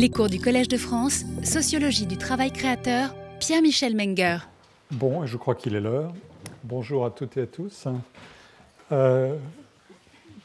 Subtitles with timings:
[0.00, 4.38] Les cours du Collège de France, Sociologie du travail créateur, Pierre-Michel Menger.
[4.92, 6.12] Bon, je crois qu'il est l'heure.
[6.62, 7.88] Bonjour à toutes et à tous.
[8.92, 9.34] Euh,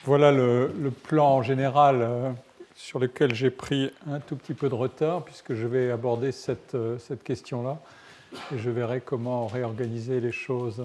[0.05, 0.71] voilà le,
[1.04, 2.31] plan général euh,
[2.76, 6.74] sur lequel j'ai pris un tout petit peu de retard, puisque je vais aborder cette,
[6.74, 7.78] euh, cette question-là.
[8.56, 10.84] Et je verrai comment réorganiser les choses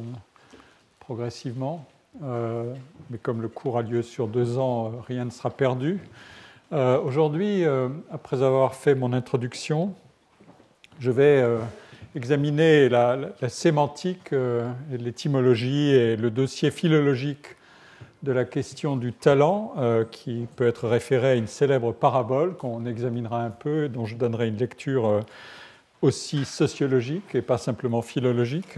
[1.01, 1.87] progressivement.
[2.21, 6.01] mais comme le cours a lieu sur deux ans, rien ne sera perdu.
[6.73, 9.95] Euh, aujourd'hui, euh, après avoir fait mon introduction,
[10.99, 11.59] je vais euh,
[12.15, 13.19] examiner la,
[13.49, 14.35] sémantique,
[14.91, 17.57] l'étymologie et le dossier philologique
[18.23, 19.75] de la question du talent,
[20.11, 24.49] qui peut être référé à une célèbre parabole qu'on examinera un peu, dont je donnerai
[24.49, 25.21] une lecture
[26.03, 28.77] aussi sociologique et pas simplement philologique.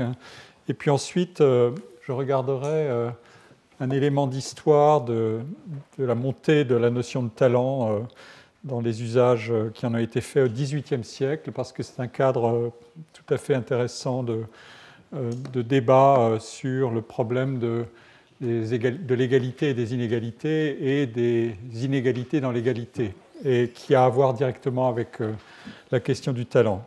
[0.68, 3.12] Et puis ensuite, je regarderai
[3.80, 5.40] un élément d'histoire de,
[5.98, 8.00] la montée de la notion de talent euh,
[8.62, 11.98] dans les usages euh, qui en ont été faits au XVIIIe siècle, parce que c'est
[12.00, 12.72] un cadre euh,
[13.14, 14.44] tout à fait intéressant de,
[15.54, 17.84] débat sur le problème de,
[18.40, 23.14] l'égalité et des inégalités et des inégalités dans l'égalité,
[23.44, 25.18] et qui a à voir directement avec
[25.90, 26.86] la question du talent.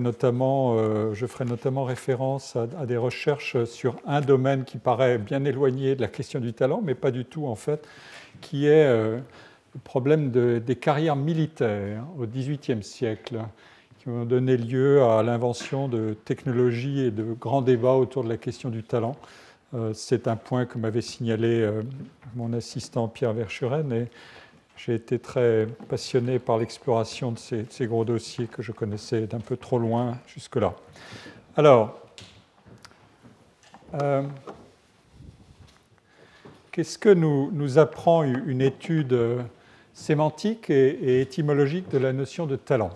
[0.00, 5.44] Notamment, euh, je ferai notamment référence à, des recherches sur un domaine qui paraît bien
[5.44, 7.86] éloigné de la question du talent, mais pas du tout en fait,
[8.40, 9.18] qui est euh,
[9.74, 13.40] le problème des carrières militaires au XVIIIe siècle,
[13.98, 18.36] qui ont donné lieu à l'invention de technologies et de grands débats autour de la
[18.36, 19.16] question du talent.
[19.74, 21.68] Euh, c'est un point que m'avait signalé
[22.36, 24.08] mon assistant Pierre Verschuren et
[24.76, 29.56] j'ai été très passionné par l'exploration de ces, gros dossiers que je connaissais d'un peu
[29.56, 30.74] trop loin jusque-là.
[31.56, 31.98] Alors,
[34.02, 34.22] euh,
[36.72, 39.16] qu'est-ce que nous, nous, apprend une étude
[39.94, 42.90] sémantique et, étymologique de la notion de talent?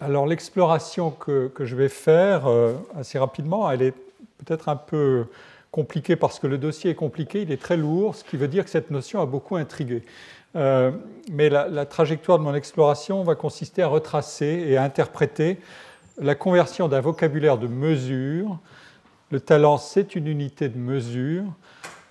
[0.00, 3.94] Alors, l'exploration que, je vais faire euh, assez rapidement, elle est
[4.38, 5.26] peut-être un peu
[5.70, 8.64] compliqué parce que le dossier est compliqué, il est très lourd, ce qui veut dire
[8.64, 10.02] que cette notion a beaucoup intrigué.
[10.56, 10.92] Euh,
[11.30, 15.58] mais la, trajectoire de mon exploration va consister à retracer et à interpréter
[16.18, 18.58] la conversion d'un vocabulaire de mesure.
[19.30, 21.44] Le talent, c'est une unité de mesure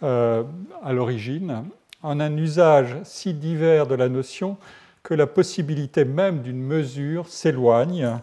[0.03, 0.43] euh,
[0.83, 1.63] à l'origine,
[2.03, 4.57] en un usage si divers de la notion
[5.01, 8.19] que la possibilité même d'une mesure s'éloigne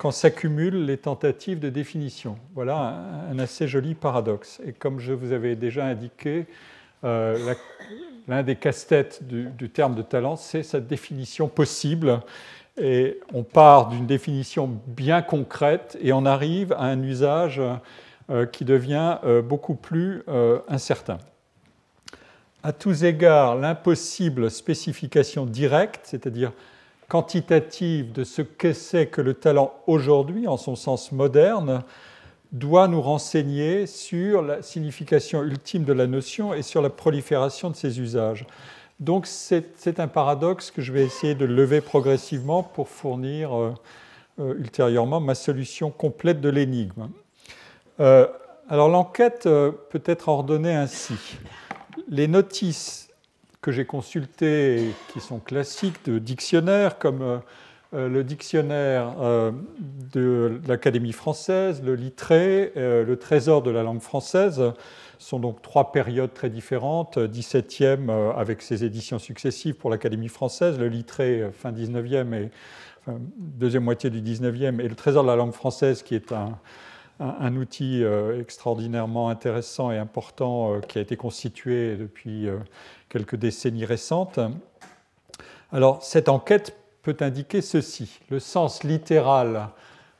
[0.00, 2.38] quand s'accumulent les tentatives de définition.
[2.54, 4.58] Voilà un, assez joli paradoxe.
[4.64, 6.46] Et comme je vous avais déjà indiqué,
[7.04, 7.54] euh,
[8.26, 12.22] l'un des casse-têtes du, terme de talent, c'est sa définition possible.
[12.80, 17.60] Et on part d'une définition bien concrète et on arrive à un usage
[18.30, 20.22] euh, qui devient euh, beaucoup plus
[20.66, 21.18] incertain.
[22.62, 26.52] À tous égards, l'impossible spécification directe, c'est-à-dire
[27.10, 31.82] quantitative de ce que c'est que le talent aujourd'hui, en son sens moderne,
[32.52, 37.74] doit nous renseigner sur la signification ultime de la notion et sur la prolifération de
[37.74, 38.46] ses usages.
[39.00, 43.74] Donc c'est un paradoxe que je vais essayer de lever progressivement pour fournir euh,
[44.38, 47.08] euh, ultérieurement ma solution complète de l'énigme.
[47.98, 48.28] Euh,
[48.68, 51.14] alors l'enquête peut être ordonnée ainsi.
[52.08, 52.99] Les notices
[53.60, 57.38] que j'ai consultés qui sont classiques de dictionnaires, comme euh,
[57.92, 59.52] euh, le dictionnaire euh,
[60.14, 64.72] de l'Académie française, le Littré, le Trésor de la langue française,
[65.18, 67.18] sont donc trois périodes très différentes.
[67.18, 72.50] 17e avec ses éditions successives pour l'Académie française, le Littré fin 19e et
[73.38, 76.58] deuxième moitié du 19e, et le Trésor de la langue française qui est un,
[77.20, 78.02] un, outil
[78.38, 82.48] extraordinairement intéressant et important qui a été constitué depuis
[83.08, 84.40] quelques décennies récentes.
[85.72, 88.20] Alors, cette enquête peut indiquer ceci.
[88.28, 89.68] Le sens littéral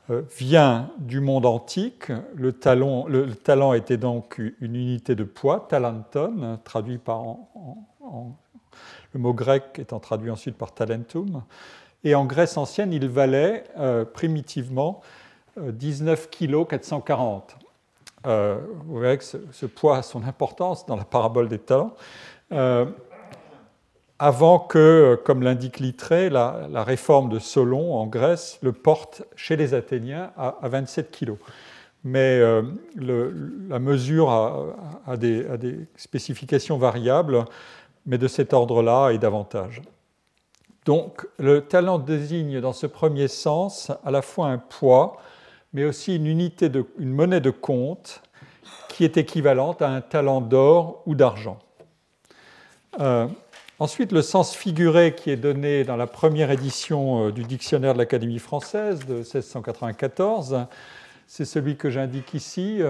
[0.09, 2.11] euh, vient du monde antique.
[2.35, 7.35] Le, talent était donc une unité de poids, talenton, traduit par
[9.13, 11.43] le mot grec étant traduit ensuite par talentum.
[12.03, 15.01] Et en Grèce ancienne, il valait euh, primitivement
[15.57, 17.55] 19 kg 440.
[18.23, 18.31] vous
[18.87, 21.95] voyez que ce, poids a son importance dans la parabole des talents.
[22.51, 22.85] Euh,
[24.19, 29.73] avant que, comme l'indique Littré, la, réforme de Solon en Grèce le porte chez les
[29.73, 31.33] Athéniens à, 27 kg.
[32.03, 32.61] Mais euh,
[32.95, 37.45] la mesure a, des, spécifications variables,
[38.05, 39.81] mais de cet ordre-là et davantage.
[40.85, 45.17] Donc le talent désigne dans ce premier sens à la fois un poids,
[45.73, 48.21] mais aussi une monnaie de compte
[48.89, 51.59] qui est équivalente à un talent d'or ou d'argent.
[52.99, 53.27] Euh,
[53.81, 58.37] Ensuite, le sens figuré qui est donné dans la première édition du dictionnaire de l'Académie
[58.37, 60.67] française de 1694,
[61.25, 62.81] c'est celui que j'indique ici.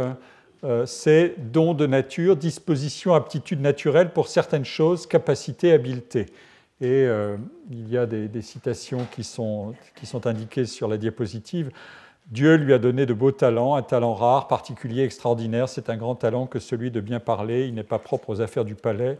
[0.86, 6.25] C'est don de nature, disposition, aptitude naturelle pour certaines choses, capacité, habileté.
[6.81, 7.07] Et
[7.69, 9.74] il y a des, citations qui sont
[10.25, 11.72] indiquées sur la diapositive.
[12.30, 15.68] Dieu lui a donné de beaux talents, un talent rare, particulier, extraordinaire.
[15.68, 17.68] C'est un grand talent que celui de bien parler.
[17.68, 19.18] Il n'est pas propre aux affaires du palais.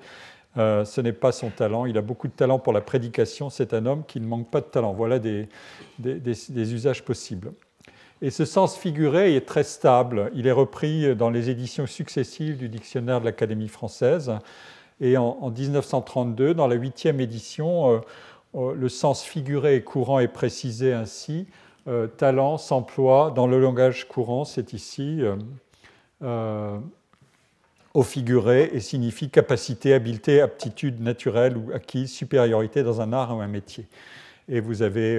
[0.58, 1.86] Euh, ce n'est pas son talent.
[1.86, 3.50] Il a beaucoup de talent pour la prédication.
[3.50, 4.94] C'est un homme qui ne manque pas de talent.
[4.94, 5.48] Voilà des,
[6.56, 7.52] usages possibles.
[8.22, 10.32] Et ce sens figuré est très stable.
[10.36, 14.32] Il est repris dans les éditions successives du dictionnaire de l'Académie française.
[15.00, 18.00] Et en, 1932, dans la huitième édition, euh,
[18.56, 21.48] euh, le sens figuré et courant est précisé ainsi.
[21.88, 25.36] Euh, talent s'emploie dans le langage courant, c'est ici, euh,
[26.22, 26.78] euh,
[27.96, 33.42] au figuré et signifie capacité, habileté, aptitude naturelle ou acquise, supériorité dans un art ou
[33.42, 33.88] un métier.
[34.48, 35.18] Et vous avez,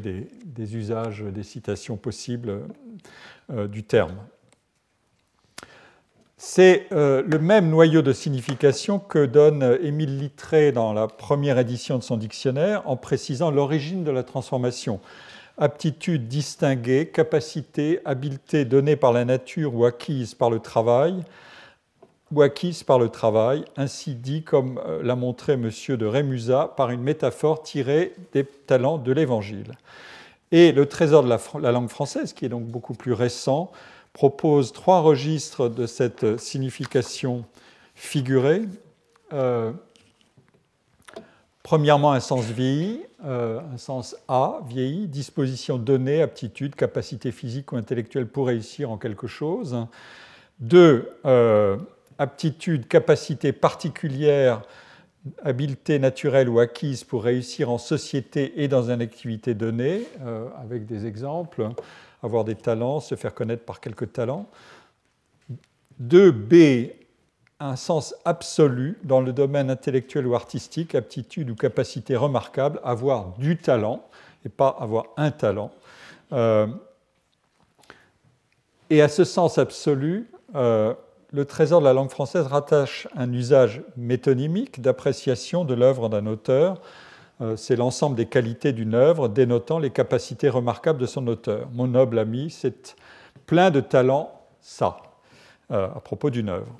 [0.00, 2.62] des, usages, des citations possibles
[3.48, 4.16] du terme.
[6.36, 12.02] C'est le même noyau de signification que donne Émile Littré dans la première édition de
[12.02, 15.00] son dictionnaire en précisant l'origine de la transformation
[15.60, 21.22] aptitude distinguée, capacité, habileté donnée par la nature ou acquise par le travail,
[22.32, 25.70] ou acquise par le travail, ainsi dit comme euh, l'a montré M.
[25.88, 29.72] de Rémusat par une métaphore tirée des talents de l'Évangile.
[30.52, 33.70] Et le Trésor de la, langue française, qui est donc beaucoup plus récent,
[34.12, 37.44] propose trois registres de cette signification
[37.94, 38.62] figurée.
[39.32, 39.72] Euh,
[41.62, 47.76] Premièrement, un sens vieilli, euh, un sens A, vieilli, disposition donnée, aptitude, capacité physique ou
[47.76, 49.76] intellectuelle pour réussir en quelque chose.
[50.58, 51.76] Deux, euh,
[52.18, 54.62] aptitude, capacité particulière,
[55.42, 60.86] habileté naturelle ou acquise pour réussir en société et dans une activité donnée, euh, avec
[60.86, 61.68] des exemples,
[62.22, 64.48] avoir des talents, se faire connaître par quelques talents.
[65.98, 66.90] Deux, B,
[67.60, 73.58] un sens absolu dans le domaine intellectuel ou artistique, aptitude ou capacité remarquable, avoir du
[73.58, 74.02] talent
[74.46, 75.70] et pas avoir un talent.
[76.32, 76.66] Euh,
[78.88, 80.94] et à ce sens absolu, euh,
[81.32, 86.80] le trésor de la langue française rattache un usage métonymique d'appréciation de l'œuvre d'un auteur.
[87.42, 91.68] Euh, c'est l'ensemble des qualités d'une œuvre dénotant les capacités remarquables de son auteur.
[91.72, 92.96] Mon noble ami, c'est
[93.46, 94.32] plein de talent,
[94.62, 94.96] ça,
[95.68, 96.74] à propos d'une œuvre.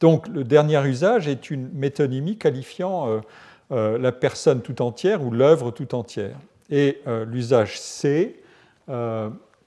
[0.00, 3.20] Donc le dernier usage est une métonymie qualifiant euh,
[3.72, 6.36] euh, la personne tout entière ou l'œuvre tout entière.
[6.70, 8.40] Et euh, l'usage C,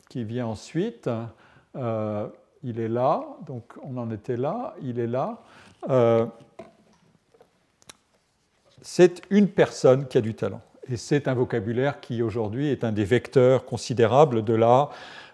[0.10, 1.10] qui vient ensuite,
[1.76, 5.40] il est là, donc on en était là, il est là.
[8.84, 10.62] c'est une personne qui a du talent.
[10.88, 14.90] Et c'est un vocabulaire qui aujourd'hui est un des vecteurs considérables de la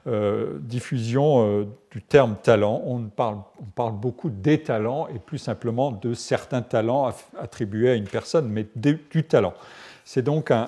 [0.05, 2.81] euh, diffusion euh, du terme talent.
[2.85, 7.95] On parle, on parle, beaucoup des talents et plus simplement de certains talents attribués à
[7.95, 9.53] une personne, mais du talent.
[10.03, 10.67] C'est donc, un,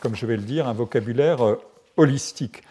[0.00, 1.60] comme je vais le dire, un vocabulaire euh,
[1.98, 2.62] holistique.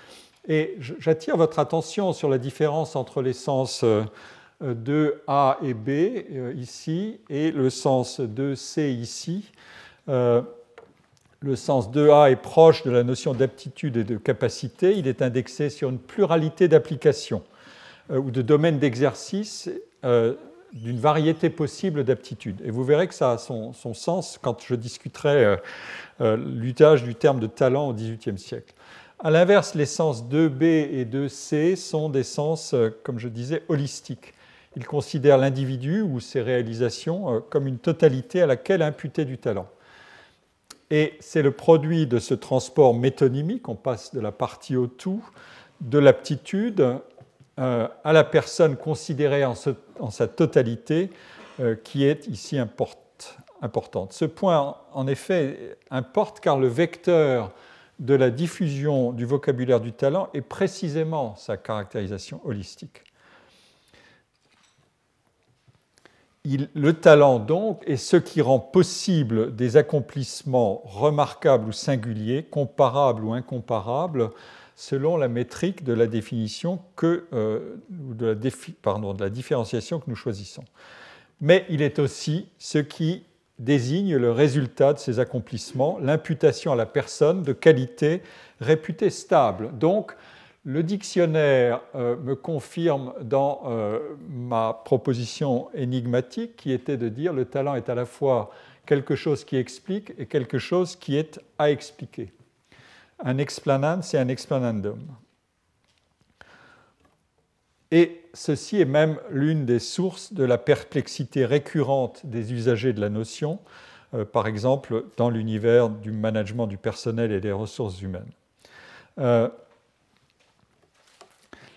[0.48, 3.86] Et j'attire votre attention sur la différence entre les sens
[4.62, 5.90] de A et B
[6.58, 9.52] ici et le sens de C ici
[11.44, 14.98] le sens 2A est proche de la notion d'aptitude et de capacité.
[14.98, 17.44] Il est indexé sur une pluralité d'applications
[18.12, 19.70] euh, ou de domaines d'exercice
[20.06, 20.36] euh,
[20.72, 22.62] d'une variété possible d'aptitudes.
[22.64, 25.58] Et vous verrez que ça a son, sens quand je discuterai
[26.22, 28.74] euh, l'usage du terme de talent au XVIIIe siècle.
[29.20, 34.34] A l'inverse, les sens 2B et 2C sont des sens, comme je disais, holistiques.
[34.76, 39.68] Ils considèrent l'individu ou ses réalisations comme une totalité à laquelle imputer du talent.
[40.92, 45.24] Et c'est le produit de ce transport métonymique, on passe de la partie au tout,
[45.82, 47.00] de l'aptitude
[47.60, 51.10] euh, à la personne considérée en, sa totalité,
[51.60, 54.14] euh, qui est ici importante.
[54.14, 57.52] Ce point, en effet, importe car le vecteur
[58.00, 63.04] de la diffusion du vocabulaire du talent est précisément sa caractérisation holistique.
[66.46, 73.34] Le talent, donc, est ce qui rend possible des accomplissements remarquables ou singuliers, comparables ou
[73.34, 74.30] incomparables,
[74.76, 78.38] selon la métrique de la définition que, euh, de,
[79.20, 80.66] la différenciation que nous choisissons.
[81.40, 83.24] Mais il est aussi ce qui
[83.60, 88.22] désigne le résultat de ces accomplissements, l'imputation à la personne de qualités
[88.60, 89.78] réputées stables.
[89.78, 90.14] Donc,
[90.66, 97.46] le dictionnaire euh, me confirme dans euh, ma proposition énigmatique qui était de dire le
[97.46, 98.52] talent est à la fois
[98.86, 102.32] quelque chose qui explique et quelque chose qui est à expliquer.
[103.20, 105.00] Un explanand, c'est un explanandum.
[107.92, 113.10] Et ceci est même l'une des sources de la perplexité récurrente des usagers de la
[113.10, 113.60] notion,
[114.14, 118.32] euh, par exemple dans l'univers du management du personnel et des ressources humaines.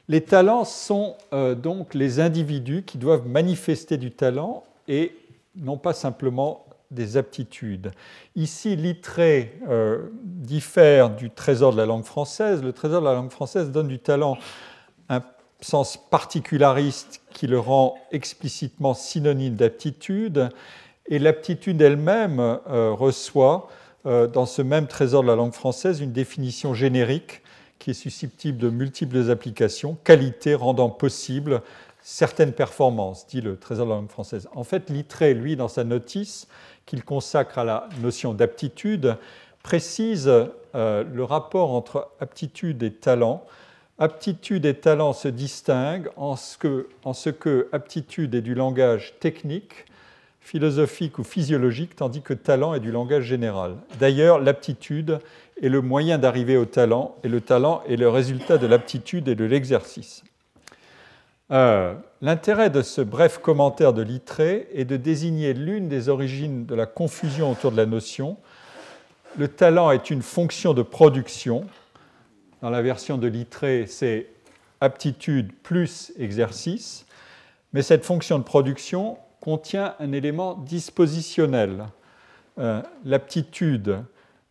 [0.09, 5.17] Euh, les talents sont euh, donc les individus qui doivent manifester du talent et
[5.57, 7.91] non pas simplement des aptitudes.
[8.37, 9.59] Ici, l'itré
[10.23, 12.63] diffère du trésor de la langue française.
[12.63, 14.39] Le trésor de la langue française donne du talent
[15.09, 15.21] un
[15.61, 20.51] sens particulariste qui le rend explicitement synonyme d'aptitude,
[21.09, 23.69] et l'aptitude elle-même euh, reçoit
[24.07, 27.43] euh, dans ce même trésor de la langue française une définition générique
[27.79, 31.63] qui est susceptible de multiples applications, qualité rendant possible
[32.03, 34.49] certaines performances, dit le trésor de la langue française.
[34.55, 36.47] En fait, Littré, lui, dans sa notice
[36.85, 39.17] qu'il consacre à la notion d'aptitude,
[39.63, 43.45] précise euh, le rapport entre aptitude et talent
[43.99, 49.15] Aptitude et talent se distinguent en ce, que, en ce que aptitude est du langage
[49.21, 49.87] technique,
[50.47, 53.75] philosophique ou physiologique, tandis que talent est du langage général.
[53.99, 55.19] D'ailleurs, l'aptitude
[55.61, 59.35] est le moyen d'arriver au talent, et le talent est le résultat de l'aptitude et
[59.35, 60.23] de l'exercice.
[61.51, 66.77] Euh, l'intérêt de ce bref commentaire de Littré est de désigner l'une des origines de
[66.77, 68.37] la confusion autour de la notion.
[69.37, 71.67] Le talent est une fonction de production,
[72.63, 74.29] dans la version de Littré, c'est
[74.81, 77.05] aptitude plus exercice,
[77.73, 81.87] mais cette fonction de production contient un élément dispositionnel.
[82.59, 84.03] Euh, l'aptitude,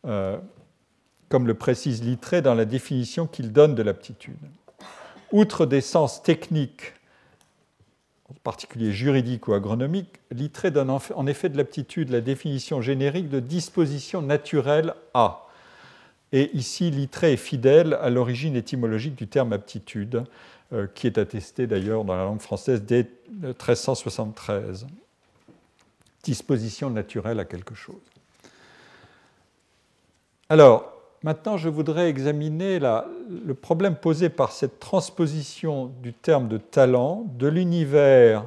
[0.08, 0.38] euh,
[1.28, 4.40] comme le précise Littré dans la définition qu'il donne de l'aptitude.
[5.34, 6.94] Outre des sens techniques,
[8.30, 13.42] en particulier juridiques ou agronomiques, Littré donne en effet de l'aptitude la définition générique de
[13.42, 15.46] disposition naturelle à.
[16.32, 20.24] Et ici, Littré est fidèle à l'origine étymologique du terme aptitude,
[20.94, 24.88] qui est attesté d'ailleurs dans la langue française dès 1373.
[26.24, 28.02] Disposition naturelle à quelque chose.
[30.50, 30.92] Alors,
[31.24, 37.48] maintenant, je voudrais examiner le problème posé par cette transposition du terme de talent de
[37.48, 38.46] l'univers,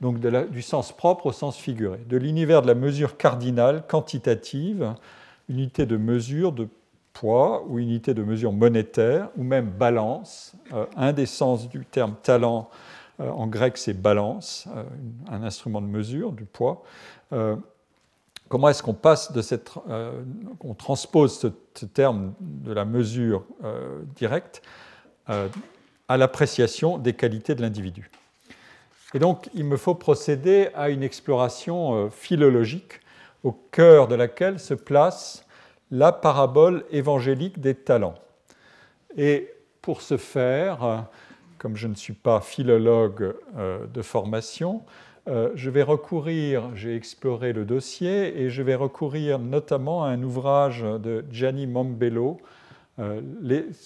[0.00, 4.94] donc du sens propre au sens figuré, de l'univers de la mesure cardinale, quantitative,
[5.48, 6.68] unité de mesure, de
[7.14, 10.52] poids ou unité de mesure monétaire ou même balance.
[10.74, 12.68] Euh, un des sens du terme talent
[13.20, 14.82] euh, en grec c'est balance, euh,
[15.30, 16.82] un instrument de mesure du poids.
[18.48, 19.70] comment est-ce qu'on passe de cette,
[20.58, 23.44] qu'on transpose ce, terme de la mesure
[24.14, 24.62] directe
[25.26, 28.10] à l'appréciation des qualités de l'individu?
[29.14, 33.00] Et donc il me faut procéder à une exploration philologique
[33.42, 35.43] au cœur de laquelle se place
[35.90, 38.14] la parabole évangélique des talents.
[39.16, 41.06] Et pour ce faire,
[41.58, 44.82] comme je ne suis pas philologue euh, de formation,
[45.28, 50.22] euh, je vais recourir, j'ai exploré le dossier, et je vais recourir notamment à un
[50.22, 52.38] ouvrage de Gianni Mombello,
[52.98, 53.20] euh,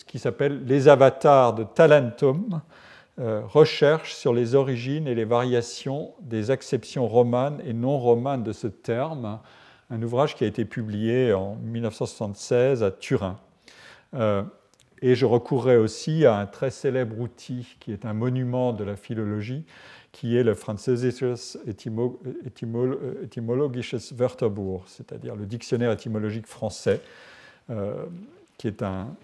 [0.06, 2.60] qui s'appelle Les avatars de Talentum,
[3.20, 8.68] recherche sur les origines et les variations des acceptions romanes et non romanes de ce
[8.68, 9.40] terme,
[9.90, 13.38] un ouvrage qui a été publié en 1976 à Turin.
[14.14, 14.42] Euh,
[15.00, 18.96] et je recourrai aussi à un très célèbre outil qui est un monument de la
[18.96, 19.64] philologie,
[20.12, 27.00] qui est le Französisches Etymologisches Wörterbuch, c'est-à-dire le dictionnaire étymologique français,
[27.70, 28.04] euh,
[28.56, 29.14] qui est un,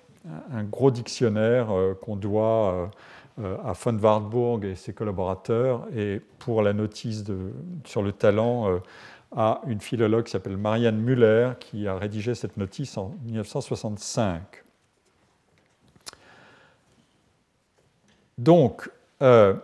[0.71, 2.90] gros dictionnaire euh, qu'on doit
[3.37, 5.88] à von Wartburg et ses collaborateurs.
[5.97, 7.25] Et pour la notice
[7.85, 8.80] sur le talent,
[9.33, 14.64] à une philologue qui s'appelle Marianne Muller, qui a rédigé cette notice en 1965.
[18.38, 18.90] Donc,
[19.23, 19.54] euh,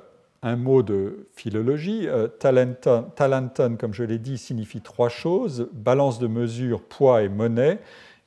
[0.43, 2.09] un mot de philologie.
[2.09, 7.79] Euh, talenton, comme je l'ai dit, signifie trois choses balance de mesure, poids et monnaie.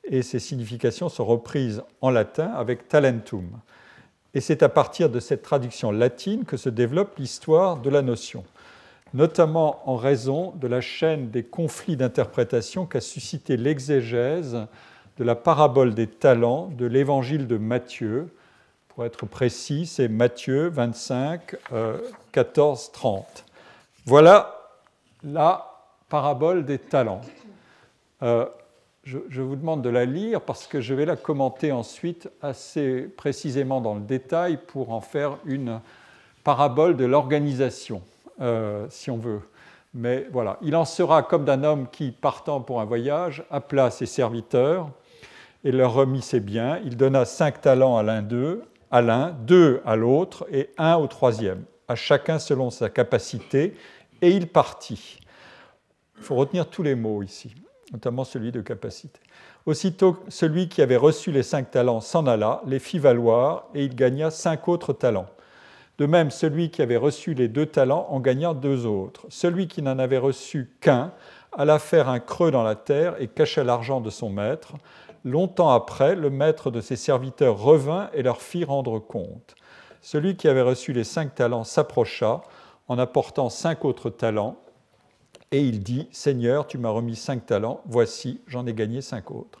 [0.04, 3.48] Et ces significations sont reprises en latin avec talentum.
[4.34, 8.44] Et c'est à partir de cette traduction latine que se développe l'histoire de la notion
[9.14, 14.66] notamment en raison de la chaîne des conflits d'interprétation qu'a suscité l'exégèse
[15.16, 18.34] de la parabole des talents de l'évangile de Matthieu.
[18.88, 21.56] Pour être précis, c'est Matthieu 25,
[22.32, 23.44] 14, 30.
[24.04, 24.56] Voilà
[25.22, 25.70] la
[26.08, 27.22] parabole des talents.
[28.22, 28.46] Euh,
[29.04, 33.02] je, je, vous demande de la lire parce que je vais la commenter ensuite assez
[33.16, 35.80] précisément dans le détail pour en faire une
[36.42, 38.02] parabole de l'organisation.
[38.40, 39.42] Euh, si on veut.
[39.92, 44.06] Mais voilà, il en sera comme d'un homme qui, partant pour un voyage, appela ses
[44.06, 44.90] serviteurs
[45.62, 46.80] et leur remit ses biens.
[46.84, 51.06] Il donna cinq talents à l'un d'eux, à l'un, deux à l'autre et un au
[51.06, 53.76] troisième, à chacun selon sa capacité,
[54.20, 55.20] et il partit.
[56.16, 57.54] Il faut retenir tous les mots ici,
[57.92, 59.20] notamment celui de capacité.
[59.64, 63.94] Aussitôt, celui qui avait reçu les cinq talents s'en alla, les fit valoir, et il
[63.94, 65.26] gagna cinq autres talents.
[65.98, 69.26] De même, celui qui avait reçu les deux talents en gagna deux autres.
[69.28, 71.12] Celui qui n'en avait reçu qu'un
[71.52, 74.72] alla faire un creux dans la terre et cacha l'argent de son maître.
[75.24, 79.54] Longtemps après, le maître de ses serviteurs revint et leur fit rendre compte.
[80.02, 82.42] Celui qui avait reçu les cinq talents s'approcha
[82.88, 84.56] en apportant cinq autres talents,
[85.50, 89.60] et il dit, Seigneur, tu m'as remis cinq talents, voici, j'en ai gagné cinq autres.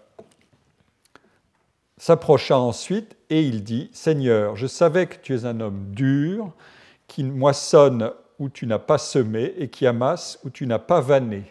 [2.01, 6.51] s'approcha ensuite et il dit, Seigneur, je savais que tu es un homme dur,
[7.07, 11.43] qui moissonne où tu n'as pas semé et qui amasse où tu n'as pas vanné.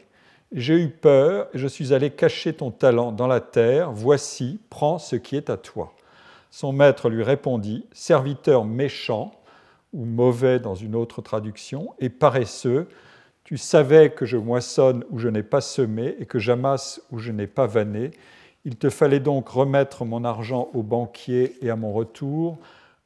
[0.51, 3.93] J'ai eu peur et je suis allé cacher ton talent dans la terre.
[3.93, 5.95] Voici, prends ce qui est à toi.
[6.51, 9.31] Son maître lui répondit, Serviteur méchant,
[9.93, 12.89] ou mauvais dans une autre traduction, et paresseux,
[13.45, 17.31] tu savais que je moissonne où je n'ai pas semé et que j'amasse où je
[17.31, 18.11] n'ai pas vanné.
[18.67, 22.59] Il te fallait donc remettre mon argent au banquier et à mon retour,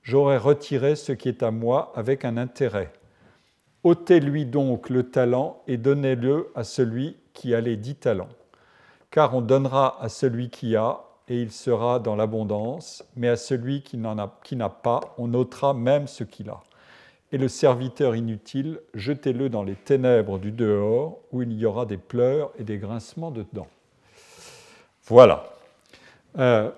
[0.02, 2.92] j'aurais retiré ce qui est à moi avec un intérêt.
[3.84, 8.30] ôtez-lui donc le talent et donnez-le à celui qui a les dix talents.
[9.10, 13.82] Car on donnera à celui qui a, et il sera dans l'abondance, mais à celui
[13.82, 16.60] qui n'a pas, on ôtera même ce qu'il a.
[17.30, 21.96] Et le serviteur inutile, jetez-le dans les ténèbres du dehors, où il y aura des
[21.96, 23.68] pleurs et des grincements de dents.
[25.06, 25.44] Voilà.
[26.38, 26.70] Euh,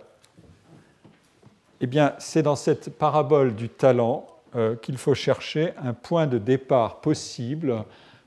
[1.81, 6.39] eh bien, c'est dans cette parabole du talent euh, qu'il faut chercher un point de
[6.39, 7.85] départ possible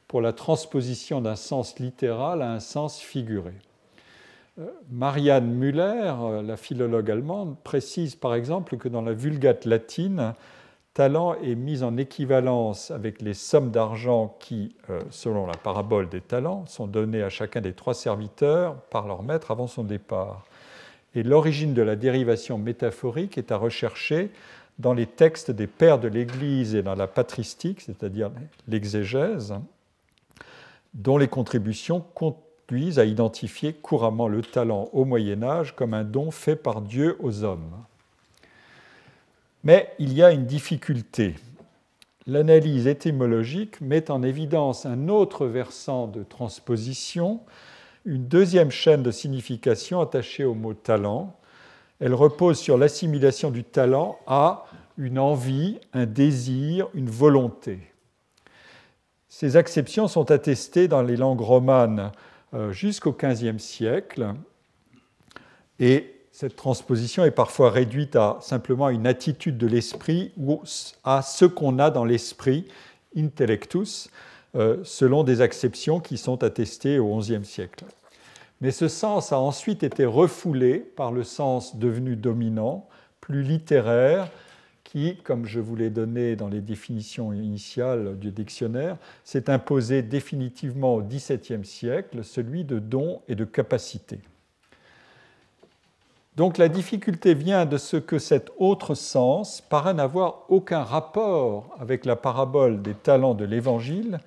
[0.08, 3.54] pour la transposition d'un sens littéral à un sens figuré.
[4.58, 10.34] Euh, Marianne Müller, la philologue allemande, précise par exemple que dans la Vulgate latine,
[11.00, 16.20] talent est mis en équivalence avec les sommes d'argent qui, euh, selon la parabole des
[16.20, 20.44] talents, sont données à chacun des trois serviteurs par leur maître avant son départ.
[21.16, 24.30] Et l'origine de la dérivation métaphorique est à rechercher
[24.78, 28.30] dans les textes des pères de l'Église et dans la patristique, c'est-à-dire
[28.68, 29.54] l'exégèse,
[30.94, 36.30] dont les contributions conduisent à identifier couramment le talent au Moyen Âge comme un don
[36.30, 37.86] fait par Dieu aux hommes.
[39.63, 41.36] Mais il y a une difficulté.
[42.28, 47.41] L'analyse étymologique met en évidence un autre versant de transposition,
[48.06, 51.36] une deuxième chaîne de signification attachée au mot talent.
[52.00, 54.65] Elle repose sur l'assimilation du talent à
[54.98, 57.80] une envie, un désir, une volonté.
[59.28, 62.12] Ces acceptions sont attestées dans les langues romanes
[62.54, 64.34] euh, jusqu'au XVe siècle
[65.80, 70.62] et cette transposition est parfois réduite à simplement une attitude de l'esprit ou
[71.04, 72.63] à ce qu'on a dans l'esprit,
[73.13, 74.10] intellectus,
[74.56, 77.84] euh, selon des acceptions qui sont attestées au XIe siècle.
[78.62, 82.88] Mais ce sens a ensuite été refoulé par le sens devenu dominant,
[83.19, 84.32] plus littéraire,
[84.86, 90.95] qui, comme je vous l'ai donné dans les définitions initiales du dictionnaire, s'est imposé définitivement
[90.95, 94.21] au XVIIe siècle, celui de don et de capacité.
[96.39, 102.06] Donc la difficulté vient de ce que cet autre sens paraît n'avoir aucun rapport avec
[102.06, 104.21] la parabole des talents de l'Évangile,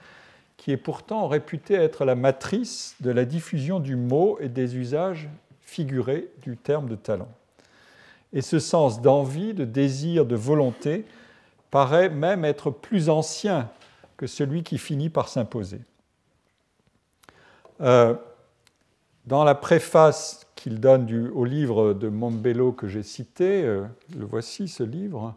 [0.58, 5.30] qui est pourtant réputée être la matrice de la diffusion du mot et des usages
[5.62, 7.30] figurés du terme de talent.
[8.34, 11.06] Et ce sens d'envie, de désir, de volonté
[11.70, 13.70] paraît même être plus ancien
[14.18, 15.80] que celui qui finit par s'imposer.
[17.80, 18.12] Euh,
[19.24, 23.82] dans la préface qu'il donne au livre de Mombello que j'ai cité, euh,
[24.16, 25.34] le voici ce livre,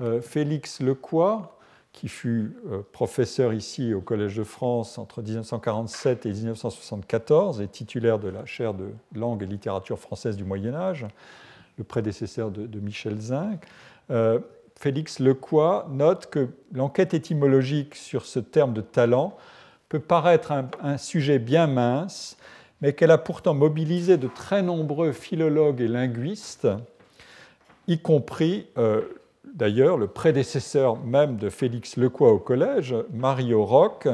[0.00, 1.42] euh, Félix Lecoy,
[1.92, 8.18] qui fut euh, professeur ici au Collège de France entre 1947 et 1974 et titulaire
[8.18, 11.06] de la chaire de langue et littérature française du Moyen Âge,
[11.78, 13.64] le prédécesseur de, Michel Zinc.
[14.76, 19.36] Félix Lecoy note que l'enquête étymologique sur ce terme de talent
[19.88, 22.36] peut paraître un, sujet bien mince,
[22.84, 26.68] mais qu'elle a pourtant mobilisé de très nombreux philologues et linguistes,
[27.88, 29.00] y compris euh,
[29.54, 34.06] d'ailleurs le prédécesseur même de Félix Lecoy au collège, Mario Roch,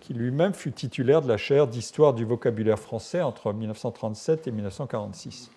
[0.00, 5.50] qui lui-même fut titulaire de la chaire d'histoire du vocabulaire français entre 1937 et 1946.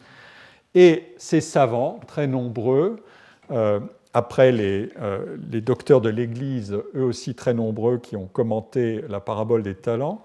[0.73, 3.03] Et ces savants, très nombreux,
[3.51, 3.81] euh,
[4.13, 9.63] après euh, les, docteurs de l'Église, eux aussi très nombreux, qui ont commenté la parabole
[9.63, 10.23] des talents,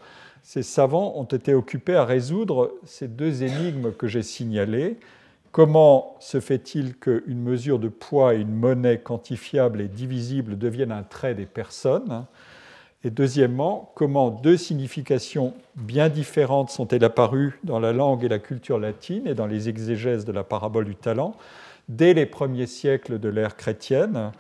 [0.49, 4.97] ces savants ont été occupés à résoudre ces deux énigmes que j'ai signalées.
[5.53, 11.03] Comment se fait-il qu'une mesure de poids et une monnaie quantifiable et divisible deviennent un
[11.03, 12.25] trait des personnes?
[13.05, 18.79] Et deuxièmement, comment deux significations bien différentes sont-elles apparues dans la langue et la culture
[18.79, 21.35] latine et dans les exégèses de la parabole du talent
[21.91, 24.33] dès les premiers siècles de l'ère chrétienne,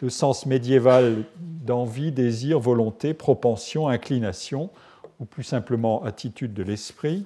[0.00, 4.70] le sens médiéval d'envie, désir, volonté, propension, inclination,
[5.24, 7.24] ou plus simplement attitude de l'esprit,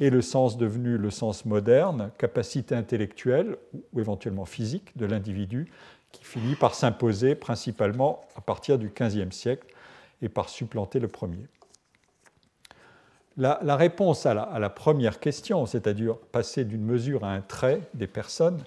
[0.00, 3.56] et le sens devenu le sens moderne, capacité intellectuelle
[3.92, 5.70] ou éventuellement physique de l'individu,
[6.10, 9.68] qui finit par s'imposer principalement à partir du XVe siècle
[10.22, 11.46] et par supplanter le premier.
[13.36, 18.58] La, réponse à la première question, c'est-à-dire passer d'une mesure à un trait des personnes,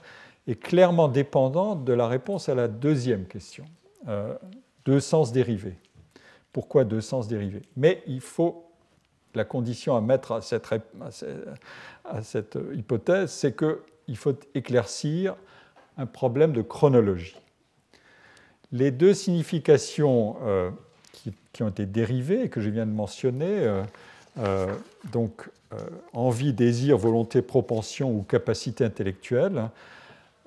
[0.48, 3.66] est clairement dépendante de la réponse à la deuxième question.
[4.08, 4.36] Euh,
[4.86, 5.76] deux sens dérivés.
[6.54, 7.64] Pourquoi deux sens dérivés?
[7.76, 8.69] Mais il faut,
[9.40, 10.68] la condition à mettre à cette,
[12.06, 12.20] à
[12.74, 15.36] hypothèse, c'est qu'il faut éclaircir
[15.98, 17.38] un problème de chronologie.
[18.74, 20.72] Les deux significations euh,
[21.54, 23.84] qui, ont été dérivées et que je viens de mentionner, euh,
[24.40, 24.68] euh
[25.12, 25.50] donc
[26.14, 29.70] envie, désir, volonté, propension ou capacité intellectuelle,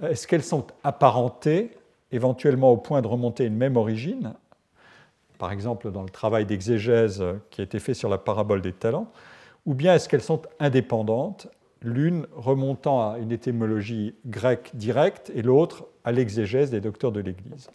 [0.02, 1.70] est-ce qu'elles sont apparentées,
[2.10, 4.34] éventuellement au point de remonter une même origine
[5.42, 9.10] Par exemple, dans le travail d'exégèse qui a été fait sur la parabole des talents.
[9.66, 11.48] Ou bien est-ce qu'elles sont indépendantes,
[11.80, 17.70] l'une remontant à une étymologie grecque directe et l'autre à l'exégèse des docteurs de l'Église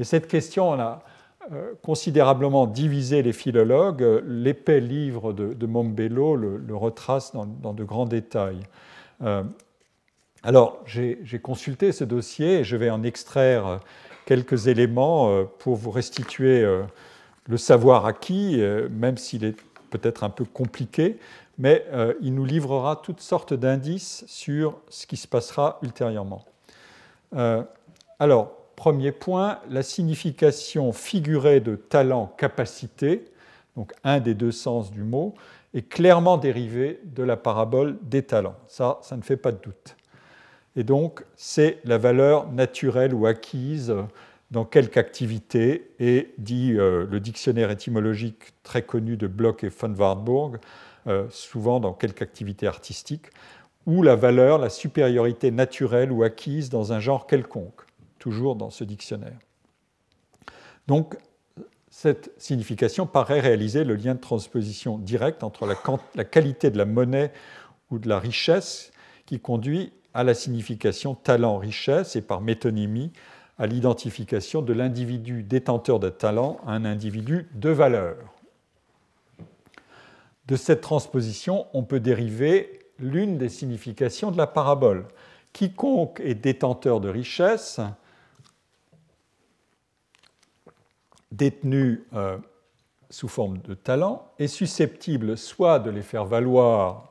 [0.00, 1.04] Et cette question, a
[1.52, 4.24] euh, considérablement divisé les philologues.
[4.26, 8.64] L'épais livre de, Mombello le, retrace dans, de grands détails.
[9.22, 9.44] Euh,
[10.42, 13.78] alors, j'ai consulté ce dossier et je vais en extraire euh,
[14.24, 16.82] quelques éléments euh, pour vous restituer euh,
[17.48, 19.56] le savoir acquis, même s'il est
[19.90, 21.18] peut-être un peu compliqué,
[21.58, 21.84] mais
[22.20, 26.44] il nous livrera toutes sortes d'indices sur ce qui se passera ultérieurement.
[28.20, 33.24] Alors, premier point, la signification figurée de talent, capacité,
[33.76, 35.34] donc un des deux sens du mot,
[35.74, 38.56] est clairement dérivée de la parabole des talents.
[38.68, 39.96] Ça, ça ne fait pas de doute.
[40.76, 43.94] Et donc, c'est la valeur naturelle ou acquise
[44.50, 49.94] dans quelque activité, et dit euh, le dictionnaire étymologique très connu de Bloch et von
[49.94, 50.58] Wartburg,
[51.06, 53.26] euh, souvent dans quelque activité artistique,
[53.86, 57.82] ou la valeur, la supériorité naturelle ou acquise dans un genre quelconque,
[58.18, 59.38] toujours dans ce dictionnaire.
[60.88, 61.16] Donc,
[61.88, 65.76] cette signification paraît réaliser le lien de transposition direct entre la,
[66.14, 67.32] la qualité de la monnaie
[67.90, 68.92] ou de la richesse
[69.26, 73.12] qui conduit à la signification talent-richesse et par métonymie
[73.58, 78.16] à l'identification de l'individu détenteur de talent à un individu de valeur.
[80.46, 85.06] De cette transposition, on peut dériver l'une des significations de la parabole.
[85.52, 87.80] Quiconque est détenteur de richesse,
[91.30, 92.38] détenu euh,
[93.10, 97.09] sous forme de talent, est susceptible soit de les faire valoir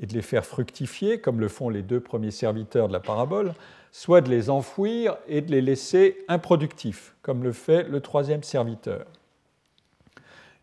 [0.00, 3.54] et de les faire fructifier, comme le font les deux premiers serviteurs de la parabole,
[3.90, 9.06] soit de les enfouir et de les laisser improductifs, comme le fait le troisième serviteur.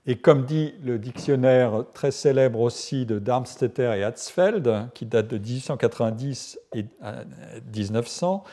[0.08, 5.38] Et comme dit le dictionnaire très célèbre aussi de Darmstetter et Hatzfeld, qui date de
[5.38, 6.86] 1890 et
[7.76, 8.44] 1900,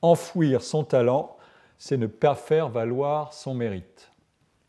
[0.00, 1.36] enfouir son talent,
[1.76, 4.10] c'est ne pas faire valoir son mérite.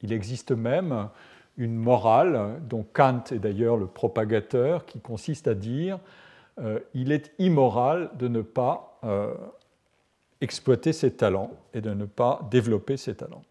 [0.02, 1.08] Il existe même
[1.58, 6.00] une morale dont Kant est d'ailleurs le propagateur, qui consiste à dire
[6.60, 9.34] euh, il est immoral de ne pas euh,
[10.42, 13.44] exploiter ses talents et de ne pas développer ses talents.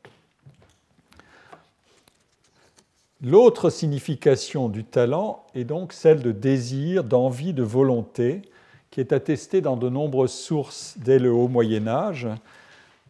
[3.25, 8.43] L'autre signification du talent est donc celle de désir, d'envie, de volonté,
[8.91, 12.29] qui est attestée dans de nombreuses sources dès le haut Moyen Âge.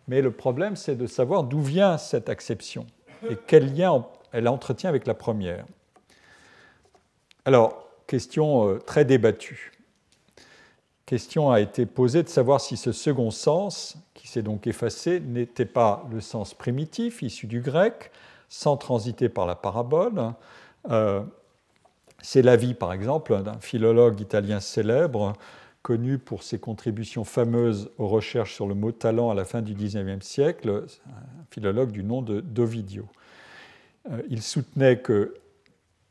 [0.08, 2.86] Mais le problème, c'est de savoir d'où vient cette acception
[3.30, 5.64] et quel lien elle entretient avec la première.
[7.44, 9.72] Alors, question euh, très débattue.
[11.06, 15.66] Question a été posée de savoir si ce second sens, qui s'est donc effacé, n'était
[15.66, 18.10] pas le sens primitif issu du grec,
[18.48, 20.32] sans transiter par la parabole.
[22.22, 25.32] C'est l'avis, par exemple, d'un philologue italien célèbre,
[25.82, 29.74] connu pour ses contributions fameuses aux recherches sur le mot talent à la fin du
[29.74, 33.06] XIXe siècle, un philologue du nom de d'Ovidio.
[34.10, 35.34] Euh, il soutenait que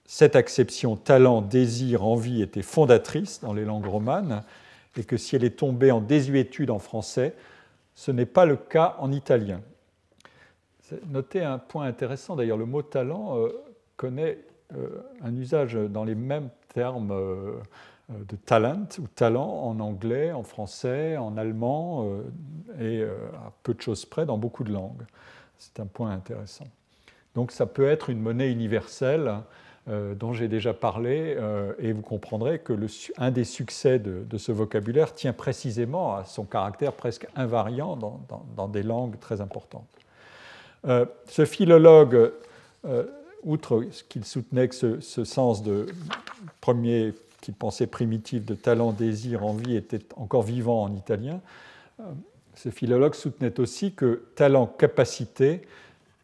[0.05, 4.43] cette acception talent, désir, envie était fondatrice dans les langues romanes
[4.97, 7.33] et que si elle est tombée en désuétude en français,
[7.95, 9.61] ce n'est pas le cas en italien.
[11.07, 13.49] Notez un point intéressant, d'ailleurs, le mot talent euh,
[13.95, 14.39] connaît
[14.75, 17.13] euh, un usage dans les mêmes termes
[18.09, 22.07] de talent ou talent en anglais, en français, en allemand
[22.79, 25.03] et à peu de choses près dans beaucoup de langues.
[25.57, 26.67] C'est un point intéressant.
[27.35, 29.41] Donc ça peut être une monnaie universelle
[29.89, 32.73] euh, dont j'ai déjà parlé, euh, et vous comprendrez que
[33.17, 38.83] un des succès de, ce vocabulaire tient précisément à son caractère presque invariant dans, des
[38.83, 39.89] langues très importantes.
[40.85, 42.31] Euh, ce philologue,
[43.43, 45.87] outre qu'il soutenait que ce, ce, sens de
[46.59, 51.41] premier qu'il pensait primitif de talent, désir, envie était encore vivant en italien,
[52.53, 55.63] ce philologue soutenait aussi que talent, capacité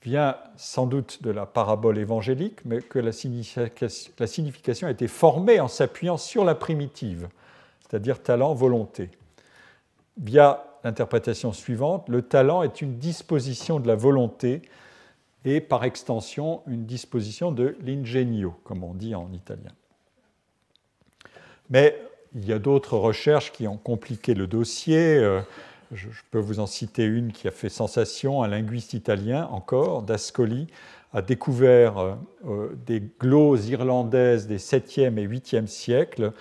[0.07, 5.67] vient sans doute de la parabole évangélique, mais que la signification a été formée en
[5.67, 7.27] s'appuyant sur la primitive,
[7.81, 9.09] c'est-à-dire talent, volonté.
[10.15, 14.61] Via l'interprétation suivante, le talent est une disposition de la volonté
[15.43, 19.73] et par extension une disposition de l'ingegno, comme on dit en italien.
[21.69, 22.01] Mais
[22.33, 25.21] il y a d'autres recherches qui ont compliqué le dossier.
[25.91, 28.43] Je, peux vous en citer une qui a fait sensation.
[28.43, 30.67] Un linguiste italien, encore, D'Ascoli,
[31.13, 32.15] a découvert euh,
[32.47, 36.33] euh, des gloses irlandaises des 7e et 8e siècles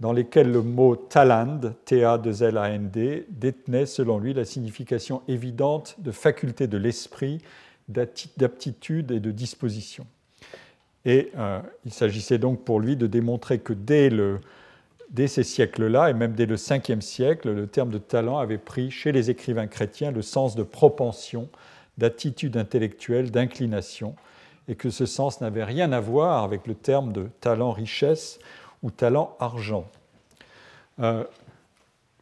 [0.00, 6.78] dans lesquelles le mot taland, T-A-2-L-A-N-D, détenait selon lui la signification évidente de faculté de
[6.78, 7.40] l'esprit,
[7.88, 10.06] d'aptitude et de disposition.
[11.04, 14.40] Et euh, il s'agissait donc pour lui de démontrer que dès le
[15.14, 18.90] Dès ces siècles-là, et même dès le 5e siècle, le terme de talent avait pris
[18.90, 21.48] chez les écrivains chrétiens le sens de propension,
[21.98, 24.16] d'attitude intellectuelle, d'inclination,
[24.66, 28.40] et que ce sens n'avait rien à voir avec le terme de talent richesse
[28.82, 29.86] ou talent argent.
[30.98, 31.22] Euh,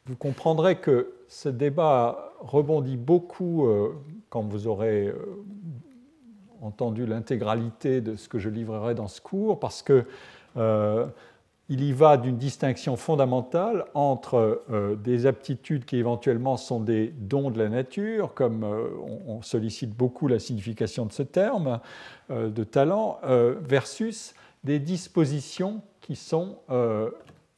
[0.05, 3.95] vous comprendrez que ce débat rebondit beaucoup euh,
[4.29, 5.43] quand vous aurez euh,
[6.61, 10.05] entendu l'intégralité de ce que je livrerai dans ce cours, parce que
[11.73, 17.51] il y va d'une distinction fondamentale entre euh, des aptitudes qui éventuellement sont des dons
[17.51, 18.89] de la nature, comme euh,
[19.27, 21.81] on, sollicite beaucoup la signification de ce terme,
[22.31, 23.21] euh, de talent,
[23.63, 26.59] versus des dispositions qui sont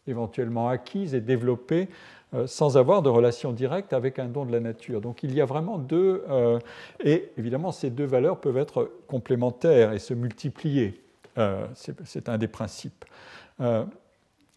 [0.07, 1.89] éventuellement acquises et développées
[2.47, 5.01] sans avoir de relation directe avec un don de la nature.
[5.01, 6.25] Donc il y a vraiment deux,
[7.03, 11.03] et évidemment ces deux valeurs peuvent être complémentaires et se multiplier.
[11.75, 13.05] C'est un des principes.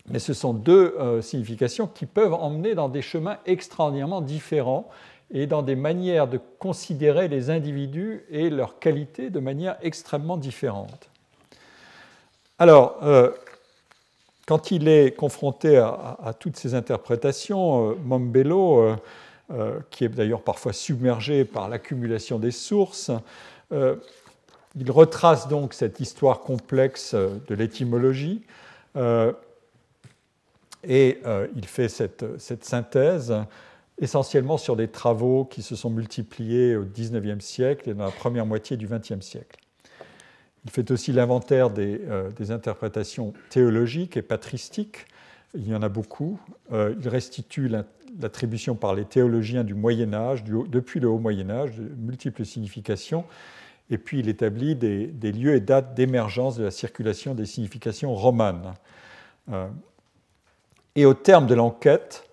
[0.09, 4.87] Mais ce sont deux euh, significations qui peuvent emmener dans des chemins extraordinairement différents
[5.31, 11.09] et dans des manières de considérer les individus et leurs qualités de manière extrêmement différente.
[12.59, 13.31] Alors, euh,
[14.45, 18.95] quand il est confronté à, toutes ces interprétations, euh, Mombello,
[19.91, 23.11] qui est d'ailleurs parfois submergé par l'accumulation des sources,
[23.71, 28.41] il retrace donc cette histoire complexe de l'étymologie
[30.83, 32.25] et euh, il fait cette,
[32.63, 33.33] synthèse
[33.99, 38.45] essentiellement sur des travaux qui se sont multipliés au XIXe siècle et dans la première
[38.45, 39.59] moitié du XXe siècle.
[40.65, 45.05] Il fait aussi l'inventaire des, euh, interprétations théologiques et patristiques.
[45.55, 46.39] Il y en a beaucoup.
[46.71, 47.69] Euh, il restitue
[48.19, 53.23] l'attribution par les théologiens du Moyen Âge, depuis le Haut Moyen Âge, de multiples significations.
[53.89, 58.73] Et puis il établit des, lieux et dates d'émergence de la circulation des significations romanes.
[60.97, 62.27] Et au terme de l'enquête,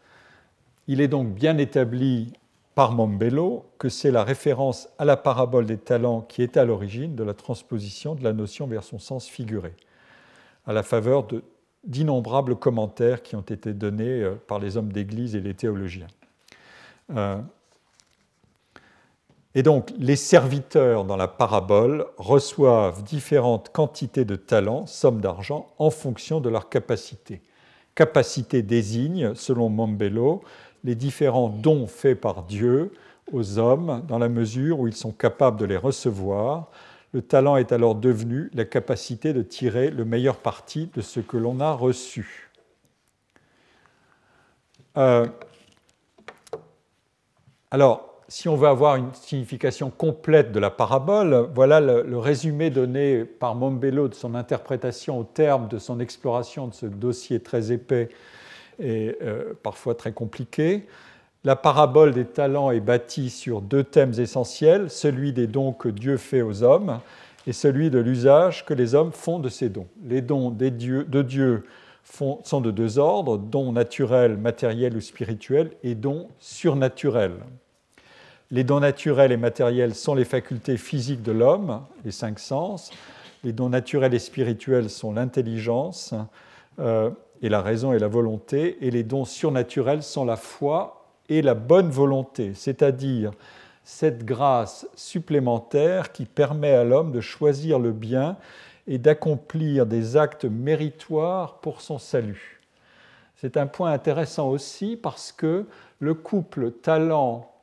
[0.88, 2.33] il est donc bien établi
[2.74, 7.14] par Mombello que c'est la référence à la parabole des talents qui est à l'origine
[7.14, 9.74] de la transposition de la notion vers son sens figuré,
[10.66, 11.27] à la faveur
[11.85, 16.07] d'innombrables commentaires qui ont été donnés euh, par les hommes d'Église et les théologiens.
[17.14, 17.37] Euh,
[19.55, 25.90] et donc, les serviteurs dans la parabole reçoivent différentes quantités de talents, sommes d'argent, en
[25.90, 27.42] fonction de leur capacité
[27.94, 30.42] capacité désigne, selon Mombello,
[30.83, 32.92] les différents dons faits par Dieu
[33.33, 36.70] aux hommes dans la mesure où ils sont capables de les recevoir.
[37.12, 41.37] Le talent est alors devenu la capacité de tirer le meilleur parti de ce que
[41.37, 42.50] l'on a reçu.
[44.96, 45.26] Euh,
[47.70, 53.24] alors, si on veut avoir une signification complète de la parabole, voilà le, résumé donné
[53.24, 58.08] par Mombello de son interprétation au terme de son exploration de ce dossier très épais
[58.78, 60.87] et euh, parfois très compliqué.
[61.44, 66.16] La parabole des talents est bâtie sur deux thèmes essentiels, celui des dons que Dieu
[66.16, 67.00] fait aux hommes
[67.46, 69.87] et celui de l'usage que les hommes font de ces dons.
[70.02, 71.64] Les dons de Dieu
[72.02, 77.37] sont de deux ordres, dons naturels, matériels ou spirituels, et dons surnaturels.
[78.54, 82.92] Les dons naturels et matériels sont les facultés physiques de l'homme, les cinq sens.
[83.42, 86.14] Les dons naturels et spirituels sont l'intelligence
[86.78, 87.10] euh,
[87.42, 88.78] et la raison et la volonté.
[88.80, 93.32] Et les dons surnaturels sont la foi et la bonne volonté, c'est-à-dire
[93.82, 98.36] cette grâce supplémentaire qui permet à l'homme de choisir le bien
[98.86, 102.60] et d'accomplir des actes méritoires pour son salut.
[103.34, 105.66] C'est un point intéressant aussi parce que
[105.98, 106.70] le couple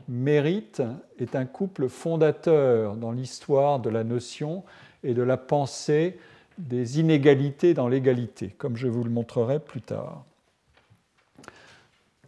[0.02, 0.82] talent-mérite
[1.20, 4.64] est un couple fondateur dans l'histoire de la notion
[5.04, 6.18] et de la pensée
[6.58, 10.24] des inégalités dans l'égalité, comme je vous le montrerai plus tard.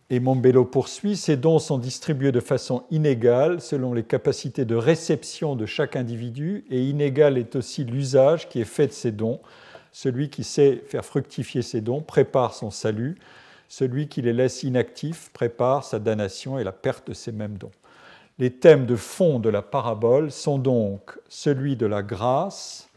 [0.09, 5.55] Et Mombello poursuit, ces dons sont distribués de façon inégale selon les capacités de réception
[5.55, 9.39] de chaque individu, et inégal est aussi l'usage qui est fait de ces dons.
[9.91, 13.17] Celui qui sait faire fructifier ces dons prépare son salut,
[13.75, 17.71] celui qui les laisse inactifs prépare sa damnation et la perte de ces mêmes dons.
[18.37, 22.87] Les thèmes de fond de la parabole sont donc celui de la grâce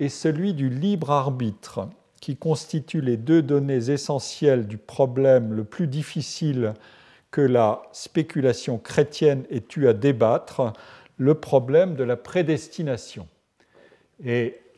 [0.00, 1.88] et celui du libre arbitre
[2.20, 6.74] qui constituent les deux données essentielles du problème le plus difficile
[7.30, 10.72] que la spéculation chrétienne ait eu à débattre,
[11.18, 13.28] le problème de la prédestination.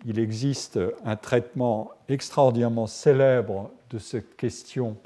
[0.06, 4.96] Il existe un traitement extraordinairement célèbre de cette question,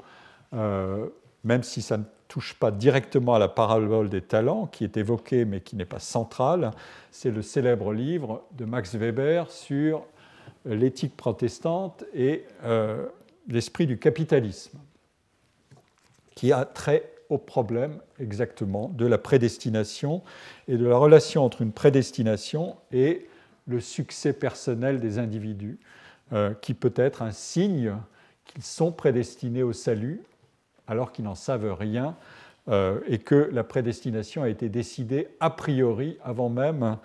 [0.53, 1.07] euh,
[1.43, 5.43] même si ça ne touche pas directement à la parabole des talents, qui est évoquée
[5.43, 6.71] mais qui n'est pas centrale.
[7.09, 10.05] C'est le célèbre livre de Max Weber sur
[10.65, 13.07] l'éthique protestante et euh,
[13.47, 14.77] l'esprit du capitalisme,
[16.35, 20.21] qui a trait au problème exactement de la prédestination
[20.67, 23.27] et de la relation entre une prédestination et
[23.71, 25.79] le succès personnel des individus,
[26.33, 27.95] euh, qui peut être un signe
[28.45, 30.21] qu'ils sont prédestinés au salut
[30.87, 32.15] alors qu'ils n'en savent rien
[32.69, 36.97] euh, et que la prédestination a été décidée a priori avant même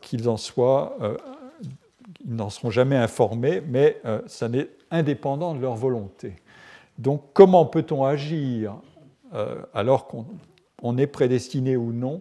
[0.00, 0.98] qu'ils en soient
[2.24, 6.34] ils n'en seront jamais informés, mais euh, ça n'est indépendant de leur volonté.
[6.98, 8.74] Donc comment peut-on agir
[9.34, 12.20] euh, alors qu'on est prédestiné ou non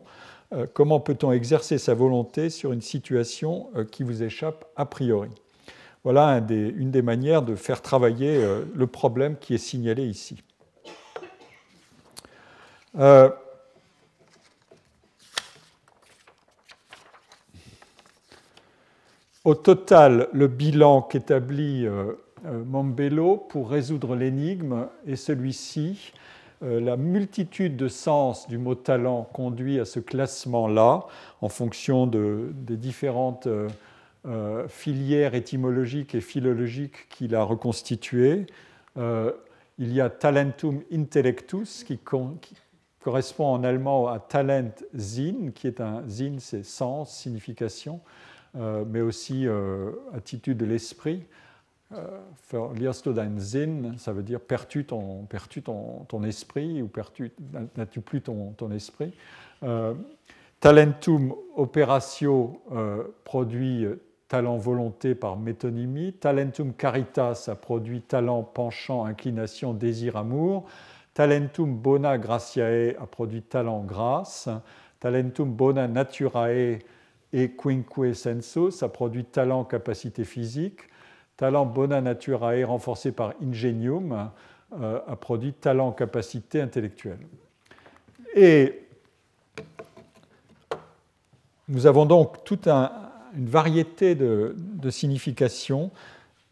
[0.53, 5.29] euh, Comment peut-on exercer sa volonté sur une situation qui vous échappe a priori?
[6.03, 8.37] Voilà une des manières de faire travailler
[8.75, 10.43] le problème qui est signalé ici.
[19.45, 22.13] Au total, le bilan qu'établit euh,
[22.45, 26.13] euh, Mombello pour résoudre l'énigme est celui-ci.
[26.63, 31.05] Euh, la multitude de sens du mot talent conduit à ce classement-là
[31.41, 33.47] en fonction des différentes
[34.69, 38.45] filières étymologiques et philologiques qu'il a reconstituées.
[38.95, 41.99] il y a talentum intellectus qui,
[43.01, 47.99] correspond en allemand à talent Sinn, qui est un Sinn, c'est sens, signification.
[48.55, 51.23] Euh, mais aussi euh, attitude de l'esprit.
[53.39, 55.27] Sinn, ça veut dire perds-tu ton,
[56.23, 56.89] esprit ou
[57.77, 59.13] n'as-tu plus ton, esprit.
[59.63, 59.93] Euh,
[60.59, 62.61] talentum operatio
[63.23, 63.87] produit
[64.33, 66.13] talent volonté par métonymie.
[66.13, 70.65] Talentum caritas a produit talent penchant, inclination, désir, amour.
[71.13, 74.49] Talentum bona gratiae a produit talent grâce.
[74.99, 76.79] Talentum bona naturae
[77.31, 80.81] et quinque senso, ça produit talent, capacité physique.
[81.37, 84.29] Talent bona naturae renforcé par ingenium
[84.79, 87.19] euh, a produit talent, capacité intellectuelle.
[88.35, 88.83] Et
[91.67, 95.91] nous avons donc toute une variété de, de significations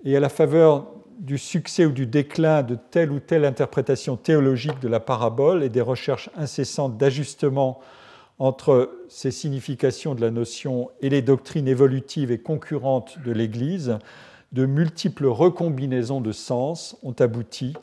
[0.04, 0.88] et à la faveur
[1.20, 5.70] du succès ou du déclin de telle ou telle interprétation théologique de la parabole et
[5.70, 7.80] des recherches incessantes d'ajustement
[8.40, 14.00] entre ces significations de la notion et les doctrines évolutives et concurrentes de l'Église,
[14.52, 17.74] de multiples recombinaisons de sens ont abouti,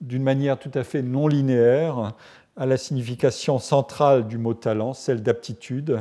[0.00, 2.14] d'une manière tout à fait non linéaire,
[2.56, 6.00] à la signification centrale du mot talent, celle d'aptitude,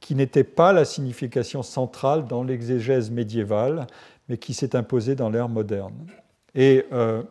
[0.00, 3.86] qui n'était pas la signification centrale dans l'exégèse médiévale,
[4.28, 5.94] mais qui s'est imposée dans l'ère moderne.
[6.54, 7.22] Et euh,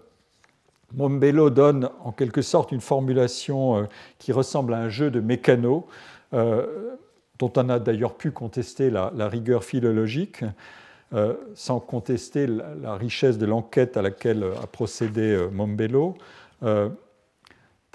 [0.94, 5.88] Mombello donne en quelque sorte une formulation qui ressemble à un jeu de mécano,
[6.32, 10.44] dont on a d'ailleurs pu contester la, rigueur philologique,
[11.54, 16.16] sans contester la, richesse de l'enquête à laquelle a procédé Mombello.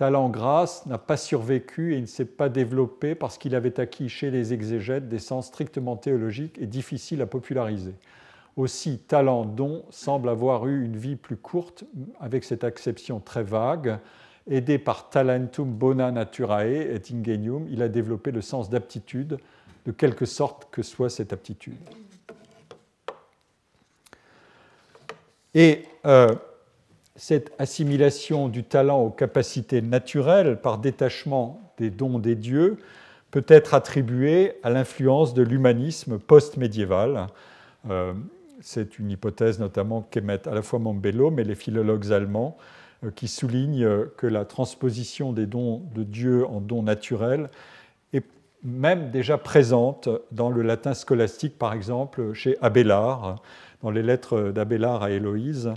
[0.01, 4.09] Talent grâce n'a pas survécu et il ne s'est pas développé parce qu'il avait acquis
[4.09, 7.93] chez les exégètes des sens strictement théologiques et difficiles à populariser.
[8.57, 11.85] Aussi, talent don semble avoir eu une vie plus courte
[12.19, 13.99] avec cette acception très vague.
[14.49, 19.37] Aidé par talentum bona naturae et ingenium, il a développé le sens d'aptitude,
[19.85, 21.77] de quelque sorte que soit cette aptitude.
[25.55, 26.35] Et euh,
[27.17, 32.79] cette assimilation du talent aux capacités naturelles par détachement des dons des dieux
[33.31, 37.27] peut être attribuée à l'influence de l'humanisme post-médiéval.
[37.89, 38.13] Euh,
[38.61, 42.57] c'est une hypothèse notamment qu'émettent à la fois Mombello, mais les philologues allemands,
[43.05, 47.51] euh, qui soulignent que la transposition des dons de Dieu en dons naturels
[48.13, 48.25] est
[48.63, 53.41] même déjà présente dans le latin scolastique, par exemple chez Abélard,
[53.83, 55.73] dans les lettres d'Abélard à Héloïse.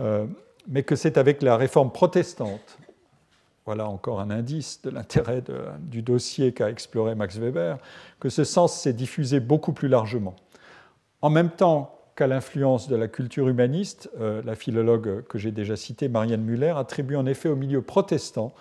[0.00, 0.26] Euh,
[0.68, 2.78] mais que c'est avec la réforme protestante,
[3.66, 5.42] voilà encore un indice de l'intérêt
[5.80, 7.78] du dossier qu'a exploré Max Weber,
[8.20, 10.34] que ce sens s'est diffusé beaucoup plus largement.
[11.22, 15.76] En même temps qu'à l'influence de la culture humaniste, euh, la philologue que j'ai déjà
[15.76, 18.52] citée, Marianne Muller, attribue en effet au milieu protestant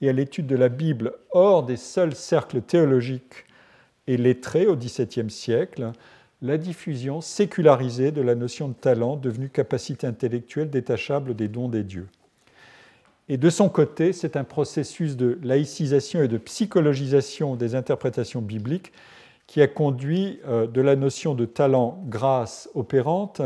[0.00, 3.44] et à l'étude de la Bible hors des seuls cercles théologiques
[4.06, 5.92] et lettrés au XVIIe siècle
[6.42, 11.82] la diffusion sécularisée de la notion de talent devenue capacité intellectuelle détachable des dons des
[11.82, 12.08] dieux.
[13.28, 18.92] Et de son côté, c'est un processus de laïcisation et de psychologisation des interprétations bibliques
[19.46, 23.42] qui a conduit euh, de la notion de talent grâce opérante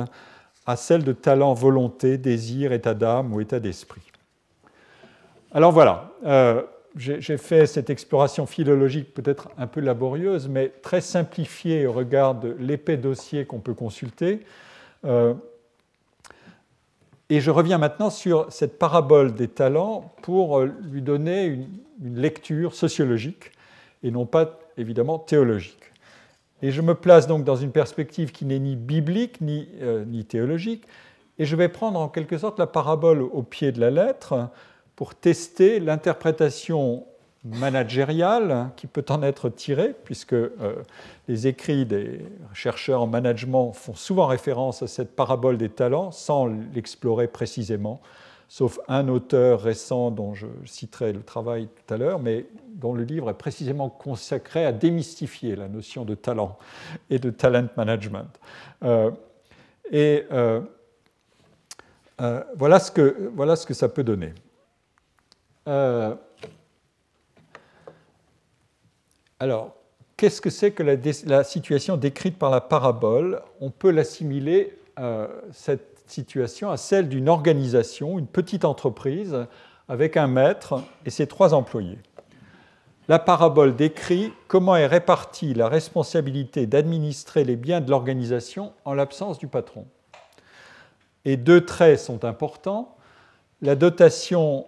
[0.66, 4.02] à celle de talent volonté, désir, état d'âme ou état d'esprit.
[5.52, 6.62] Alors voilà, euh,
[6.96, 12.56] j'ai fait cette exploration philologique peut-être un peu laborieuse, mais très simplifiée au regard de
[12.58, 14.40] l'épais dossier qu'on peut consulter.
[15.04, 15.34] Euh,
[17.28, 21.68] et je reviens maintenant sur cette parabole des talents pour euh, lui donner une,
[22.02, 23.52] lecture sociologique
[24.02, 25.92] et non pas évidemment théologique.
[26.62, 30.24] Et je me place donc dans une perspective qui n'est ni biblique ni, euh, ni
[30.24, 30.84] théologique,
[31.38, 34.48] et je vais prendre en quelque sorte la parabole au pied de la lettre
[35.00, 37.06] pour tester l'interprétation
[37.42, 40.50] managériale qui peut en être tirée, puisque euh,
[41.26, 42.20] les écrits des
[42.52, 46.44] chercheurs en management font souvent référence à cette parabole des talents sans
[46.74, 48.02] l'explorer précisément,
[48.46, 52.44] sauf un auteur récent dont je citerai le travail tout à l'heure, mais
[52.74, 56.58] dont le livre est précisément consacré à démystifier la notion de talent
[57.08, 58.28] et de talent management.
[58.84, 59.10] Euh,
[59.90, 60.60] et euh,
[62.54, 64.34] voilà, ce que, voilà ce que ça peut donner.
[65.70, 66.14] Euh,
[69.38, 69.76] alors,
[70.16, 73.40] qu'est-ce que c'est que la, situation décrite par la parabole?
[73.60, 79.46] On peut l'assimiler, euh, cette situation, à celle d'une organisation, une petite entreprise,
[79.88, 81.98] avec un maître et ses trois employés.
[83.08, 89.38] La parabole décrit comment est répartie la responsabilité d'administrer les biens de l'organisation en l'absence
[89.38, 89.86] du patron.
[91.24, 92.96] Et deux traits sont importants
[93.62, 94.66] les dotations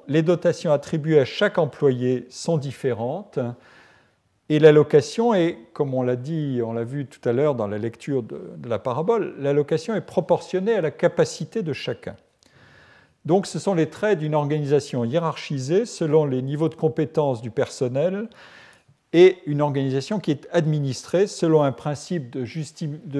[0.73, 3.39] attribuées à chaque employé sont différentes
[4.49, 7.79] et l'allocation est, comme on l'a dit, on l'a vu tout à l'heure dans la
[7.79, 12.17] lecture de, la parabole, l'allocation est proportionnée à la capacité de chacun.
[13.25, 18.29] Donc ce sont les traits d'une organisation hiérarchisée selon les niveaux de compétence du personnel
[19.15, 22.45] et une organisation qui est administrée selon un principe de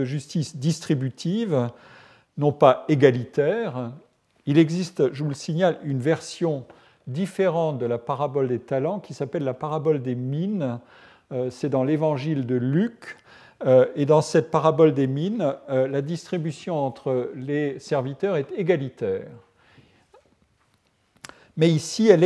[0.05, 1.69] justice distributive,
[2.37, 3.93] non pas égalitaire,
[4.47, 6.65] il existe, je vous le signale, une version
[7.07, 10.79] différente de la parabole des talents qui s'appelle la parabole des mines.
[11.33, 13.17] Euh, c'est dans l'évangile de Luc.
[13.65, 19.29] Euh, et dans cette parabole des mines, euh, la distribution entre les serviteurs est égalitaire.
[21.57, 22.21] Mais ici, elle,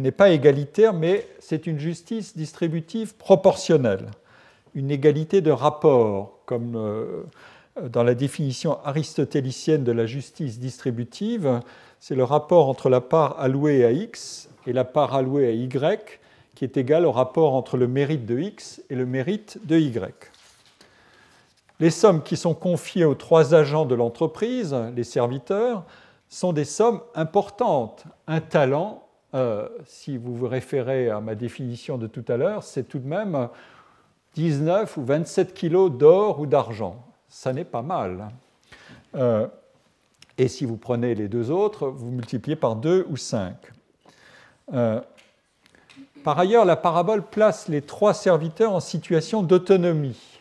[0.00, 4.10] n'est pas égalitaire, mais c'est une justice distributive proportionnelle,
[4.74, 7.26] une égalité de rapport, comme
[7.82, 11.60] dans la définition aristotélicienne de la justice distributive,
[11.98, 15.68] c'est le rapport entre la part allouée à x et la part allouée à y
[16.54, 20.30] qui est égal au rapport entre le mérite de x et le mérite de y.
[21.80, 25.84] Les sommes qui sont confiées aux trois agents de l'entreprise, les serviteurs,
[26.28, 28.04] sont des sommes importantes.
[28.28, 29.02] Un talent,
[29.34, 33.08] euh, si vous vous référez à ma définition de tout à l'heure, c'est tout de
[33.08, 33.48] même
[34.34, 37.04] 19 ou 27 kilos d'or ou d'argent
[37.34, 38.28] ça n'est pas mal.
[39.16, 39.48] Euh,
[40.38, 43.56] Et si vous prenez les deux autres, vous multipliez par 2 ou 5.
[44.72, 45.00] Euh,
[46.22, 50.40] par ailleurs, la parabole place les trois serviteurs en situation d'autonomie,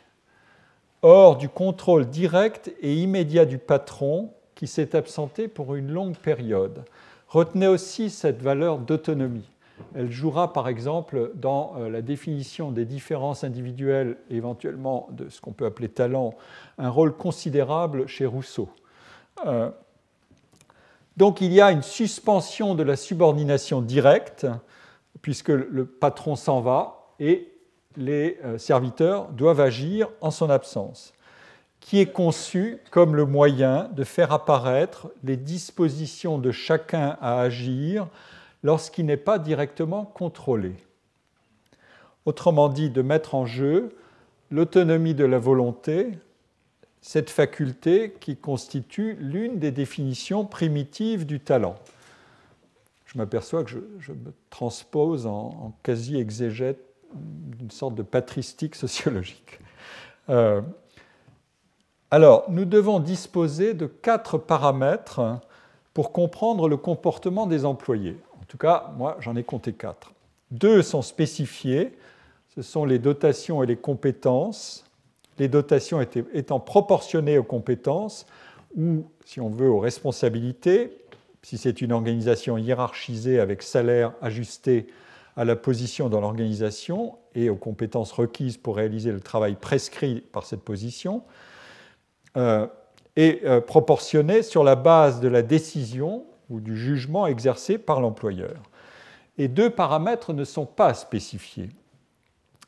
[1.02, 6.86] hors du contrôle direct et immédiat du patron qui s'est absenté pour une longue période.
[7.28, 9.50] Retenez aussi cette valeur d'autonomie.
[9.96, 15.54] Elle jouera par exemple dans euh, la définition des différences individuelles, éventuellement de ce qu'on
[15.54, 16.36] peut appeler talent,
[16.78, 18.70] un rôle considérable chez Rousseau.
[19.46, 19.70] Euh,
[21.18, 24.48] donc il y a une suspension de la subordination directe,
[25.22, 27.52] puisque le patron s'en va et
[27.96, 31.14] les euh, serviteurs doivent agir en son absence,
[31.80, 38.08] qui est conçu comme le moyen de faire apparaître les dispositions de chacun à agir
[38.64, 40.76] lorsqu'il n'est pas directement contrôlé.
[42.26, 43.96] Autrement dit, de mettre en jeu
[44.50, 46.12] l'autonomie de la volonté,
[47.02, 51.76] cette faculté qui constitue l'une des définitions primitives du talent.
[53.06, 56.80] Je m'aperçois que je, me transpose en, quasi-exégète
[57.14, 59.60] d'une sorte de patristique sociologique.
[60.30, 60.62] Euh,
[62.10, 65.42] alors, nous devons disposer de quatre paramètres
[65.94, 68.18] pour comprendre le comportement des employés.
[68.54, 70.14] En tout cas, moi, j'en ai compté quatre.
[70.52, 71.98] Deux sont spécifiés,
[72.56, 74.86] ce sont les dotations et les compétences
[75.40, 76.02] les dotations
[76.34, 78.26] étant proportionnées aux compétences
[78.76, 80.98] ou, si on veut, aux responsabilités,
[81.42, 84.88] si c'est une organisation hiérarchisée avec salaire ajusté
[85.36, 90.46] à la position dans l'organisation et aux compétences requises pour réaliser le travail prescrit par
[90.46, 91.24] cette position,
[92.38, 92.68] euh,
[93.16, 98.62] et euh, proportionnées sur la base de la décision ou du jugement exercé par l'employeur.
[99.38, 101.70] Et deux paramètres ne sont pas spécifiés.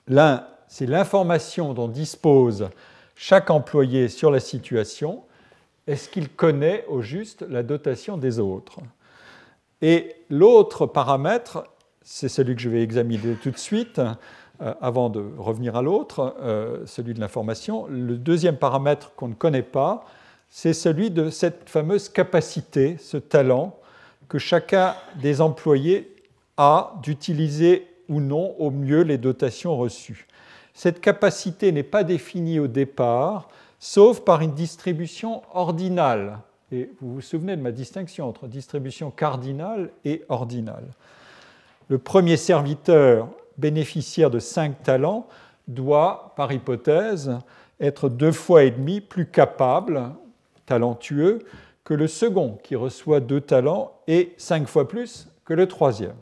[0.07, 2.69] L'un c'est l'information dont dispose
[3.15, 5.23] chaque employé sur la situation.
[5.87, 8.79] Est-ce qu'il connaît au juste la dotation des autres?
[9.81, 11.65] Et l'autre paramètre,
[12.01, 13.99] c'est celui que je vais examiner tout de suite,
[14.61, 17.87] euh, avant de revenir à l'autre, euh, celui de l'information.
[17.87, 20.05] Le deuxième paramètre qu'on ne connaît pas,
[20.57, 23.77] c'est celui de cette fameuse capacité, ce talent
[24.29, 26.15] que chacun des employés
[26.55, 30.27] a d'utiliser ou non au mieux les dotations reçues.
[30.73, 33.49] Cette capacité n'est pas définie au départ,
[33.79, 36.39] sauf par une distribution ordinale.
[36.71, 40.87] Et vous vous souvenez de ma distinction entre distribution cardinale et ordinale.
[41.89, 43.27] Le premier serviteur
[43.57, 45.27] bénéficiaire de cinq talents
[45.67, 47.39] doit, par hypothèse,
[47.81, 50.13] être deux fois et demi plus capable,
[50.65, 51.39] talentueux,
[51.83, 56.15] que le second qui reçoit deux talents et cinq fois plus que le troisième.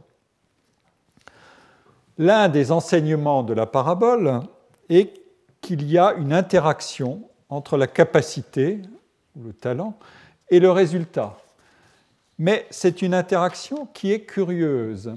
[2.17, 4.41] L'un des enseignements de la parabole
[4.89, 5.13] est
[5.61, 8.81] qu'il y a une interaction entre la capacité,
[9.35, 9.97] ou le talent,
[10.49, 11.37] et le résultat.
[12.37, 15.13] Mais c'est une interaction qui est curieuse.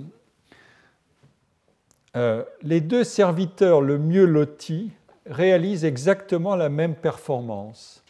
[2.16, 4.90] Euh, les deux serviteurs le mieux lotis
[5.26, 8.02] réalisent exactement la même performance.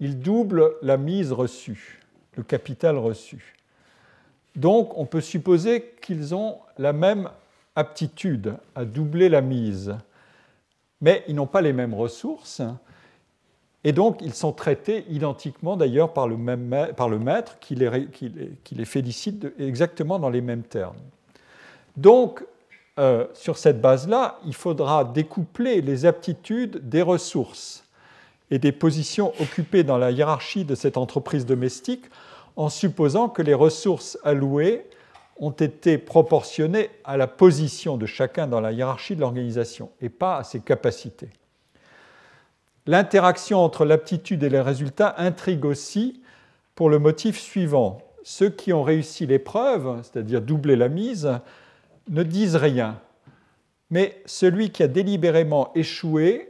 [0.00, 2.00] Ils doublent la mise reçue,
[2.36, 3.54] le capital reçu.
[4.56, 7.28] Donc on peut supposer qu'ils ont la même
[7.76, 9.96] aptitude à doubler la mise,
[11.00, 12.62] mais ils n'ont pas les mêmes ressources,
[13.82, 16.36] et donc ils sont traités identiquement d'ailleurs par, le
[17.18, 20.96] maître qui les, félicite exactement dans les mêmes termes.
[21.96, 22.44] Donc,
[22.98, 27.83] euh, sur cette base-là, il faudra découpler les aptitudes des ressources
[28.54, 32.04] et des positions occupées dans la hiérarchie de cette entreprise domestique
[32.54, 34.86] en supposant que les ressources allouées
[35.38, 40.36] ont été proportionnés à la position de chacun dans la hiérarchie de l'organisation et pas
[40.36, 41.30] à ses capacités.
[42.86, 46.22] L'interaction entre l'aptitude et les résultats intrigue aussi
[46.76, 48.02] pour le motif suivant.
[48.22, 51.40] Ceux qui ont réussi l'épreuve, c'est-à-dire doubler la mise,
[52.08, 53.00] ne disent rien.
[53.90, 56.46] Mais celui qui a délibérément échoué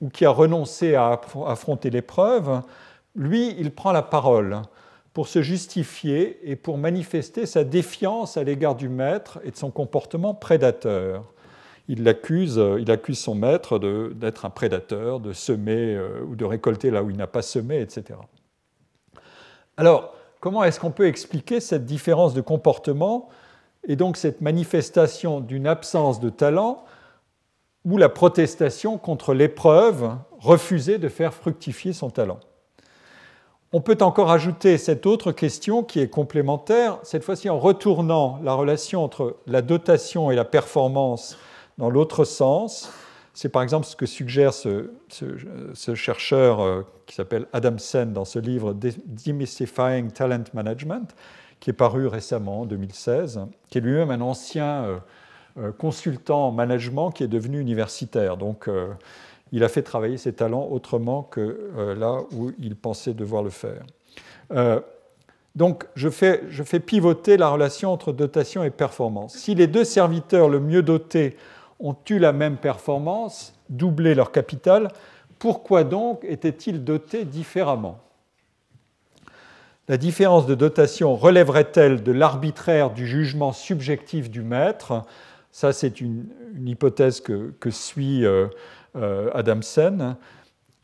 [0.00, 2.62] ou qui a renoncé à affronter l'épreuve,
[3.16, 4.62] lui, il prend la parole
[5.12, 9.70] pour se justifier et pour manifester sa défiance à l'égard du maître et de son
[9.70, 11.24] comportement prédateur.
[11.88, 13.78] Il accuse, il accuse son maître
[14.14, 17.80] d'être un prédateur, de semer euh, ou de récolter là où il n'a pas semé,
[17.80, 18.18] etc.
[19.76, 23.30] Alors, comment est-ce qu'on peut expliquer cette différence de comportement
[23.86, 26.84] et donc cette manifestation d'une absence de talent
[27.84, 32.40] ou la protestation contre l'épreuve refusée de faire fructifier son talent
[33.72, 38.54] on peut encore ajouter cette autre question qui est complémentaire, cette fois-ci en retournant la
[38.54, 41.36] relation entre la dotation et la performance
[41.76, 42.90] dans l'autre sens.
[43.34, 44.90] C'est par exemple ce que suggère ce,
[45.94, 51.14] chercheur euh, qui s'appelle Adamsen dans ce livre Demystifying Talent Management,
[51.60, 54.98] qui est paru récemment en 2016, qui est lui-même un ancien euh,
[55.78, 58.36] consultant en management qui est devenu universitaire.
[58.36, 58.68] Donc
[59.52, 63.82] il a fait travailler ses talents autrement que là où il pensait devoir le faire.
[65.54, 69.34] Donc je fais, je fais, pivoter la relation entre dotation et performance.
[69.34, 71.36] Si les deux serviteurs le mieux dotés
[71.80, 74.88] ont eu la même performance, doublé leur capital,
[75.38, 77.98] pourquoi donc étaient-ils dotés différemment?
[79.88, 85.04] La différence de dotation relèverait-elle de l'arbitraire du jugement subjectif du maître?
[85.50, 86.26] Ça, c'est une,
[86.66, 88.46] hypothèse que, suit euh,
[88.96, 90.16] euh, Adamsen,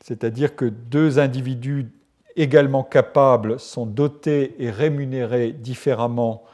[0.00, 1.90] c'est-à-dire que deux individus
[2.36, 6.44] également capables sont dotés et rémunérés différemment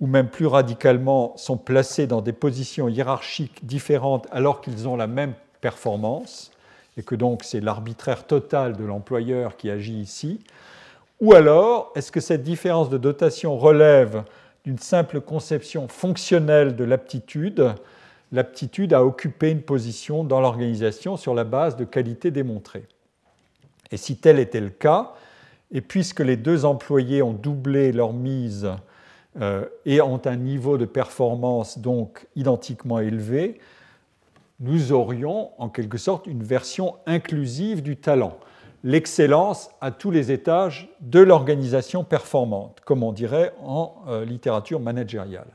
[0.00, 5.06] ou même plus radicalement, sont placés dans des positions hiérarchiques différentes alors qu'ils ont la
[5.06, 6.50] même performance,
[6.98, 10.40] et que donc c'est l'arbitraire total de l'employeur qui agit ici,
[11.20, 14.24] ou alors est-ce que cette différence de dotation relève
[14.66, 17.72] d'une simple conception fonctionnelle de l'aptitude,
[18.32, 22.86] l'aptitude à occuper une position dans l'organisation sur la base de qualités démontrées.
[23.92, 25.12] Et si tel était le cas,
[25.70, 28.68] et puisque les deux employés ont doublé leur mise
[29.40, 33.60] euh, et ont un niveau de performance donc identiquement élevé,
[34.58, 38.36] nous aurions en quelque sorte une version inclusive du talent,
[38.86, 45.48] l'excellence à tous les étages de l'organisation performante, comme on dirait en euh, littérature managériale.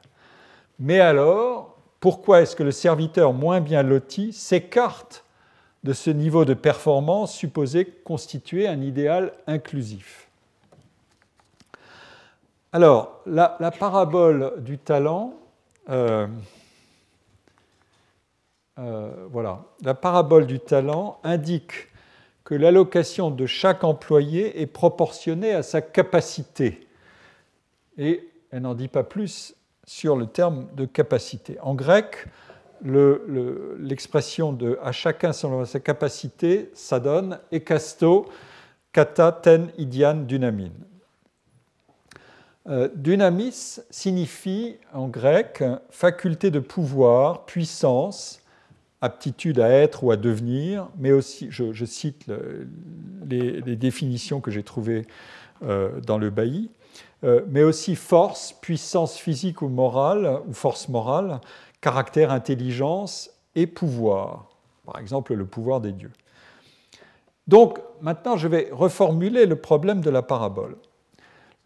[0.79, 5.23] Mais alors, pourquoi est-ce que le serviteur moins bien loti s'écarte
[5.85, 10.27] de ce niveau de performance supposé constituer un idéal inclusif?
[12.73, 13.47] Alors, la,
[13.79, 15.35] parabole du talent,
[15.89, 16.27] euh,
[18.77, 21.90] euh, voilà, la parabole du talent indique
[22.51, 26.85] que l'allocation de chaque employé est proportionnée à sa capacité.
[27.97, 31.57] Et elle n'en dit pas plus sur le terme de capacité.
[31.61, 32.27] En grec,
[32.83, 38.25] l'expression de à chacun selon sa capacité, ça donne ekasto
[38.91, 40.75] kata ten idian dynamine.
[42.67, 48.40] Euh, dynamis signifie en grec faculté de pouvoir, puissance,
[49.01, 52.25] aptitude à être ou à devenir, mais aussi, je, cite
[53.27, 55.05] les, définitions que j'ai trouvées
[55.63, 56.69] euh, dans le bailli,
[57.23, 61.41] euh, mais aussi force, puissance physique ou morale, ou force morale,
[61.81, 64.47] caractère, intelligence et pouvoir,
[64.85, 66.11] par exemple le pouvoir des dieux.
[67.47, 70.77] Donc maintenant, je vais reformuler le problème de la parabole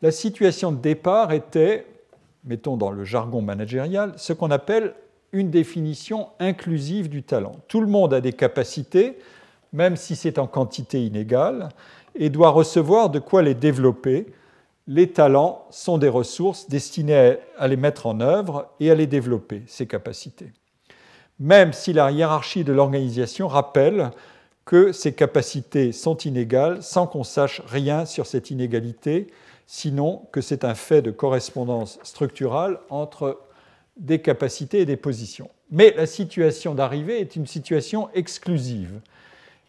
[0.05, 1.85] la situation de départ était,
[2.43, 4.93] mettons dans le jargon managérial, ce qu'on appelle
[5.31, 7.53] une définition inclusive du talent.
[7.67, 9.17] Tout le monde a des capacités,
[9.73, 11.69] même si c'est en quantité inégale,
[12.15, 14.27] et doit recevoir de quoi les développer.
[14.87, 19.63] Les talents sont des ressources destinées à les mettre en œuvre et à les développer,
[19.67, 20.53] ces capacités.
[21.39, 24.11] Même si la hiérarchie de l'organisation rappelle
[24.63, 29.27] que ces capacités sont inégales sans qu'on sache rien sur cette inégalité
[29.67, 33.39] sinon que c'est un fait de correspondance structurale entre
[33.97, 35.49] des capacités et des positions.
[35.71, 38.99] Mais la situation d'arrivée est une situation exclusive.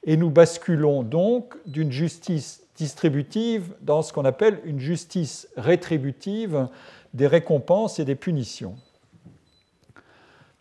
[0.04, 6.68] Et nous basculons donc d'une justice distributive dans ce qu'on appelle une justice rétributive
[7.14, 8.76] des récompenses et des punitions.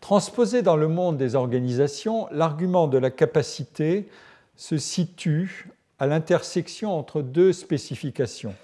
[0.00, 4.08] Transposé dans le monde des organisations, l'argument de la capacité
[4.56, 8.54] se situe à l'intersection entre deux spécifications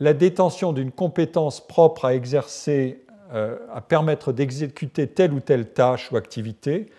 [0.00, 6.16] la détention d'une compétence propre à exercer, à permettre d'exécuter telle ou telle tâche ou
[6.16, 6.90] activité,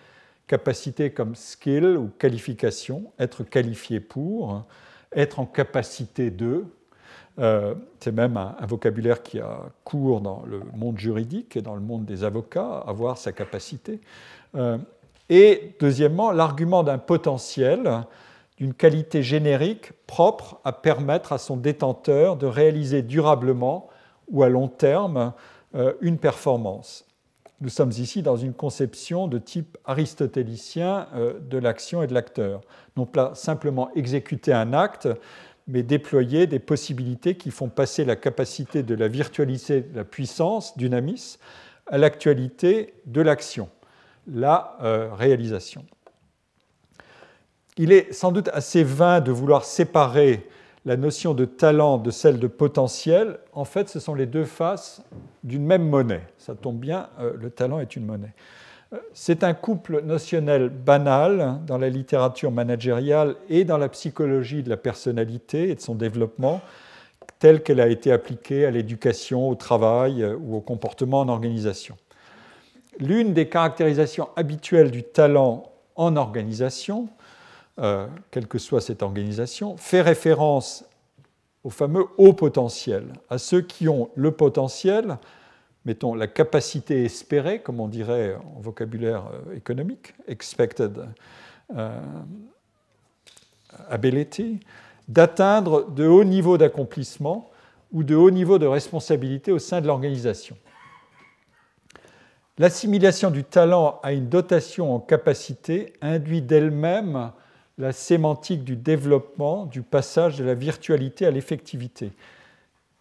[0.49, 4.65] capacité comme skill ou qualification, être qualifié pour,
[5.15, 6.65] être en capacité de.
[7.37, 11.81] Euh, c'est même un, vocabulaire qui a cours dans le monde juridique et dans le
[11.81, 14.01] monde des avocats, avoir sa capacité.
[14.55, 14.77] Euh,
[15.29, 18.03] et deuxièmement, l'argument d'un potentiel
[18.57, 23.87] d'une qualité générique propre à permettre à son détenteur de réaliser durablement
[24.29, 25.29] ou à long terme euh,
[26.01, 27.05] une performance.
[27.61, 32.61] Nous sommes ici dans une conception de type aristotélicien euh, de l'action et de l'acteur.
[32.95, 35.09] Non pas simplement exécuter un acte,
[35.67, 40.77] mais déployer des possibilités qui font passer la capacité de la virtualité de la puissance,
[40.77, 41.37] dynamis,
[41.87, 43.69] à l'actualité de l'action,
[44.25, 45.85] la euh, réalisation.
[47.77, 50.47] Il est sans doute assez vain de vouloir séparer
[50.85, 53.39] la notion de talent de celle de potentiel.
[53.53, 55.03] En fait, ce sont les deux faces
[55.43, 56.23] d'une même monnaie.
[56.37, 58.33] Ça tombe bien, euh, le talent est une monnaie.
[59.13, 64.77] C'est un couple notionnel banal dans la littérature managériale et dans la psychologie de la
[64.77, 66.59] personnalité et de son développement,
[67.37, 71.97] telle qu'elle a été appliquée à l'éducation, au travail ou au comportement en organisation.
[72.99, 77.09] L'une des caractérisations habituelles du talent en organisation,
[77.79, 80.83] euh, quelle que soit cette organisation, fait référence
[81.63, 85.17] au fameux haut potentiel, à ceux qui ont le potentiel,
[85.85, 91.07] mettons la capacité espérée, comme on dirait en vocabulaire euh, économique, expected
[91.77, 92.01] euh,
[93.89, 94.59] ability,
[95.07, 97.49] d'atteindre de hauts niveaux d'accomplissement
[97.91, 100.57] ou de hauts niveaux de responsabilité au sein de l'organisation.
[102.57, 107.31] L'assimilation du talent à une dotation en capacité induit d'elle-même
[107.79, 112.11] la sémantique du développement, du passage de la virtualité à l'effectivité.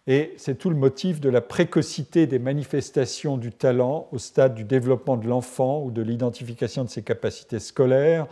[0.07, 4.63] Et c'est tout le motif de la précocité des manifestations du talent au stade du
[4.63, 8.25] développement de l'enfant ou de l'identification de ses capacités scolaires,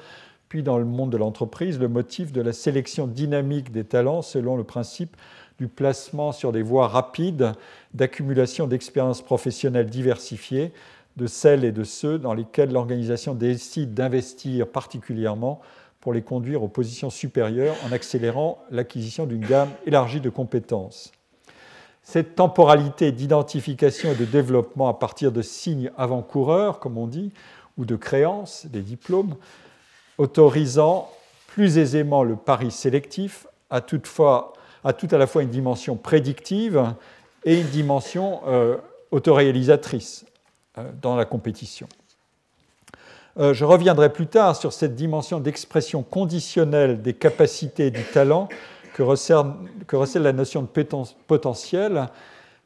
[0.48, 4.56] puis dans le monde de l'entreprise, le motif de la sélection dynamique des talents selon
[4.56, 5.18] le principe
[5.60, 7.52] du placement sur des voies rapides
[7.94, 10.72] d'accumulation d'expériences professionnelles diversifiées
[11.18, 15.60] de celles et de ceux dans lesquels l'organisation décide d'investir particulièrement
[16.08, 21.12] pour les conduire aux positions supérieures en accélérant l'acquisition d'une gamme élargie de compétences.
[22.02, 27.34] Cette temporalité d'identification et de développement à partir de signes avant-coureurs, comme on dit,
[27.78, 29.36] ou de créances, des diplômes,
[30.18, 31.12] autorisant
[31.48, 36.86] plus aisément le pari sélectif, a, tout à la fois une dimension prédictive
[37.44, 38.78] et une dimension euh,
[39.12, 40.26] autoréalisatrice
[40.78, 41.90] euh, dans la compétition.
[43.40, 48.50] Euh, je reviendrai plus tard sur cette dimension d'expression conditionnelle des capacités et du talent
[48.96, 52.08] que recèle, la notion de potentiel,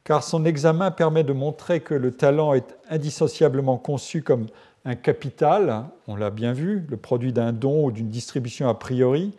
[0.06, 4.46] car son examen permet de montrer que le talent est indissociablement conçu comme
[4.86, 9.34] un capital, on l'a bien vu, le produit d'un don ou d'une distribution a priori,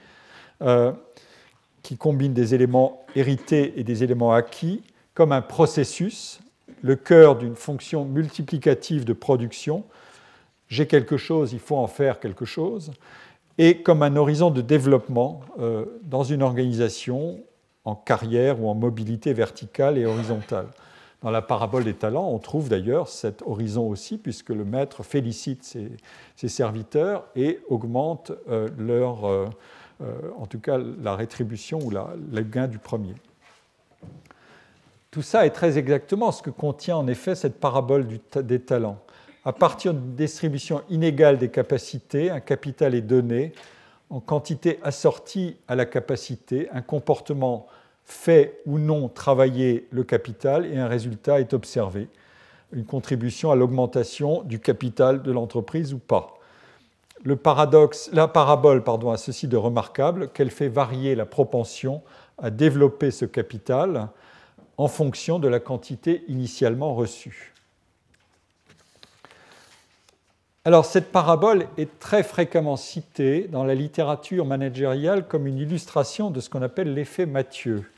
[0.60, 0.92] euh,
[1.82, 4.82] qui combine des éléments hérités et des éléments acquis,
[5.14, 6.40] comme un processus,
[6.82, 9.84] le cœur d'une fonction multiplicative de production,
[10.72, 12.92] j'ai quelque chose, il faut en faire quelque chose,
[13.58, 17.40] et comme un horizon de développement euh, dans une organisation
[17.84, 20.68] en carrière ou en mobilité verticale et horizontale.
[21.20, 25.62] Dans la parabole des talents, on trouve d'ailleurs cet horizon aussi, puisque le maître félicite
[25.62, 29.46] ses, serviteurs et augmente euh, leur, euh,
[30.38, 33.14] en tout cas la rétribution ou le gain du premier.
[35.10, 39.01] Tout ça est très exactement ce que contient en effet cette parabole des talents
[39.44, 43.52] à partir d'une distribution inégale des capacités, un capital est donné
[44.10, 47.66] en quantité assortie à la capacité, un comportement
[48.04, 52.08] fait ou non travailler le capital et un résultat est observé,
[52.72, 56.34] une contribution à l'augmentation du capital de l'entreprise ou pas.
[57.24, 62.02] Le paradoxe, la parabole pardon, a ceci de remarquable qu'elle fait varier la propension
[62.38, 64.08] à développer ce capital
[64.76, 67.52] en fonction de la quantité initialement reçue.
[70.64, 76.38] Alors cette parabole est très fréquemment citée dans la littérature managériale comme une illustration de
[76.38, 77.90] ce qu'on appelle l'effet Mathieu.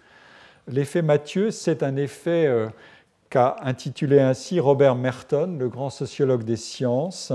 [0.68, 2.68] L'effet Mathieu, c'est un effet euh,
[3.28, 7.34] qu'a intitulé ainsi Robert Merton, le grand sociologue des sciences,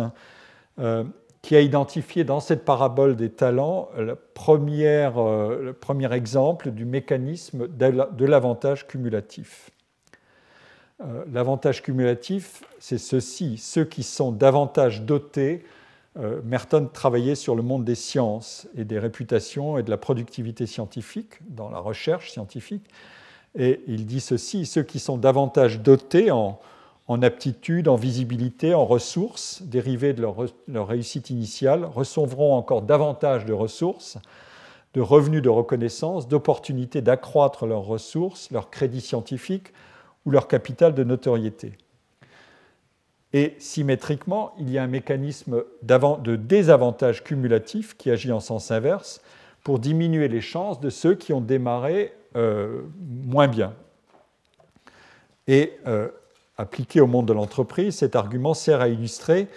[0.79, 1.03] euh,
[1.43, 8.25] qui a identifié dans cette parabole des talents euh, le premier exemple du mécanisme de
[8.25, 9.69] l'avantage cumulatif.
[11.01, 13.57] Euh, l'avantage cumulatif, c'est ceci.
[13.57, 15.63] Ceux qui sont davantage dotés,
[16.17, 20.65] euh, Merton travaillait sur le monde des sciences et des réputations et de la productivité
[20.65, 22.83] scientifique, dans la recherche scientifique.
[23.57, 26.59] Et il dit ceci, ceux qui sont davantage dotés en,
[27.21, 30.35] aptitude, en visibilité, en ressources dérivées de leur,
[30.67, 34.17] leur, réussite initiale, recevront encore davantage de ressources,
[34.93, 39.71] de revenus de reconnaissance, d'opportunités d'accroître leurs ressources, leur crédit scientifique,
[40.25, 41.73] ou leur capital de notoriété.
[43.33, 49.21] Et symétriquement, il y a un mécanisme de désavantage cumulatif qui agit en sens inverse
[49.63, 52.81] pour diminuer les chances de ceux qui ont démarré euh,
[53.25, 53.73] moins bien.
[55.47, 56.09] Et euh,
[56.57, 59.47] appliqué au monde de l'entreprise, cet argument sert à illustrer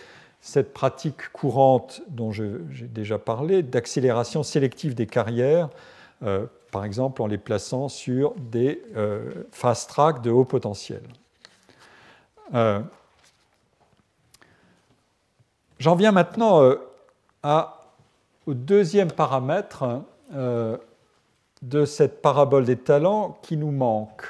[0.41, 5.71] cette pratique courante dont j'ai déjà parlé d'accélération sélective des carrières
[6.25, 11.03] euh, par exemple en les plaçant sur des euh, fast track de haut potentiel.
[12.55, 12.81] Euh,
[15.79, 16.77] j'en viens maintenant euh,
[18.47, 20.03] au deuxième paramètre
[20.33, 24.27] de cette parabole des talents qui nous manque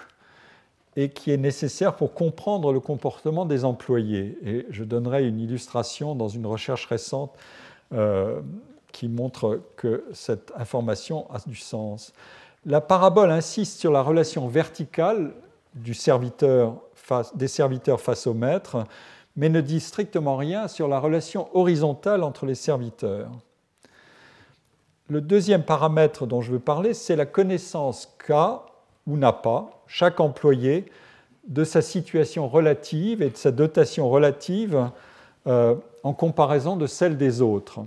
[0.97, 4.37] et qui est nécessaire pour comprendre le comportement des employés.
[4.45, 7.33] Et je donnerai une illustration dans une recherche récente
[8.93, 12.13] qui montre que cette information a du sens.
[12.65, 15.33] La parabole insiste sur la relation verticale
[15.75, 16.77] du serviteur
[17.35, 18.85] des serviteurs face au maître,
[19.37, 23.31] mais ne dit strictement rien sur la relation horizontale entre les serviteurs.
[25.09, 28.63] Le deuxième paramètre dont je veux parler, c'est la connaissance qu'a
[29.07, 30.87] ou n'a pas chaque employé
[31.49, 34.91] de sa situation relative et de sa dotation relative
[35.47, 35.75] euh,
[36.05, 37.81] en comparaison de celle des autres.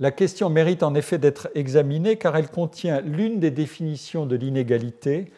[0.00, 5.32] La question mérite en effet d'être examinée car elle contient l'une des définitions de l'inégalité,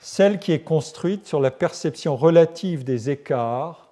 [0.00, 3.88] celle qui est construite sur la perception relative des écarts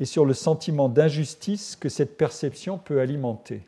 [0.00, 3.60] et sur le sentiment d'injustice que cette perception peut alimenter.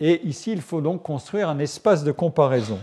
[0.00, 2.78] Et ici, il faut donc construire un espace de comparaison.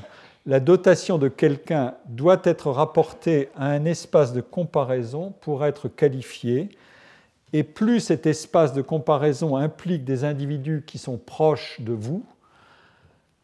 [0.46, 6.70] La dotation de quelqu'un doit être rapportée à un espace de comparaison pour être qualifiée
[7.54, 12.26] et plus cet espace de comparaison implique des individus qui sont proches de vous,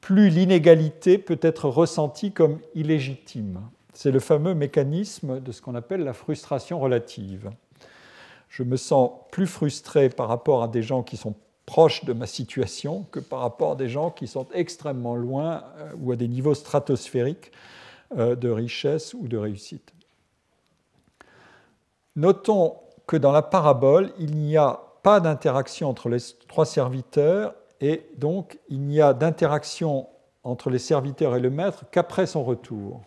[0.02, 3.62] plus l'inégalité peut être ressentie comme illégitime.
[3.93, 7.52] C'est le fameux mécanisme de ce qu'on appelle la frustration relative.
[8.49, 11.36] Je me sens plus frustré par rapport à des gens qui sont
[11.66, 15.91] proches de ma situation que par rapport à des gens qui sont extrêmement loin euh,
[16.02, 17.52] ou à des niveaux stratosphériques
[18.18, 19.93] euh, de richesse ou de réussite.
[22.18, 22.76] Notons
[23.08, 28.60] que dans la parabole, il n'y a pas d'interaction entre les trois serviteurs et donc
[28.70, 30.08] il n'y a d'interaction
[30.43, 33.02] entre les serviteurs et le maître qu'après son retour.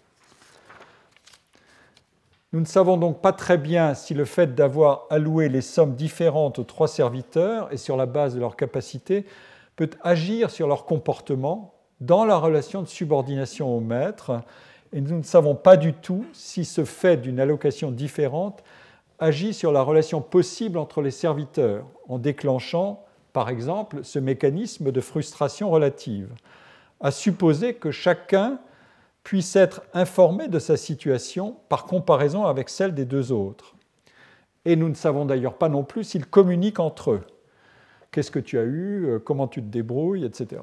[2.53, 6.61] Nous ne savons donc pas très bien si le fait d'avoir alloué les sommes différentes
[6.61, 9.27] aux trois serviteurs et sur la base de leur capacité
[9.75, 14.41] peut agir sur leur comportement dans la relation de subordination au maître,
[14.93, 18.63] et nous ne savons pas du tout si ce fait d'une allocation différente
[19.19, 25.01] agit sur la relation possible entre les serviteurs en déclenchant, par exemple, ce mécanisme de
[25.01, 26.33] frustration relative,
[27.01, 28.59] à supposer que chacun
[29.23, 33.75] puisse être informé de sa situation par comparaison avec celle des deux autres.
[34.65, 37.21] Et nous ne savons d'ailleurs pas non plus s'ils communiquent entre eux.
[38.11, 40.61] Qu'est-ce que tu as eu euh, Comment tu te débrouilles Etc.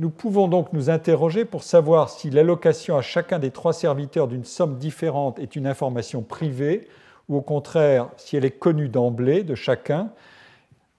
[0.00, 4.46] Nous pouvons donc nous interroger pour savoir si l'allocation à chacun des trois serviteurs d'une
[4.46, 6.88] somme différente est une information privée,
[7.28, 10.08] ou au contraire si elle est connue d'emblée de chacun,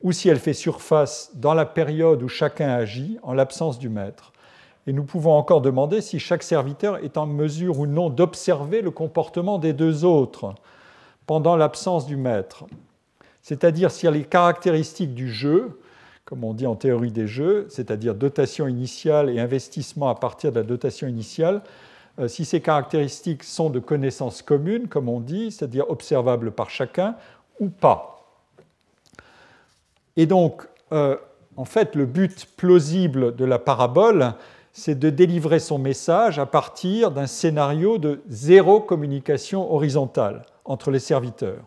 [0.04, 4.34] ou si elle fait surface dans la période où chacun agit en l'absence du maître.
[4.86, 8.92] Et nous pouvons encore demander si chaque serviteur est en mesure ou non d'observer le
[8.92, 10.54] comportement des deux autres
[11.26, 12.66] pendant l'absence du maître.
[13.42, 15.81] C'est-à-dire si les caractéristiques du jeu
[16.32, 20.62] comme on dit en théorie des jeux, c'est-à-dire dotation initiale et investissement à partir de
[20.62, 21.62] la dotation initiale,
[22.20, 27.18] euh, si ces caractéristiques sont de connaissances communes, comme on dit, c'est-à-dire observables par chacun,
[27.60, 28.34] ou pas.
[30.16, 31.18] Et donc, euh,
[31.58, 34.36] en fait, le but plausible de la parabole,
[34.72, 41.00] c'est de délivrer son message à partir d'un scénario de zéro communication horizontale entre les
[41.00, 41.66] serviteurs.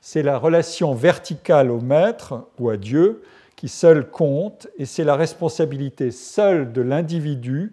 [0.00, 3.24] C'est la relation verticale au maître ou à Dieu
[3.56, 7.72] qui seul compte, et c'est la responsabilité seule de l'individu,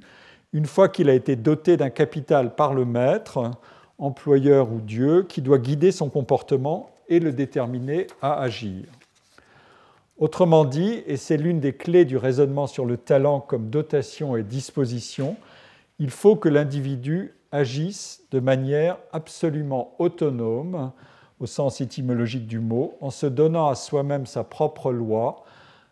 [0.54, 3.52] une fois qu'il a été doté d'un capital par le maître,
[3.98, 8.86] employeur ou Dieu, qui doit guider son comportement et le déterminer à agir.
[10.18, 14.44] Autrement dit, et c'est l'une des clés du raisonnement sur le talent comme dotation et
[14.44, 15.36] disposition,
[16.00, 20.92] il faut que l'individu agisse de manière absolument autonome,
[21.40, 25.43] au sens étymologique du mot, en se donnant à soi-même sa propre loi,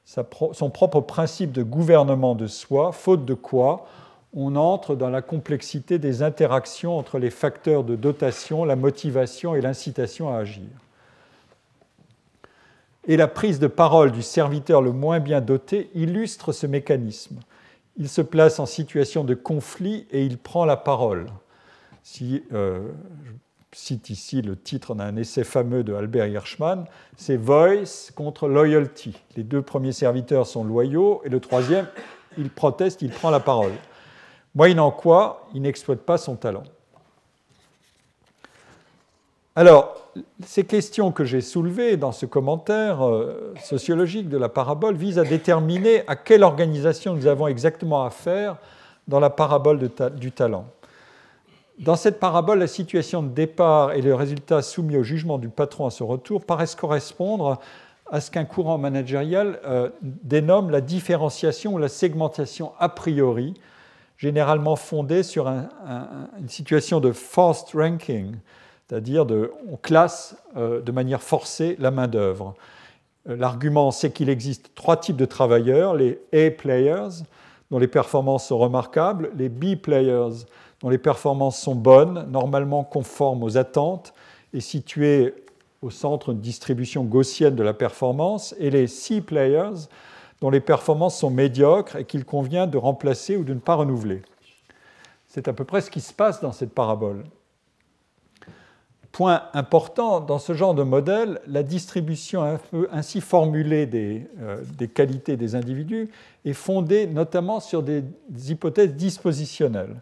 [0.06, 3.88] son propre principe de gouvernement de soi, faute de quoi
[4.34, 9.62] on entre dans la complexité des interactions entre les facteurs de dotation, la motivation et
[9.62, 10.70] l'incitation à agir.
[13.08, 17.40] Et la prise de parole du serviteur le moins bien doté illustre ce mécanisme.
[17.98, 21.28] Il se place en situation de conflit et il prend la parole.
[22.54, 22.88] Euh,
[23.74, 29.18] cite ici le titre d'un essai fameux de Albert Hirschman, c'est Voice contre Loyalty.
[29.38, 31.88] Les deux premiers serviteurs sont loyaux et le troisième,
[32.38, 33.72] il proteste, il prend la parole.
[34.56, 36.64] Moyennant quoi, il n'exploite pas son talent.
[39.56, 40.02] Alors,
[40.46, 45.24] ces questions que j'ai soulevées dans ce commentaire euh, sociologique de la parabole visent à
[45.24, 48.58] déterminer à quelle organisation nous avons exactement affaire
[49.08, 49.80] dans la parabole
[50.16, 50.66] du talent.
[51.80, 55.88] Dans cette parabole, la situation de départ et le résultat soumis au jugement du patron
[55.88, 57.60] à ce retour paraissent correspondre
[58.12, 63.54] à ce qu'un courant managérial euh, dénomme la différenciation ou la segmentation a priori.
[64.18, 68.36] généralement fondée sur une situation de forced ranking,
[68.88, 69.26] c'est-à-dire
[69.68, 72.54] on classe euh, de manière forcée la main-d'œuvre.
[73.30, 77.24] Euh, l'argument, c'est qu'il existe trois types de travailleurs les A players,
[77.72, 80.46] dont les performances sont remarquables, les B players,
[80.82, 84.14] dont les performances sont bonnes, normalement conformes aux attentes
[84.54, 85.36] et situées
[85.82, 89.88] au centre d'une distribution gaussienne de la performance, et les C players,
[90.42, 94.22] dont les performances sont médiocres et qu'il convient de remplacer ou de ne pas renouveler.
[95.28, 97.24] C'est à peu près ce qui se passe dans cette parabole.
[99.12, 102.58] Point important, dans ce genre de modèle, la distribution
[102.92, 103.90] ainsi formulée
[104.40, 106.10] euh, des, qualités des individus
[106.46, 108.04] est fondée notamment sur des,
[108.48, 109.98] hypothèses dispositionnelles.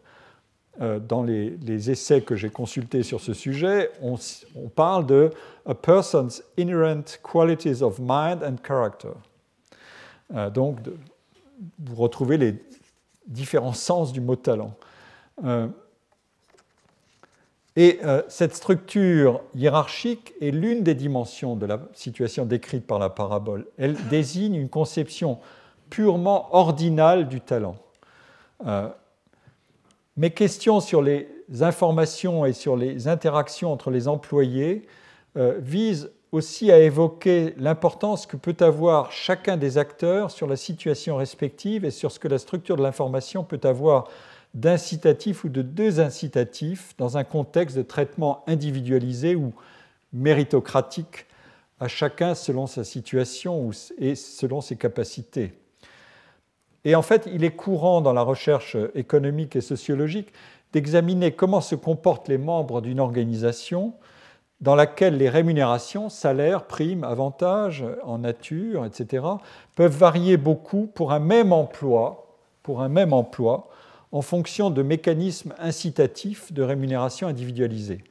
[0.81, 4.17] Euh, dans les, essais que j'ai consultés sur ce sujet, on,
[4.69, 5.29] parle de
[5.65, 9.09] a person's inherent qualities of mind and character.
[10.33, 10.77] Euh, donc,
[11.79, 12.55] vous retrouvez les
[13.27, 14.73] différents sens du mot talent.
[17.75, 23.09] Et euh, cette structure hiérarchique est l'une des dimensions de la situation décrite par la
[23.09, 23.67] parabole.
[23.77, 25.39] Elle désigne une conception
[25.89, 27.75] purement ordinale du talent.
[30.19, 31.29] Mes questions sur les
[31.61, 34.85] informations et sur les interactions entre les employés
[35.37, 41.15] euh, visent aussi à évoquer l'importance que peut avoir chacun des acteurs sur la situation
[41.15, 44.09] respective et sur ce que la structure de l'information peut avoir
[44.53, 49.53] d'incitatif ou de deux incitatifs dans un contexte de traitement individualisé ou
[50.11, 51.27] méritocratique
[51.79, 55.53] à chacun selon sa situation et selon ses capacités.
[56.89, 60.33] Et en fait, il est courant dans la recherche économique et sociologique
[60.73, 63.93] d'examiner comment se comportent les membres d'une organisation
[64.59, 69.23] dans laquelle les rémunérations, salaires, primes, avantages en nature, etc.,
[69.75, 72.25] peuvent varier beaucoup pour un même emploi,
[72.63, 73.69] pour un même emploi
[74.11, 78.03] en fonction de mécanismes incitatifs de rémunération individualisée.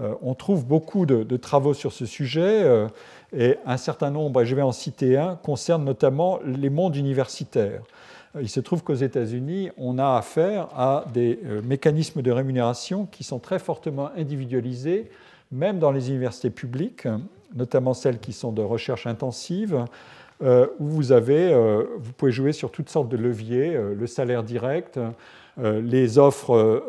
[0.00, 2.88] Euh, on trouve beaucoup de, travaux sur ce sujet euh,
[3.36, 7.82] et un certain nombre, et je vais en citer un, concernent notamment les mondes universitaires.
[8.36, 13.24] Euh, il se trouve qu'aux États-Unis, on a affaire à des mécanismes de rémunération qui
[13.24, 15.10] sont très fortement individualisés,
[15.52, 17.06] même dans les universités publiques,
[17.54, 19.84] notamment celles qui sont de recherche intensive,
[20.42, 24.98] euh, où euh, vous pouvez jouer sur toutes sortes de leviers, euh, le salaire direct,
[25.56, 26.82] les offres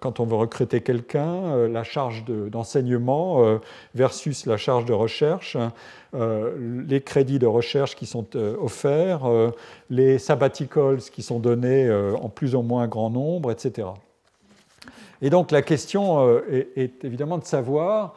[0.00, 3.58] quand on veut recruter quelqu'un, la charge d'enseignement
[3.94, 5.56] versus la charge de recherche,
[6.12, 9.22] les crédits de recherche qui sont offerts,
[9.88, 13.88] les sabbaticals qui sont donnés en plus ou moins grand nombre, etc.
[15.22, 18.14] Et donc la question est évidemment de savoir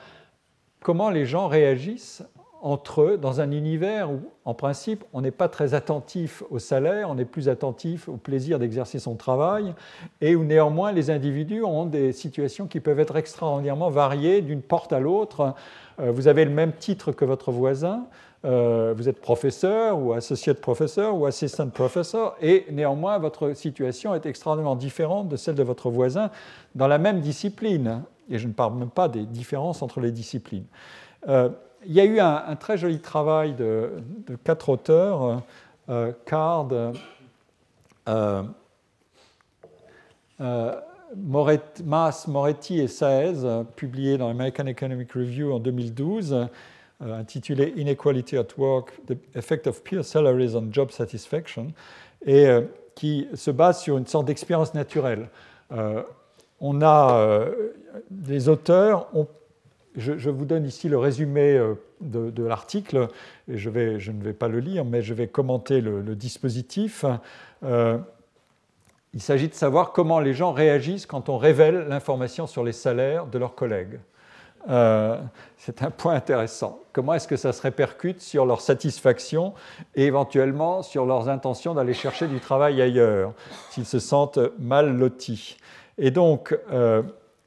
[0.81, 2.23] comment les gens réagissent
[2.61, 7.09] entre eux dans un univers où, en principe, on n'est pas très attentif au salaire,
[7.09, 9.73] on est plus attentif au plaisir d'exercer son travail,
[10.21, 14.91] et où néanmoins les individus ont des situations qui peuvent être extraordinairement variées d'une porte
[14.93, 15.53] à l'autre.
[15.99, 18.07] Euh, vous avez le même titre que votre voisin,
[18.45, 24.13] euh, vous êtes professeur ou associé de professeur ou assistant professeur, et néanmoins votre situation
[24.15, 26.29] est extraordinairement différente de celle de votre voisin
[26.75, 28.03] dans la même discipline.
[28.29, 30.65] Et je ne parle même pas des différences entre les disciplines.
[31.85, 33.91] Il y a eu un, très joli travail de,
[34.43, 35.43] quatre auteurs,
[35.89, 36.69] euh, Card,
[38.07, 38.43] euh,
[40.41, 40.73] euh
[41.15, 48.93] Moretti et Saez, publié dans l'American Economic Review en 2012, euh, intitulé Inequality at Work,
[49.07, 51.73] The Effect of Peer Salaries on Job Satisfaction,
[52.23, 52.47] et
[52.93, 55.29] qui se base sur une sorte d'expérience naturelle.
[56.59, 57.45] on a,
[58.27, 59.07] les auteurs
[59.95, 63.07] je, vous donne ici le résumé euh, de, l'article,
[63.47, 67.05] et je, ne vais pas le lire, mais je vais commenter le, dispositif.
[67.63, 67.97] Euh,
[69.13, 73.25] il s'agit de savoir comment les gens réagissent quand on révèle l'information sur les salaires
[73.25, 73.99] de leurs collègues.
[74.69, 75.19] Euh,
[75.57, 76.81] c'est un point intéressant.
[76.93, 79.53] Comment est-ce que ça se répercute sur leur satisfaction
[79.95, 83.33] et éventuellement sur leurs intentions d'aller chercher du travail ailleurs,
[83.71, 85.57] s'ils se sentent mal lotis?
[85.97, 86.55] Et donc,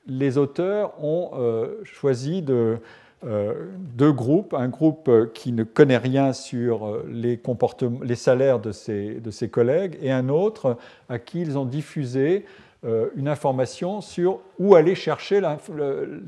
[0.06, 3.54] les auteurs ont euh, choisi euh,
[3.96, 4.54] deux groupes.
[4.54, 10.28] Un groupe qui ne connaît rien sur euh, les, salaires de ses, collègues et un
[10.28, 10.76] autre
[11.08, 12.44] à qui ils ont diffusé
[12.84, 15.40] euh, une information sur où aller chercher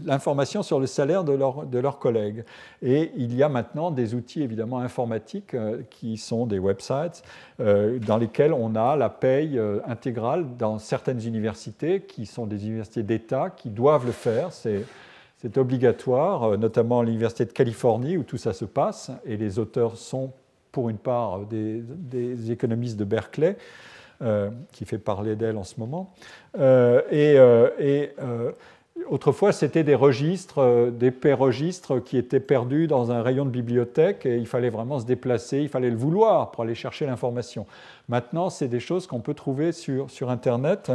[0.05, 1.36] l'information sur le salaire de,
[1.66, 2.44] de, leurs collègues.
[2.80, 7.24] Et il y a maintenant des outils évidemment informatiques euh, qui sont des websites
[7.59, 13.02] euh, dans lesquels on a la paye intégrale dans certaines universités qui sont des universités
[13.02, 14.52] d'État qui doivent le faire.
[14.52, 14.84] C'est
[15.38, 20.32] c'est obligatoire, notamment l'Université de Californie où tout ça se passe, et les auteurs sont
[20.72, 23.59] pour une part des économistes de Berkeley.
[24.72, 26.14] Qui fait parler d'elle en ce moment.
[26.58, 27.36] et,
[27.78, 28.10] et
[29.10, 34.24] Autrefois, c'était des registres, euh, des registres qui étaient perdus dans un rayon de bibliothèque
[34.24, 37.66] et il fallait vraiment se déplacer, il fallait le vouloir pour aller chercher l'information.
[38.08, 40.92] Maintenant, c'est des choses qu'on peut trouver sur, Internet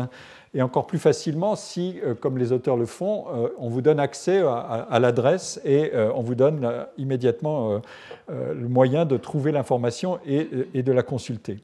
[0.53, 3.99] et encore plus facilement si, euh, comme les auteurs le font, euh, on vous donne
[3.99, 7.82] accès à, l'adresse et on vous donne immédiatement
[8.30, 11.57] le moyen de trouver l'information et, de la consulter.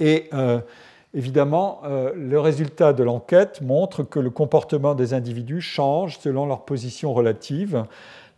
[0.00, 0.30] Et
[1.16, 6.66] Évidemment, euh, le résultat de l'enquête montre que le comportement des individus change selon leur
[6.66, 7.84] position relative.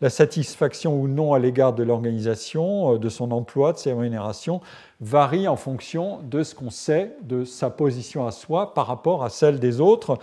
[0.01, 4.61] La satisfaction ou non à l'égard de l'organisation, euh, de son emploi, de ses rémunérations,
[5.01, 9.29] varie en fonction de ce qu'on sait de sa position à soi par rapport à
[9.29, 10.17] celle des autres,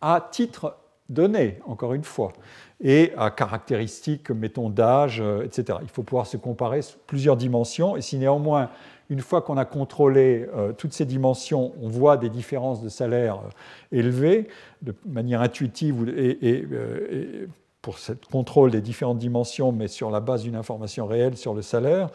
[0.00, 0.76] à titre
[1.08, 2.32] donné, encore une fois,
[2.80, 5.78] et à caractéristiques, mettons, d'âge, euh, etc.
[5.82, 8.70] Il faut pouvoir se comparer plusieurs dimensions, et si néanmoins
[9.08, 13.36] une fois qu'on a contrôlé euh, toutes ces dimensions, on voit des différences de salaire
[13.36, 14.48] euh, élevées
[14.82, 17.46] de manière intuitive et, euh,
[17.82, 21.62] pour ce contrôle des différentes dimensions, mais sur la base d'une information réelle sur le
[21.62, 22.10] salaire.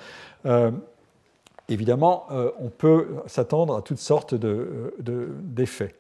[1.70, 2.28] évidemment,
[2.60, 5.96] on peut s'attendre à toutes sortes d'effets.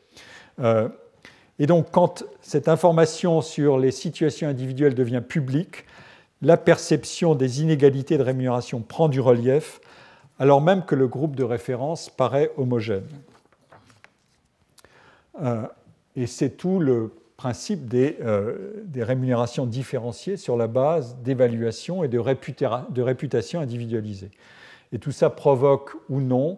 [1.58, 5.86] et donc, quand cette information sur les situations individuelles devient publique,
[6.42, 9.80] la perception des inégalités de rémunération prend du relief
[10.42, 13.06] alors même que le groupe de référence paraît homogène.
[15.40, 15.68] Euh,
[16.16, 22.18] et c'est tout le principe des, euh, rémunérations différenciées sur la base d'évaluation et de,
[22.18, 24.32] réputation individualisée.
[24.92, 26.58] Et tout ça provoque ou non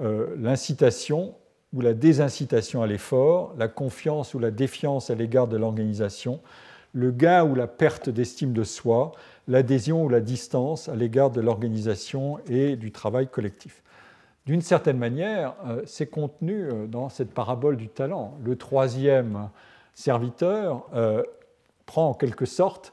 [0.00, 1.34] euh, l'incitation
[1.72, 6.38] ou la désincitation à l'effort, la confiance ou la défiance à l'égard de l'organisation,
[6.92, 9.10] le gain ou la perte d'estime de soi,
[9.48, 13.82] l'adhésion ou la distance à l'égard de l'organisation et du travail collectif.
[14.46, 18.36] D'une certaine manière, euh, c'est contenu euh, dans cette parabole du talent.
[18.44, 19.48] Le troisième
[19.94, 21.22] serviteur euh,
[21.86, 22.92] prend en quelque sorte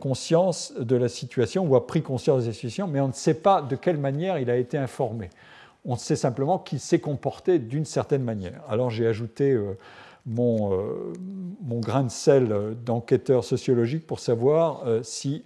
[0.00, 3.34] conscience de la situation ou a pris conscience de la situation, mais on ne sait
[3.34, 5.28] pas de quelle manière il a été informé.
[5.84, 8.62] On sait simplement qu'il s'est comporté d'une certaine manière.
[8.68, 9.58] Alors j'ai ajouté
[10.24, 10.70] mon,
[11.62, 15.44] mon, grain de sel d'enquêteur sociologique pour savoir si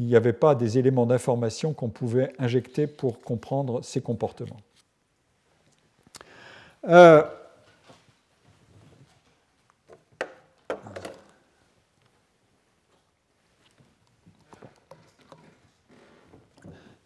[0.00, 4.56] il n'y avait pas des éléments d'information qu'on pouvait injecter pour comprendre ces comportements.
[6.88, 7.22] Euh,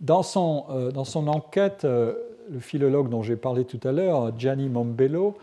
[0.00, 2.14] dans, son, euh, dans, son, enquête, euh,
[2.48, 5.36] le philologue dont j'ai parlé tout à l'heure, Gianni Mombello,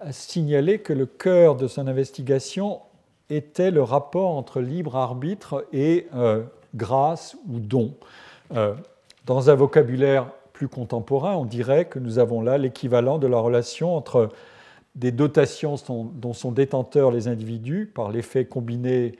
[0.00, 2.80] a signalé que le cœur de son investigation
[3.28, 6.06] était le rapport entre libre arbitre et
[6.74, 7.94] grâce ou don.
[8.54, 8.74] Euh,
[9.26, 13.96] dans un vocabulaire plus contemporain, on dirait que nous avons là l'équivalent de la relation
[13.96, 14.28] entre
[14.96, 15.76] des dotations
[16.14, 19.12] dont sont détenteurs les individus par l'effet combiné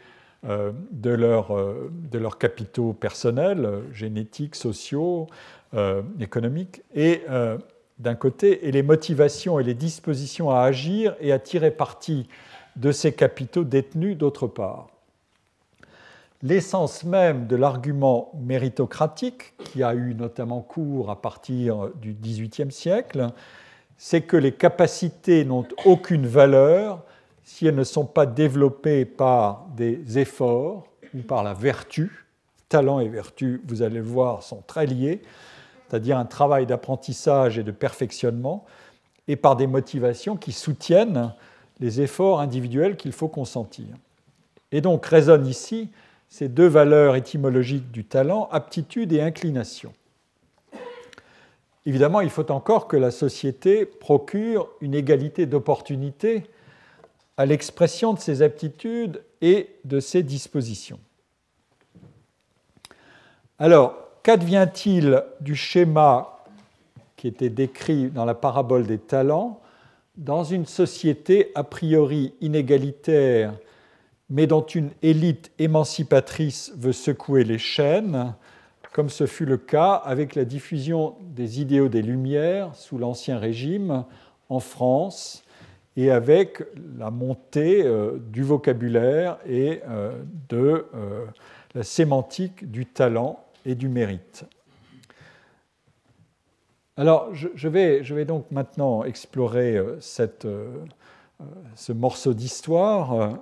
[0.47, 5.29] euh, de, euh, de leurs capitaux personnels, génétiques, sociaux,
[6.19, 7.23] économiques, et
[8.01, 12.27] d'un côté, et les motivations et les dispositions à agir et à tirer parti
[12.75, 14.90] de ces capitaux détenus d'autre part
[16.43, 23.29] l'essence même de l'argument méritocratique, qui a eu notamment cours à partir du XVIIIe siècle,
[23.97, 27.03] c'est que les capacités n'ont aucune valeur
[27.45, 32.25] si elles ne sont pas développées par des efforts ou par la vertu.
[32.69, 35.21] Talent et vertu, vous allez le voir, sont très liés,
[35.89, 38.65] c'est-à-dire un travail d'apprentissage et de perfectionnement,
[39.27, 41.35] et par des motivations qui soutiennent
[41.81, 43.87] les efforts individuels qu'il faut consentir.
[44.73, 45.91] Et donc résonne ici
[46.31, 49.93] ces deux valeurs étymologiques du talent, aptitude et inclination.
[51.85, 56.45] Évidemment, il faut encore que la société procure une égalité d'opportunités
[57.37, 61.01] à l'expression de ses aptitudes et de ses dispositions.
[63.59, 66.39] Alors, qu'advient-il du schéma
[67.17, 69.61] qui était décrit dans la parabole des talents
[70.17, 73.55] dans une société a priori inégalitaire
[74.31, 78.35] mais dont une élite émancipatrice veut secouer les chaînes,
[78.93, 84.05] comme ce fut le cas avec la diffusion des idéaux des Lumières sous l'Ancien Régime
[84.49, 85.45] en France
[85.97, 86.63] et avec
[86.97, 91.27] la montée euh, du vocabulaire et euh, de euh,
[91.75, 94.45] la sémantique du talent et du mérite.
[96.97, 99.81] Alors, je vais, donc maintenant explorer
[101.75, 103.39] ce morceau d'histoire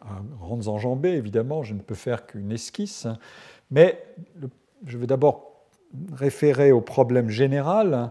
[0.00, 3.06] à grandes enjambées, évidemment, je ne peux faire qu'une esquisse,
[3.70, 4.02] mais
[4.84, 5.66] je vais d'abord
[6.12, 8.10] référer au problème général.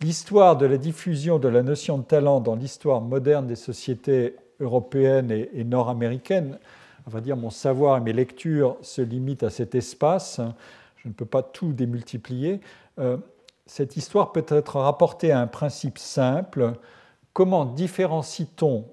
[0.00, 5.30] L'histoire de la diffusion de la notion de talent dans l'histoire moderne des sociétés européennes
[5.30, 6.58] et, nord-américaines,
[7.06, 10.40] on va dire mon savoir et mes lectures se limitent à cet espace,
[10.96, 12.60] je ne peux pas tout démultiplier,
[12.98, 13.16] euh,
[13.66, 16.72] cette histoire peut être rapportée à un principe simple,
[17.32, 18.86] comment différencie-t-on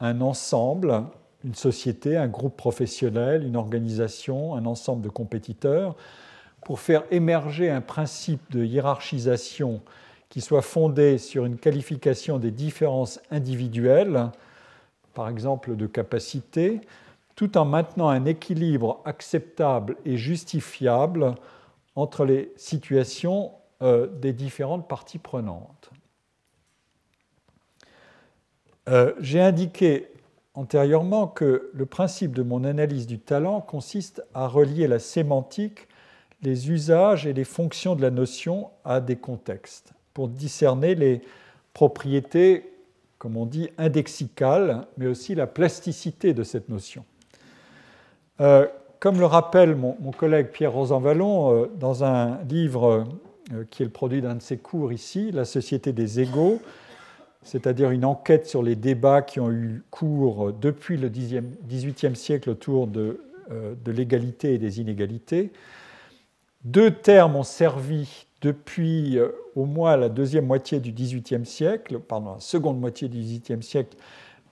[0.00, 1.04] un ensemble,
[1.44, 5.96] une société, un groupe professionnel, une organisation, un ensemble de compétiteurs,
[6.64, 9.80] pour faire émerger un principe de hiérarchisation
[10.28, 14.30] qui soit fondé sur une qualification des différences individuelles,
[15.14, 16.80] par exemple de capacité,
[17.34, 21.34] tout en maintenant un équilibre acceptable et justifiable
[21.96, 23.52] entre les situations
[23.82, 25.90] euh, des différentes parties prenantes.
[28.88, 30.09] Euh, j'ai indiqué
[30.60, 35.88] antérieurement que le principe de mon analyse du talent consiste à relier la sémantique,
[36.42, 41.22] les usages et les fonctions de la notion à des contextes pour discerner les
[41.72, 42.74] propriétés,
[43.18, 47.04] comme on dit, indexicales, mais aussi la plasticité de cette notion.
[48.42, 48.66] Euh,
[48.98, 53.06] comme le rappelle mon, collègue Pierre Rosanvallon euh, dans un livre
[53.54, 56.60] euh, qui est le produit d'un de ses cours ici, La Société des égaux,
[57.42, 62.86] c'est-à-dire une enquête sur les débats qui ont eu cours depuis le XVIIIe siècle autour
[62.86, 65.50] de, de l'égalité et des inégalités.
[66.64, 72.34] Deux termes ont servi depuis euh, au moins la deuxième moitié du XVIIIe siècle, pardon,
[72.34, 73.96] la seconde moitié du XVIIIe siècle,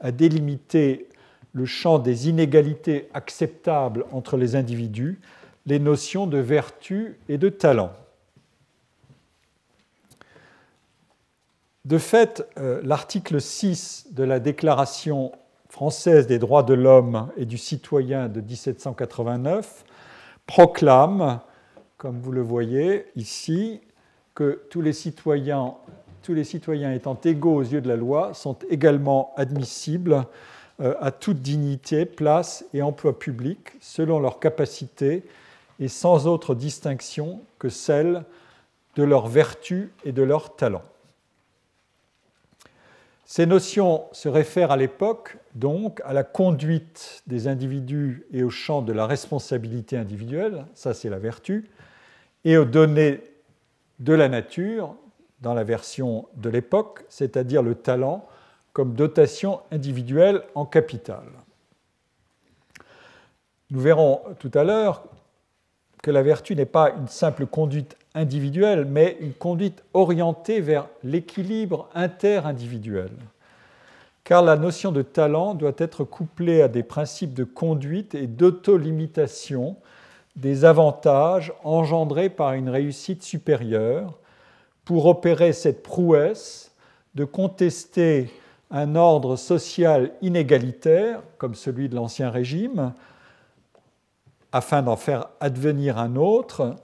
[0.00, 1.08] à délimiter
[1.52, 5.20] le champ des inégalités acceptables entre les individus,
[5.66, 7.92] les notions de vertu et de talent.
[11.88, 15.32] De fait, euh, l'article 6 de la Déclaration
[15.70, 19.86] française des droits de l'homme et du citoyen de 1789
[20.46, 21.40] proclame
[21.96, 23.80] comme vous le voyez ici,
[24.34, 25.76] que tous les citoyens,
[26.22, 30.26] tous les citoyens étant égaux aux yeux de la loi sont également admissibles
[30.82, 35.24] euh, à toute dignité, place et emploi public selon leurs capacités
[35.80, 38.24] et sans autre distinction que celle
[38.96, 40.82] de leur vertu et de leur talent.
[43.30, 48.80] Ces notions se réfèrent à l'époque donc à la conduite des individus et au champ
[48.80, 51.68] de la responsabilité individuelle, ça c'est la vertu,
[52.46, 53.20] et aux données
[53.98, 54.94] de la nature
[55.42, 58.26] dans la version de l'époque, c'est-à-dire le talent
[58.72, 61.24] comme dotation individuelle en capital.
[63.70, 65.04] Nous verrons tout à l'heure
[66.02, 71.88] que la vertu n'est pas une simple conduite individuelle, mais une conduite orientée vers l'équilibre
[71.94, 73.10] interindividuel.
[74.24, 79.76] Car la notion de talent doit être couplée à des principes de conduite et d'autolimitation
[80.36, 84.18] des avantages engendrés par une réussite supérieure
[84.84, 86.72] pour opérer cette prouesse
[87.14, 88.30] de contester
[88.70, 92.92] un ordre social inégalitaire, comme celui de l'Ancien Régime,
[94.52, 96.76] afin d'en faire advenir un autre,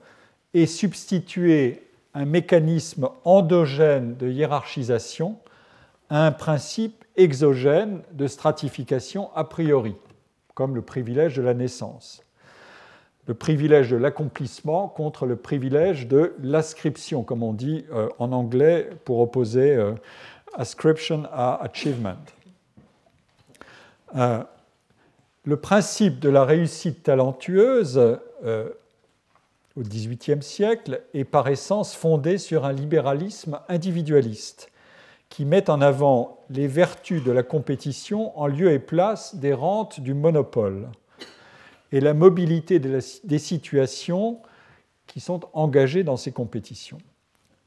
[0.55, 1.83] et substituer
[2.15, 5.37] un mécanisme endogène de hiérarchisation
[6.09, 9.95] à un principe exogène de stratification a priori,
[10.55, 12.25] comme le privilège de la naissance
[13.27, 18.89] le privilège de l'accomplissement contre le privilège de l'ascription, comme on dit euh, en anglais
[19.03, 19.93] pour opposer euh,
[20.53, 22.17] ascription à achievement.
[24.15, 24.43] Euh,
[25.43, 28.19] le principe de la réussite talentueuse
[29.75, 34.71] au XVIIIe siècle est par essence fondé sur un libéralisme individualiste
[35.29, 39.99] qui met en avant les vertus de la compétition en lieu et place des rentes
[39.99, 40.89] du monopole
[41.91, 44.39] et la mobilité des situations
[45.07, 46.97] qui sont engagées dans ces compétitions.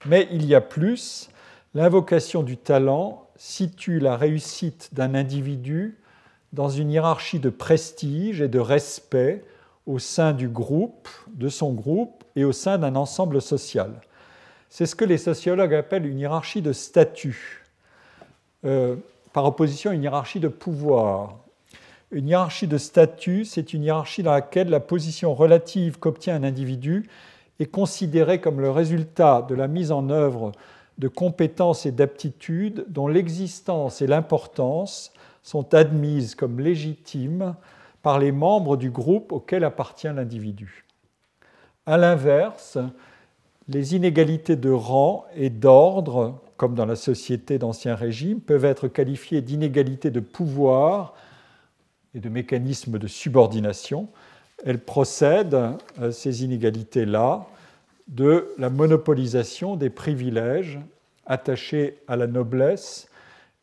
[0.06, 1.30] Mais il y a plus,
[1.74, 5.98] l'invocation du talent situe la réussite d'un individu
[6.52, 9.44] dans une hiérarchie de prestige et de respect
[9.89, 14.02] au sein du groupe, de son groupe et au sein d'un ensemble social.
[14.69, 17.65] C'est ce que les sociologues appellent une hiérarchie de statut,
[18.66, 18.97] euh,
[19.32, 21.39] par opposition à une hiérarchie de pouvoir.
[22.10, 27.09] Une hiérarchie de statut, c'est une hiérarchie dans laquelle la position relative qu'obtient un individu
[27.59, 30.52] est considérée comme le résultat de la mise en œuvre
[30.98, 35.12] de compétences et d'aptitudes dont l'existence et l'importance
[35.43, 37.55] sont admises comme légitimes
[38.09, 40.86] par les membres du groupe auquel appartient l'individu.
[41.85, 42.78] A l'inverse,
[43.68, 49.43] les inégalités de rang et d'ordre, comme dans la société d'Ancien Régime, peuvent être qualifiées
[49.43, 51.12] d'inégalités de pouvoir
[52.14, 54.09] et de mécanismes de subordination.
[54.64, 55.76] Elles procèdent,
[56.10, 57.44] ces inégalités-là,
[58.06, 60.78] de la monopolisation des privilèges
[61.26, 63.07] attachée à la noblesse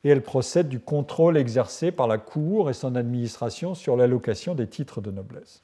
[0.06, 4.68] et elle procède du contrôle exercé par la cour et son administration sur l'allocation des
[4.68, 5.64] titres de noblesse.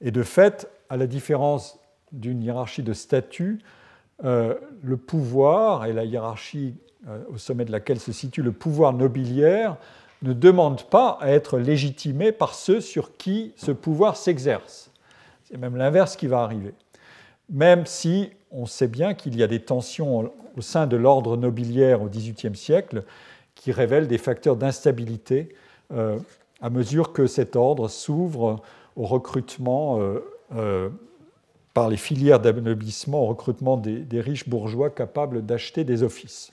[0.00, 1.80] Et de fait, à la différence
[2.12, 3.58] d'une hiérarchie de statut,
[4.24, 6.76] euh, le pouvoir et la hiérarchie
[7.08, 9.76] euh, au sommet de laquelle se situe le pouvoir nobiliaire
[10.22, 14.92] ne demandent pas à être légitimés par ceux sur qui ce pouvoir s'exerce.
[15.44, 16.74] C'est même l'inverse qui va arriver.
[17.50, 22.02] Même si on sait bien qu'il y a des tensions au sein de l'ordre nobiliaire
[22.02, 23.04] au XVIIIe siècle
[23.54, 25.54] qui révèlent des facteurs d'instabilité
[25.92, 26.18] euh,
[26.60, 28.62] à mesure que cet ordre s'ouvre
[28.96, 30.00] au recrutement
[30.54, 30.88] euh,
[31.74, 36.50] par les filières d'anoblissement, au recrutement des riches bourgeois capables d'acheter des offices.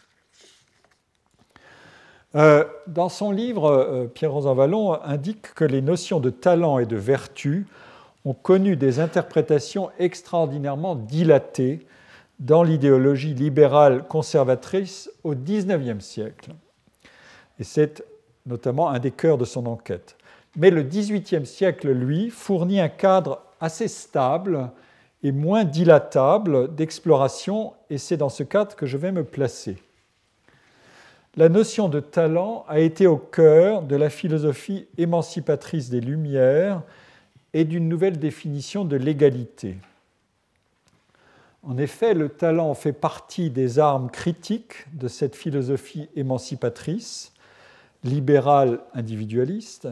[2.36, 6.98] Euh, dans son livre, euh, Pierre Rosanvallon indique que les notions de talent et de
[6.98, 7.66] vertu
[8.26, 11.85] ont connu des interprétations extraordinairement dilatées
[12.39, 16.52] dans l'idéologie libérale conservatrice au XIXe siècle.
[17.60, 18.03] Et c'est
[18.45, 20.18] notamment un des cœurs de son enquête.
[20.57, 24.69] Mais le XVIIIe siècle, lui, fournit un cadre assez stable
[25.23, 29.77] et moins dilatable d'exploration, et c'est dans ce cadre que je vais me placer
[31.38, 36.81] la notion de talent a été au cœur de la philosophie émancipatrice des Lumières
[37.56, 39.77] et d'une nouvelle définition de l'égalité.
[41.64, 47.32] En effet, le talent fait partie des armes critiques de cette philosophie émancipatrice,
[48.03, 49.88] libérale individualiste,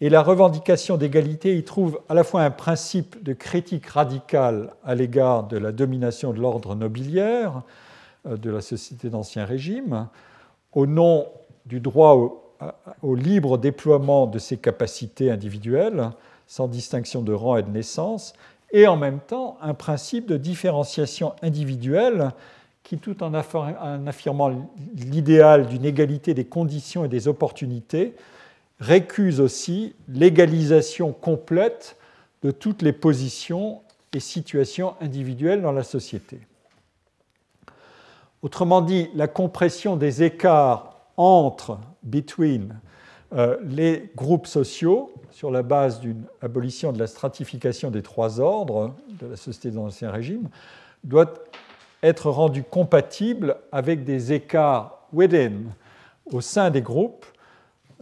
[0.00, 4.96] et la revendication d'égalité y trouve à la fois un principe de critique radicale à
[4.96, 7.62] l'égard de la domination de l'ordre nobiliaire
[8.26, 10.08] euh, de la société d'Ancien Régime,
[10.72, 11.28] au nom
[11.64, 12.42] du droit
[13.02, 16.10] au, libre déploiement de ses capacités individuelles,
[16.52, 18.34] sans distinction de rang et de naissance,
[18.72, 22.32] et en même temps un principe de différenciation individuelle
[22.82, 24.50] qui, tout en affirmant
[24.94, 28.14] l'idéal d'une égalité des conditions et des opportunités,
[28.80, 31.96] récuse aussi l'égalisation complète
[32.42, 33.80] de toutes les positions
[34.12, 36.38] et situations individuelles dans la société.
[38.42, 42.78] Autrement dit, la compression des écarts entre, between,
[43.34, 48.94] euh, les groupes sociaux sur la base d'une abolition de la stratification des trois ordres
[49.20, 50.50] de la société dans l'Ancien Régime
[51.02, 51.32] doit
[52.02, 55.52] être rendue compatible avec des écarts within,
[56.30, 57.24] au sein des groupes,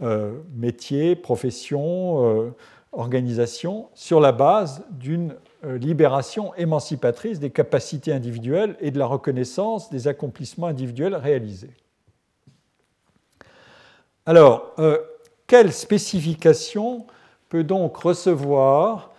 [0.01, 2.53] euh, métiers, professions, euh,
[2.91, 10.07] organisations, sur la base d'une libération émancipatrice des capacités individuelles et de la reconnaissance des
[10.07, 11.69] accomplissements individuels réalisés.
[14.25, 14.73] Alors,
[15.51, 17.05] quelle spécification
[17.49, 19.11] peut donc recevoir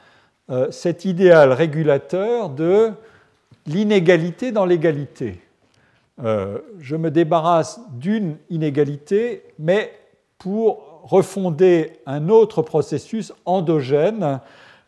[0.49, 2.93] euh, cet idéal régulateur de
[3.67, 5.43] l'inégalité dans l'égalité?
[6.19, 9.93] Je me débarrasse d'une inégalité, mais
[10.39, 14.41] pour refonder un autre processus endogène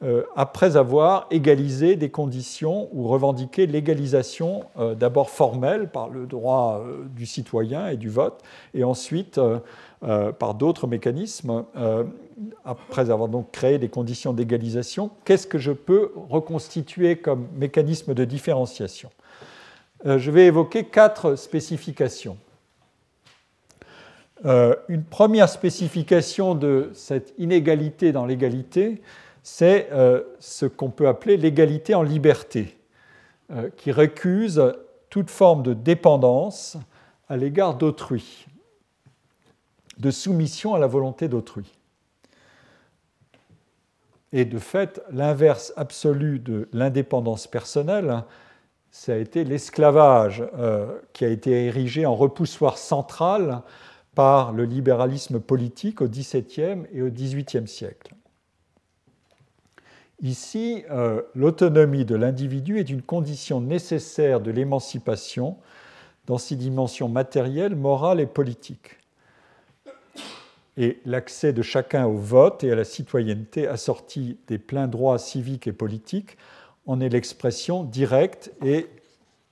[0.04, 6.82] euh, après avoir égalisé des conditions ou revendiqué l'égalisation euh, d'abord formelle par le droit
[6.84, 8.42] euh, du citoyen et du vote,
[8.74, 9.40] et ensuite
[10.39, 11.64] par d'autres mécanismes,
[12.64, 18.24] après avoir donc créé des conditions d'égalisation, qu'est-ce que je peux reconstituer comme mécanisme de
[18.24, 19.10] différenciation
[20.05, 22.36] Je vais évoquer quatre spécifications.
[24.44, 29.01] une première spécification de cette inégalité dans l'égalité,
[29.44, 32.78] c'est euh, ce qu'on peut appeler l'égalité en liberté,
[33.52, 34.60] euh, qui récuse
[35.10, 36.78] toute forme de dépendance
[37.28, 38.47] à l'égard d'autrui,
[39.98, 41.72] de soumission à la volonté d'autrui.
[44.32, 48.24] Et de fait, l'inverse absolu de l'indépendance personnelle,
[48.90, 53.62] ça a été l'esclavage, euh, qui a été érigé en repoussoir central
[54.14, 58.14] par le libéralisme politique au XVIIe et au XVIIIe siècle.
[60.22, 65.58] Ici, euh, l'autonomie de l'individu est une condition nécessaire de l'émancipation
[66.26, 68.98] dans ses dimensions matérielles, morales et politiques.
[70.76, 75.66] Et l'accès de chacun au vote et à la citoyenneté assorti des pleins droits civiques
[75.66, 76.36] et politiques
[76.86, 78.86] en est l'expression directe et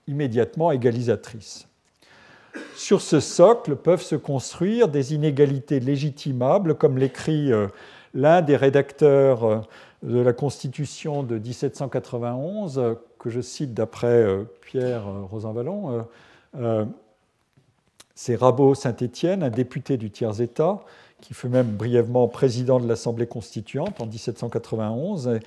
[0.09, 1.69] immédiatement égalisatrice.
[2.77, 7.69] Sur ce socle peuvent se construire des inégalités légitimables, comme l'écrit euh,
[8.13, 9.61] l'un des rédacteurs euh,
[10.03, 16.07] de la Constitution de 1791, que je cite d'après euh, Pierre euh, Rosanvallon,
[16.57, 16.85] euh,
[18.15, 20.81] c'est Rabot Saint-Étienne, un député du tiers-État,
[21.23, 25.41] qui fut même brièvement président de l'Assemblée constituante en 1791.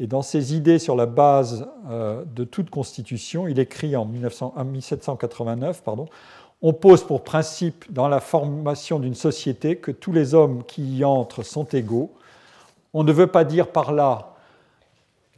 [0.00, 5.82] Et dans ses idées sur la base euh, de toute constitution, il écrit en, 1789,
[5.84, 6.06] pardon,
[6.62, 11.04] on pose pour principe dans la formation d'une société que tous les hommes qui y
[11.04, 12.12] entrent sont égaux.
[12.94, 14.34] On ne veut pas dire par là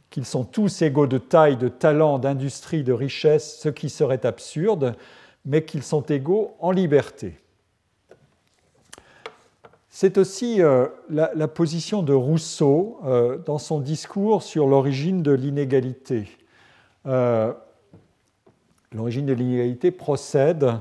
[0.09, 4.95] qu'ils sont tous égaux de taille, de talent, d'industrie, de richesse, ce qui serait absurde,
[5.45, 7.41] mais qu'ils sont égaux en liberté.
[9.93, 16.29] C'est aussi euh, la, position de Rousseau euh, dans son discours sur l'origine de l'inégalité.
[17.05, 17.51] Euh,
[18.93, 20.71] l'origine de l'inégalité procède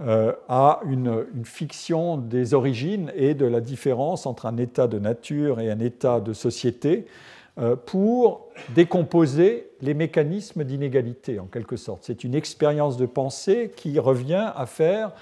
[0.00, 5.58] à une, une, fiction des origines et de la différence entre un état de nature
[5.58, 7.06] et un état de société
[7.84, 12.04] pour décomposer les mécanismes d'inégalité, en quelque sorte.
[12.04, 15.14] C'est une expérience de pensée qui revient à faire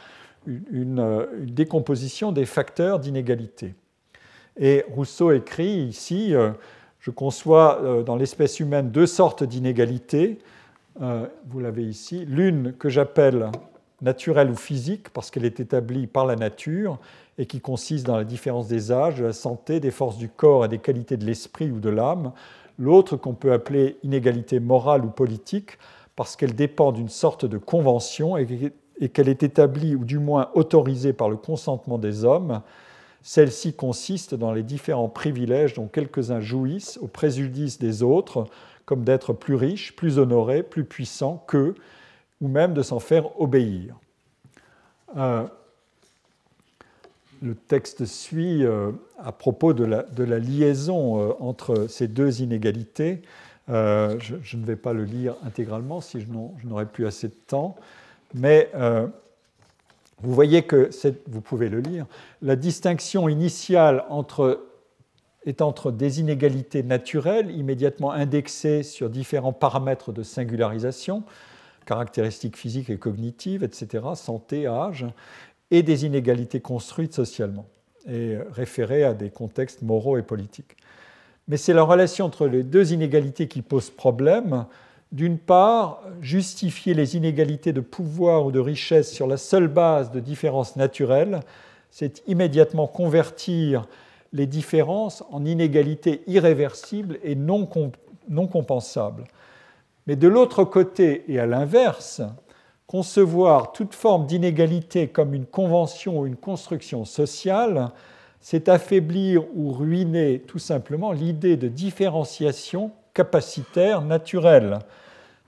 [0.47, 3.75] une, décomposition des facteurs d'inégalité.
[4.59, 6.51] Et Rousseau écrit ici, euh,
[7.01, 10.39] je conçois euh, dans l'espèce humaine deux sortes d'inégalités,
[11.03, 13.51] euh, vous l'avez ici, l'une que j'appelle
[14.01, 16.99] naturelle ou physique parce qu'elle est établie par la nature
[17.39, 20.65] et qui consiste dans la différence des âges, de la santé, des forces du corps
[20.65, 22.33] et des qualités de l'esprit ou de l'âme,
[22.79, 25.79] l'autre qu'on peut appeler inégalité morale ou politique
[26.15, 28.47] parce qu'elle dépend d'une sorte de convention et
[29.01, 32.63] et qu'elle est établie ou du moins autorisée par le consentement des hommes,
[33.23, 38.47] celle-ci consiste dans les différents privilèges dont quelques-uns jouissent au préjudice des autres,
[38.85, 41.75] comme d'être plus riches, plus honorés, plus puissants qu'eux,
[42.41, 43.97] ou même de s'en faire obéir.
[45.17, 45.45] Euh,
[47.43, 53.23] le texte suit euh, à propos de la, liaison euh, entre ces deux inégalités.
[53.69, 56.27] Je, je, ne vais pas le lire intégralement si je
[56.65, 57.77] n'aurais plus assez de temps.
[58.37, 59.07] Mais euh,
[60.23, 60.91] vous voyez que,
[61.27, 62.07] vous pouvez le lire,
[62.43, 64.05] la distinction initiale
[65.47, 71.25] est entre des inégalités naturelles immédiatement indexées sur différents paramètres de singularisation,
[71.87, 75.07] caractéristiques physiques et cognitives, etc., santé, âge,
[75.71, 77.67] et des inégalités construites socialement
[78.09, 80.77] et référées à des contextes moraux et politiques.
[81.49, 84.67] Mais c'est la relation entre les deux inégalités qui pose problème,
[85.13, 90.21] d'une part, justifier les inégalités de pouvoir ou de richesse sur la seule base de
[90.21, 91.41] différences naturelles,
[91.91, 93.87] c'est immédiatement convertir
[94.33, 99.25] les différences en inégalités irréversibles et non, compensables.
[100.07, 102.21] Mais de l'autre côté, et à l'inverse,
[102.87, 107.91] concevoir toute forme d'inégalité comme une convention ou une construction sociale,
[108.41, 114.81] c'est affaiblir ou ruiner tout simplement l'idée de différenciation capacitaire naturelle,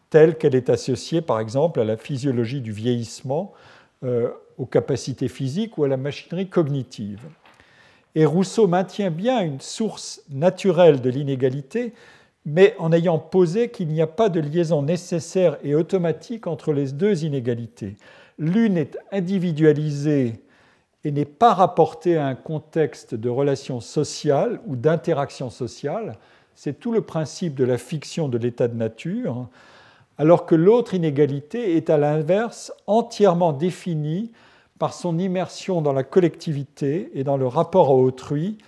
[0.09, 3.53] telle qu'elle est associée par exemple à la physiologie du vieillissement,
[4.05, 7.21] euh, aux capacités physiques ou à la machinerie cognitive.
[8.15, 11.93] Et Rousseau maintient bien une source naturelle de l'inégalité,
[12.47, 16.93] mais en ayant posé qu'il n'y a pas de liaison nécessaire et automatique entre les
[16.93, 17.97] deux inégalités.
[18.39, 20.41] L'une est individualisée
[21.05, 26.17] et n'est pas rapportée à un contexte de relation sociale ou d'interaction sociale,
[26.59, 29.47] c'est tout le principe de la fiction de l'état de nature,
[30.17, 34.33] alors que l'autre inégalité est à l'inverse entièrement définie
[34.81, 38.59] par son immersion dans la collectivité et dans le rapport à autrui,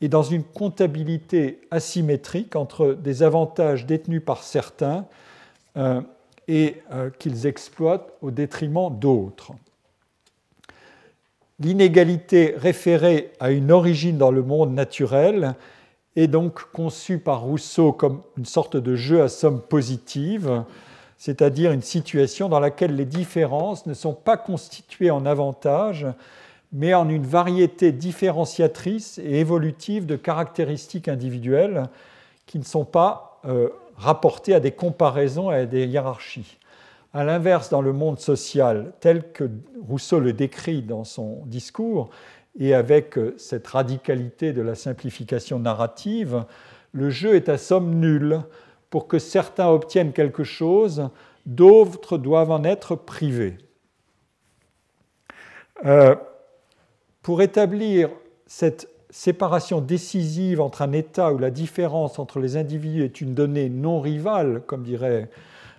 [0.00, 5.04] et dans une comptabilité asymétrique entre des avantages détenus par certains
[5.76, 6.00] euh,
[6.48, 9.52] et euh, qu'ils exploitent au détriment d'autres.
[11.60, 15.54] L'inégalité référée à une origine dans le monde naturel
[16.16, 20.64] est donc conçu par Rousseau comme une sorte de jeu à somme positive,
[21.18, 26.06] c'est-à-dire une situation dans laquelle les différences ne sont pas constituées en avantages,
[26.72, 31.84] mais en une variété différenciatrice et évolutive de caractéristiques individuelles
[32.46, 36.58] qui ne sont pas euh, rapportées à des comparaisons et à des hiérarchies.
[37.14, 39.48] À l'inverse, dans le monde social, tel que
[39.88, 42.10] Rousseau le décrit dans son discours,
[42.58, 46.44] et avec euh, cette radicalité de la simplification narrative,
[46.92, 48.40] le jeu est à somme nulle.
[48.90, 51.10] Pour que certains obtiennent quelque chose,
[51.44, 53.58] d'autres doivent en être privés.
[55.84, 56.14] Euh,
[57.22, 58.08] pour établir
[58.46, 63.68] cette séparation décisive entre un État où la différence entre les individus est une donnée
[63.68, 65.28] non rivale, comme diraient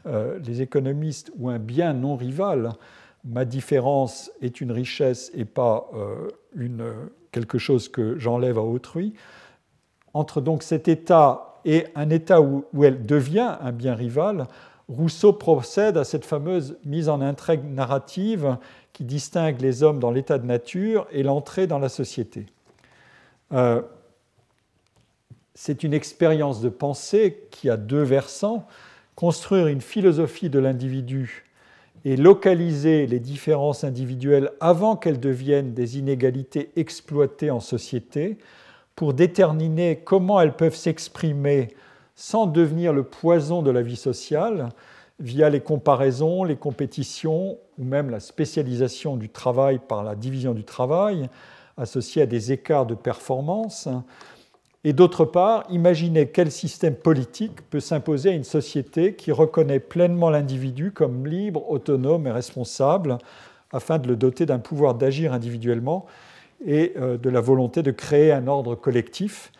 [0.06, 2.74] euh, les économistes, ou un bien non rival,
[3.24, 5.90] ma différence est une richesse et pas
[7.32, 9.14] quelque chose que j'enlève à autrui,
[10.14, 14.48] entre donc cet état et un état où, elle devient un bien rival,
[14.88, 18.58] Rousseau procède à cette fameuse mise en intrigue narrative
[18.94, 22.46] qui distingue les hommes dans l'état de nature et l'entrée dans la société.
[23.52, 23.82] Euh,
[25.56, 28.66] c'est une expérience de pensée qui a deux versants.
[29.16, 31.47] Construire une philosophie de l'individu
[32.08, 38.38] et localiser les différences individuelles avant qu'elles deviennent des inégalités exploitées en société
[38.96, 41.68] pour déterminer comment elles peuvent s'exprimer
[42.16, 44.70] sans devenir le poison de la vie sociale
[45.20, 50.64] via les comparaisons, les compétitions ou même la spécialisation du travail par la division du
[50.64, 51.28] travail
[51.76, 53.90] associée à des écarts de performance.
[54.84, 60.30] Et d'autre part, imaginer quel système politique peut s'imposer à une société qui reconnaît pleinement
[60.30, 63.18] l'individu comme libre, autonome et responsable,
[63.72, 66.06] afin de le doter d'un pouvoir d'agir individuellement
[66.66, 69.52] et euh, de la volonté de créer un ordre collectif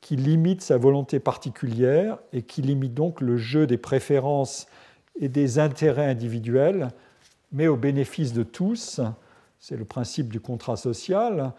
[0.00, 4.66] qui limite sa volonté particulière et qui limite donc le jeu des préférences
[5.18, 6.90] et des intérêts individuels,
[7.52, 9.00] mais au bénéfice de tous.
[9.60, 11.52] C'est le principe du contrat social,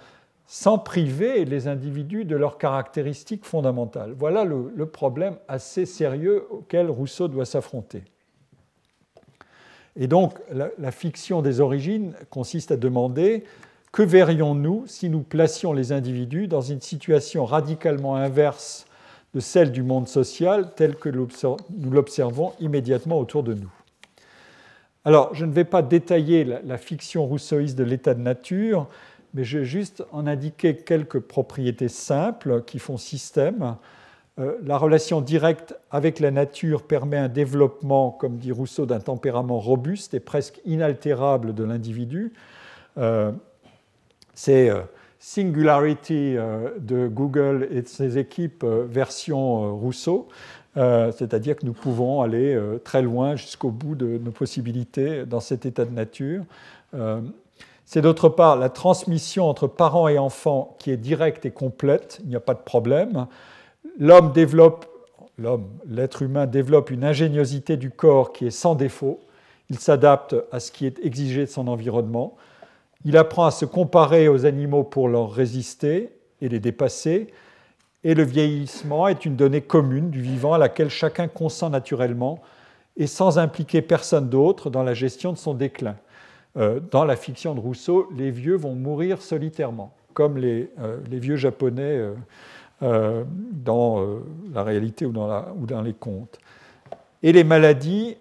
[0.48, 4.14] sans priver les individus de leurs caractéristiques fondamentales.
[4.18, 8.04] Voilà le, problème assez sérieux auquel Rousseau doit s'affronter.
[9.96, 13.44] Et donc, la, fiction des origines consiste à demander
[13.92, 18.86] que verrions-nous si nous placions les individus dans une situation radicalement inverse
[19.34, 23.72] de celle du monde social tel que nous l'observons immédiatement autour de nous?
[25.06, 28.88] Alors, je ne vais pas détailler la fiction rousseauiste de l'état de nature,
[29.36, 33.76] mais je vais juste en indiquer quelques propriétés simples qui font système.
[34.40, 39.60] Euh, la relation directe avec la nature permet un développement, comme dit Rousseau, d'un tempérament
[39.60, 42.32] robuste et presque inaltérable de l'individu.
[42.98, 43.34] Euh,
[44.34, 44.82] c'est euh,
[45.20, 46.36] Singularity
[46.80, 50.28] de Google et de ses équipes version Rousseau,
[50.76, 55.84] c'est-à-dire que nous pouvons aller très loin jusqu'au bout de nos possibilités dans cet état
[55.84, 56.44] de nature.
[57.86, 62.30] C'est d'autre part la transmission entre parents et enfants qui est directe et complète, il
[62.30, 63.28] n'y a pas de problème.
[64.00, 64.88] L'homme développe,
[65.88, 69.20] l'être humain développe une ingéniosité du corps qui est sans défaut.
[69.70, 72.36] Il s'adapte à ce qui est exigé de son environnement.
[73.06, 76.10] Il apprend à se comparer aux animaux pour leur résister
[76.42, 77.28] et les dépasser.
[78.04, 82.42] Et le vieillissement est une donnée commune du vivant à laquelle chacun consent naturellement
[82.98, 85.96] et sans impliquer personne d'autre dans la gestion de son déclin.
[86.58, 91.36] Euh, dans la fiction de Rousseau, les vieux vont mourir solitairement, comme les, euh, vieux
[91.36, 92.12] japonais
[92.82, 94.06] euh, dans
[94.54, 96.40] la réalité ou dans, ou dans les contes.
[97.24, 98.18] Et les maladies,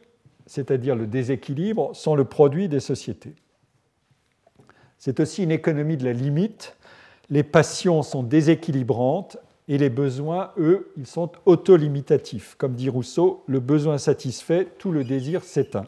[0.47, 3.35] c'est-à-dire le déséquilibre, sont le produit des sociétés.
[4.99, 6.77] C'est aussi une économie de la limite.
[7.31, 9.37] Les passions sont déséquilibrantes
[9.69, 12.55] et les besoins, eux, ils sont autolimitatifs.
[12.57, 15.87] Comme dit Rousseau, le besoin satisfait, tout le désir s'éteint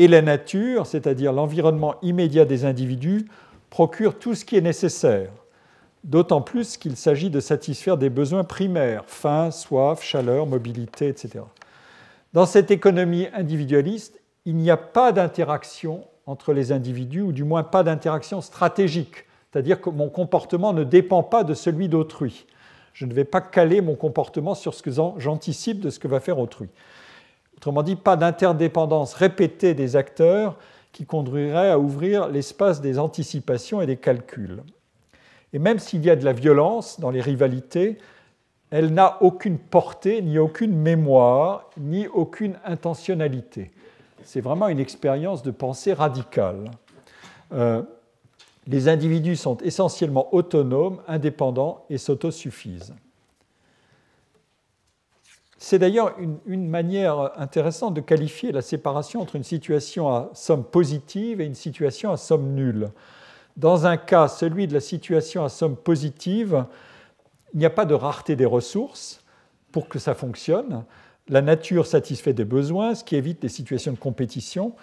[0.00, 3.26] et la nature, c'est-à-dire l'environnement immédiat des individus,
[3.68, 5.28] procure tout ce qui est nécessaire,
[6.04, 11.44] d'autant plus qu'il s'agit de satisfaire des besoins primaires, faim, soif, chaleur, mobilité, etc.
[12.32, 17.62] Dans cette économie individualiste, il n'y a pas d'interaction entre les individus, ou du moins
[17.62, 22.46] pas d'interaction stratégique, c'est-à-dire que mon comportement ne dépend pas de celui d'autrui.
[22.94, 26.20] Je ne vais pas caler mon comportement sur ce que j'anticipe de ce que va
[26.20, 26.70] faire autrui.
[27.60, 30.56] Autrement dit, pas d'interdépendance répétée des acteurs
[30.92, 34.62] qui conduirait à ouvrir l'espace des anticipations et des calculs.
[35.52, 37.98] Et même s'il y a de la violence dans les rivalités,
[38.70, 43.72] elle n'a aucune portée, ni aucune mémoire, ni aucune intentionnalité.
[44.22, 46.70] C'est vraiment une expérience de pensée radicale.
[47.52, 47.82] Euh,
[48.66, 52.94] les individus sont essentiellement autonomes, indépendants et s'autosuffisent.
[55.62, 56.16] C'est d'ailleurs
[56.46, 61.54] une, manière intéressante de qualifier la séparation entre une situation à somme positive et une
[61.54, 62.88] situation à somme nulle.
[63.58, 66.64] Dans un cas, celui de la situation à somme positive,
[67.52, 69.22] il n'y a pas de rareté des ressources
[69.70, 70.82] pour que ça fonctionne.
[71.28, 74.74] La nature satisfait des besoins, ce qui évite des situations de compétition.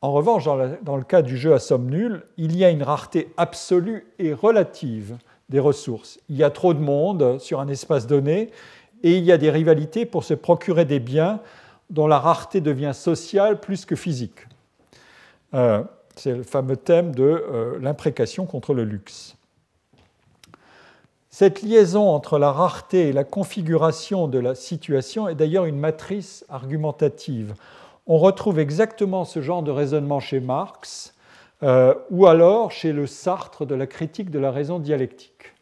[0.00, 3.32] En revanche, dans, le cas du jeu à somme nulle, il y a une rareté
[3.36, 5.16] absolue et relative
[5.48, 6.20] des ressources.
[6.28, 8.50] Il y a trop de monde sur un espace donné
[9.04, 11.40] et il y a des rivalités pour se procurer des biens
[11.90, 14.48] dont la rareté devient sociale plus que physique.
[15.52, 15.84] Euh,
[16.16, 19.36] c'est le fameux thème de euh, l'imprécation contre le luxe.
[21.28, 26.46] Cette liaison entre la rareté et la configuration de la situation est d'ailleurs une matrice
[26.48, 27.54] argumentative.
[28.06, 31.14] On retrouve exactement ce genre de raisonnement chez Marx
[31.62, 35.53] euh, ou alors chez le Sartre de la critique de la raison dialectique.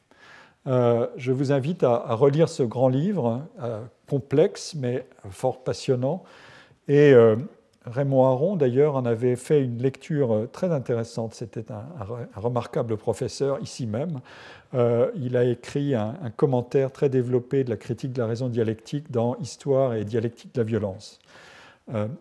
[0.66, 6.22] Euh, je vous invite à, relire ce grand livre, euh, complexe mais fort passionnant.
[6.88, 7.36] Et euh,
[7.84, 11.34] Raymond Aron, d'ailleurs, en avait fait une lecture très intéressante.
[11.34, 11.84] C'était un,
[12.36, 14.20] remarquable professeur, ici même.
[14.72, 19.36] il a écrit un, commentaire très développé de la critique de la raison dialectique dans
[19.38, 21.18] Histoire et dialectique de la violence,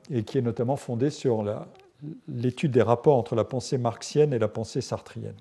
[0.09, 1.45] et qui est notamment fondé sur
[2.27, 5.35] l'étude des rapports entre la pensée marxienne et la pensée sartrienne.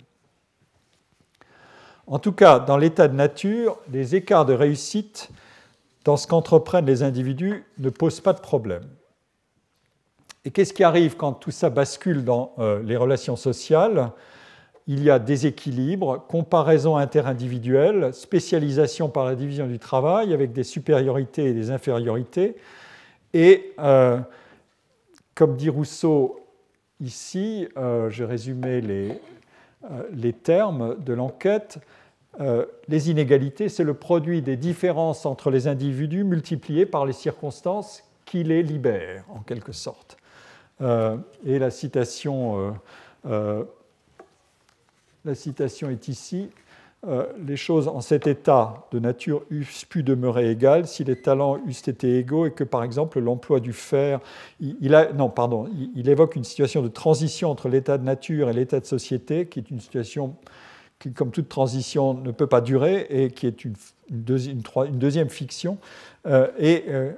[2.11, 5.31] En tout cas, dans l'état de nature, les écarts de réussite
[6.05, 8.83] dans ce qu'entreprennent les individus ne posent pas de problème.
[10.45, 14.11] Et qu'est-ce qui arrive quand tout ça bascule dans euh, les relations sociales?
[14.89, 21.45] Il y a déséquilibre, comparaison interindividuelle, spécialisation par la division du travail avec des supériorités
[21.45, 22.57] et des infériorités.
[23.35, 24.19] Et euh,
[25.37, 26.41] comme dit Rousseau
[26.99, 29.21] ici, euh, je résumais les,
[30.13, 31.81] les termes de l'enquête,
[32.39, 38.05] euh, les inégalités, c'est le produit des différences entre les individus multipliées par les circonstances
[38.25, 40.17] qui les libèrent, en quelque sorte.
[40.81, 42.75] Euh, et citation,
[43.27, 43.65] euh,
[45.25, 46.51] la citation est ici.
[47.39, 51.89] Les choses en cet état de nature eussent pu demeurer égales si les talents eussent
[51.89, 54.21] été égaux et que, par exemple, l'emploi du fer.
[54.61, 58.81] Il, non, pardon, il, évoque une situation de transition entre l'état de nature et l'état
[58.81, 60.37] de société, qui est une situation
[60.99, 63.75] qui, comme toute transition, ne peut pas durer et qui est une,
[64.11, 65.79] deuxième fiction.
[66.27, 67.13] Euh, et euh,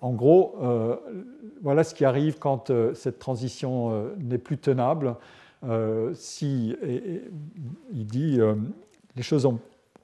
[0.00, 0.96] en gros, euh,
[1.62, 5.16] voilà ce qui arrive quand cette transition n'est plus tenable.
[6.14, 6.76] si,
[7.92, 8.38] il dit,
[9.16, 9.48] les choses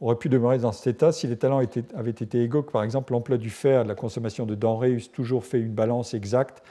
[0.01, 1.61] auraient pu demeurer dans cet état si les talents
[1.95, 5.45] avaient été égaux, que par exemple l'emploi du fer, la consommation de denrées eussent toujours
[5.45, 6.63] fait une balance exacte.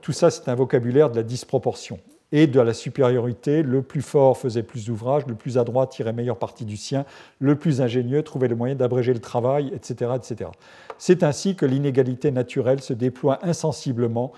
[0.00, 2.00] Tout ça, c'est un vocabulaire de la disproportion
[2.32, 3.62] et de la supériorité.
[3.62, 7.04] Le plus fort faisait plus d'ouvrages, le plus adroit tirait meilleure partie du sien,
[7.38, 10.12] le plus ingénieux trouvait le moyen d'abréger le travail, etc.
[10.16, 10.50] etc.
[10.98, 14.32] C'est ainsi que l'inégalité naturelle se déploie insensiblement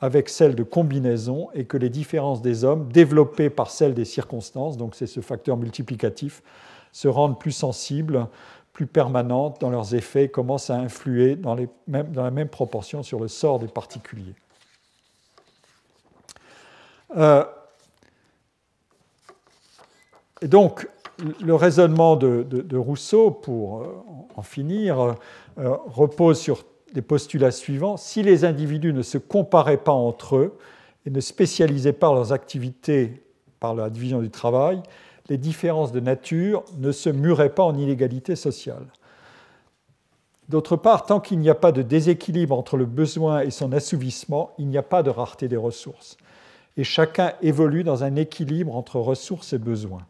[0.00, 4.76] avec celle de combinaison et que les différences des hommes, développées par celles des circonstances,
[4.76, 6.42] donc c'est ce facteur multiplicatif,
[6.92, 8.26] se rendent plus sensibles,
[8.72, 11.56] plus permanentes dans leurs effets et commencent à influer dans,
[11.86, 14.34] la même proportion sur le sort des particuliers.
[17.16, 17.44] Euh,
[20.42, 20.88] et donc,
[21.40, 24.04] le raisonnement de, Rousseau, pour euh,
[24.36, 25.16] en finir,
[25.58, 27.96] euh, repose sur les postulats suivants.
[27.96, 30.58] Si les individus ne se comparaient pas entre eux
[31.04, 33.24] et ne spécialisaient pas leurs activités
[33.60, 34.82] par la division du travail,
[35.28, 38.86] les différences de nature ne se muraient pas en inégalité sociale.
[40.48, 44.52] D'autre part, tant qu'il n'y a pas de déséquilibre entre le besoin et son assouvissement,
[44.58, 46.16] il n'y a pas de rareté des ressources
[46.78, 50.06] et chacun évolue dans un équilibre entre ressources et besoins.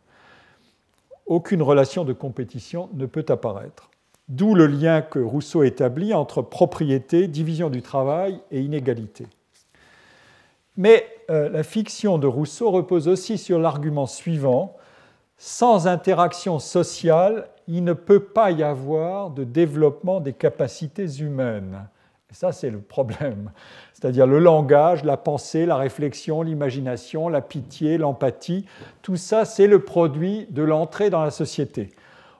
[1.26, 3.90] Aucune relation de compétition ne peut apparaître.
[4.28, 9.26] D'où le lien que Rousseau établit entre propriété, division du travail et inégalité.
[10.76, 14.76] Mais euh, la fiction de Rousseau repose aussi sur l'argument suivant,
[15.38, 21.86] sans interaction sociale, il ne peut pas y avoir de développement des capacités humaines.
[22.30, 23.52] Et ça, c'est le problème.
[23.94, 28.66] C'est-à-dire le langage, la pensée, la réflexion, l'imagination, la pitié, l'empathie,
[29.00, 31.90] tout ça, c'est le produit de l'entrée dans la société.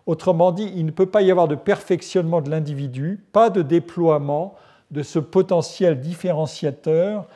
[0.04, 4.56] Autrement dit, il ne peut pas y avoir de perfectionnement de l'individu, pas de déploiement
[4.90, 7.26] de ce potentiel différenciateur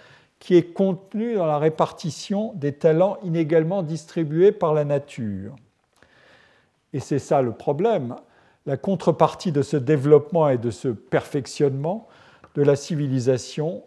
[0.43, 5.55] qui est contenu dans la répartition des talents inégalement distribués par la nature.
[6.93, 8.17] Et c'est ça le problème.
[8.67, 12.09] La contrepartie de ce développement et de ce perfectionnement,
[12.57, 13.85] de la civilisation,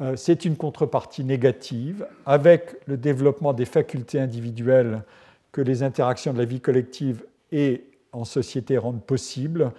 [0.00, 5.02] euh, c'est une contrepartie négative avec le développement des facultés individuelles
[5.52, 9.70] que les interactions de la vie collective et en société rendent possibles.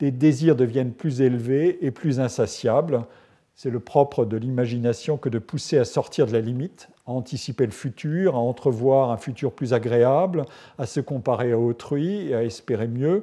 [0.00, 3.06] Des désirs deviennent plus élevés et plus insatiables.
[3.54, 7.66] C'est le propre de l'imagination que de pousser à sortir de la limite, à anticiper
[7.66, 10.44] le futur, à entrevoir un futur plus agréable,
[10.78, 13.22] à se comparer à autrui et à espérer mieux.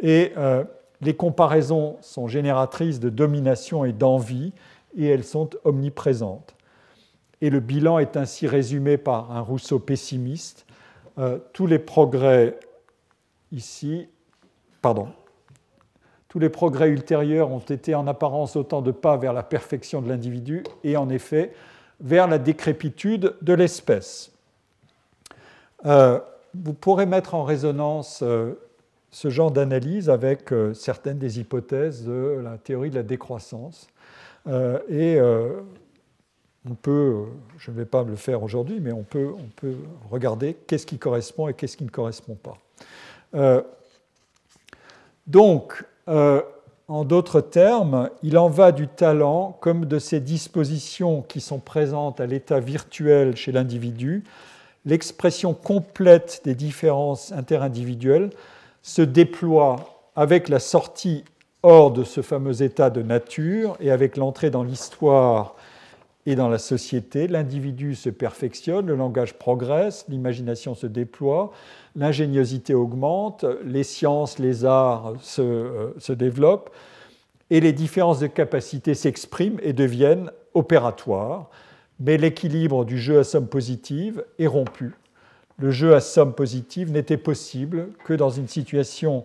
[0.00, 0.64] Et euh,
[1.00, 4.52] les comparaisons sont génératrices de domination et d'envie,
[4.96, 6.54] et elles sont omniprésentes.
[7.40, 10.66] Et le bilan est ainsi résumé par un Rousseau pessimiste.
[11.18, 12.58] Euh, tous les progrès
[13.52, 14.08] ici,
[14.80, 15.08] pardon,
[16.34, 20.08] tous les progrès ultérieurs ont été en apparence autant de pas vers la perfection de
[20.08, 21.52] l'individu et en effet
[22.00, 24.32] vers la décrépitude de l'espèce.
[25.86, 26.18] Euh,
[26.52, 28.54] vous pourrez mettre en résonance euh,
[29.12, 33.86] ce genre d'analyse avec euh, certaines des hypothèses de la théorie de la décroissance.
[34.90, 35.20] Et
[36.68, 37.26] on peut,
[37.58, 39.76] je ne vais pas le faire aujourd'hui, mais on peut, on peut
[40.10, 43.64] regarder qu'est-ce qui correspond et qu'est-ce qui ne correspond pas.
[45.28, 51.58] donc, en d'autres termes, il en va du talent comme de ces dispositions qui sont
[51.58, 54.24] présentes à l'état virtuel chez l'individu.
[54.84, 58.30] L'expression complète des différences interindividuelles
[58.82, 59.76] se déploie
[60.14, 61.24] avec la sortie
[61.62, 65.56] hors de ce fameux état de nature et avec l'entrée dans l'histoire
[66.26, 67.28] et dans la société.
[67.28, 71.52] L'individu se perfectionne, le langage progresse, l'imagination se déploie,
[71.96, 76.70] l'ingéniosité augmente, les sciences, les arts se, euh, se, développent,
[77.50, 81.50] et les différences de capacité s'expriment et deviennent opératoires,
[82.00, 84.94] mais l'équilibre du jeu à somme positive est rompu.
[85.58, 89.24] Le jeu à somme positive n'était possible que dans une situation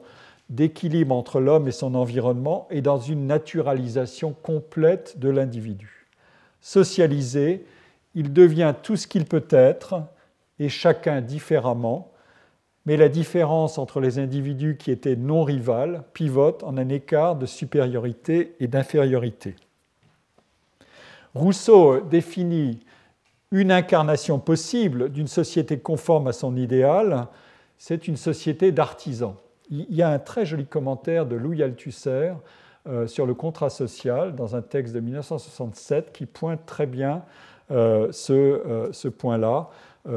[0.50, 5.99] d'équilibre entre l'homme et son environnement et dans une naturalisation complète de l'individu.
[6.62, 7.66] Socialisé,
[8.16, 10.04] il devient tout ce qu'il peut être,
[10.60, 12.12] et chacun différemment,
[12.86, 17.46] mais la différence entre les individus qui étaient non rivales pivote en un écart de
[17.46, 19.56] supériorité et d'infériorité.
[21.36, 22.80] Rousseau définit
[23.52, 27.28] une incarnation possible d'une société conforme à son idéal,
[27.78, 29.36] c'est une société d'artisans.
[29.70, 32.34] Il y a un très joli commentaire de Louis Althusser
[32.88, 37.24] euh, sur le contrat social dans un texte de 1967 qui pointe très bien
[37.72, 39.70] euh, ce, euh, ce point-là.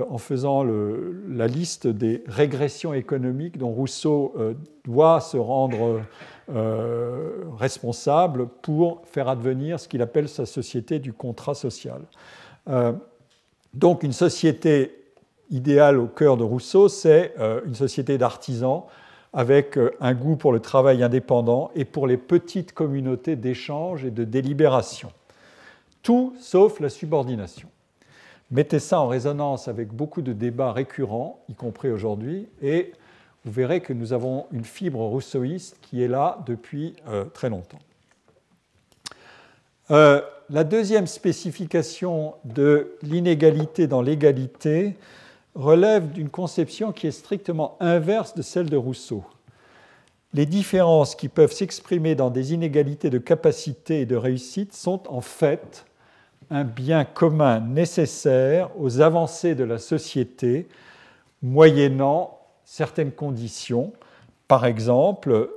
[0.09, 4.35] En faisant la liste des régressions économiques dont Rousseau
[4.85, 6.01] doit se rendre
[7.59, 12.01] responsable pour faire advenir ce qu'il appelle sa société du contrat social.
[13.75, 15.05] donc une société
[15.51, 17.35] idéale au cœur de Rousseau, c'est
[17.67, 18.85] une société d'artisans
[19.33, 24.25] avec un goût pour le travail indépendant et pour les petites communautés d'échange et de
[24.25, 25.11] délibération.
[26.03, 27.69] Tout sauf la subordination.
[28.51, 32.93] Mettez ça en résonance avec beaucoup de débats récurrents, y compris aujourd'hui, et
[33.45, 37.79] vous verrez que nous avons une fibre rousseauiste qui est là depuis euh, très longtemps.
[39.91, 44.97] Euh, la deuxième spécification de l'inégalité dans l'égalité
[45.55, 49.25] relève d'une conception qui est strictement inverse de celle de Rousseau.
[50.35, 55.21] Les différences qui peuvent s'exprimer dans des inégalités de capacité et de réussite sont en
[55.21, 55.85] fait
[56.51, 60.69] un bien commun nécessaire aux avancées de la société,
[61.43, 63.93] moyennant certaines conditions,
[64.49, 65.51] par exemple,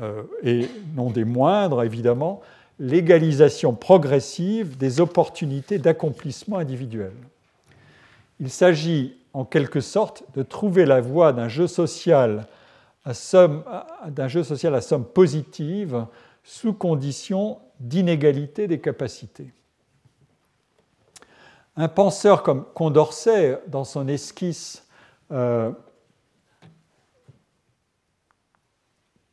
[0.00, 2.40] euh, et non des moindres évidemment,
[2.78, 7.12] l'égalisation progressive des opportunités d'accomplissement individuel.
[8.38, 12.46] Il s'agit en quelque sorte de trouver la voie d'un jeu social
[13.04, 13.64] à somme,
[14.08, 16.06] d'un jeu social à somme positive
[16.42, 19.52] sous condition d'inégalité des capacités.
[21.76, 24.86] Un penseur comme Condorcet, dans son esquisse,
[25.30, 25.70] euh,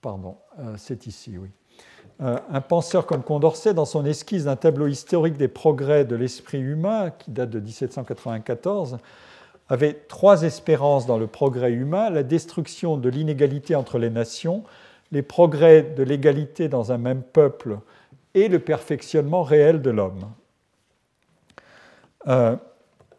[0.02, 1.50] pardon, euh, c'est ici, oui.
[2.22, 6.60] Euh, un penseur comme Condorcet, dans son esquisse d'un tableau historique des progrès de l'esprit
[6.60, 8.98] humain, qui date de 1794,
[9.70, 14.64] avait trois espérances dans le progrès humain la destruction de l'inégalité entre les nations,
[15.12, 17.80] les progrès de l'égalité dans un même peuple
[18.34, 20.32] et le perfectionnement réel de l'homme.
[22.28, 22.56] Euh,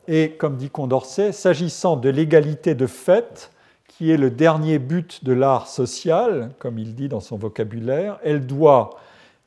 [0.07, 3.51] et comme dit Condorcet, s'agissant de l'égalité de fait,
[3.89, 8.47] qui est le dernier but de l'art social, comme il dit dans son vocabulaire, elle
[8.47, 8.91] doit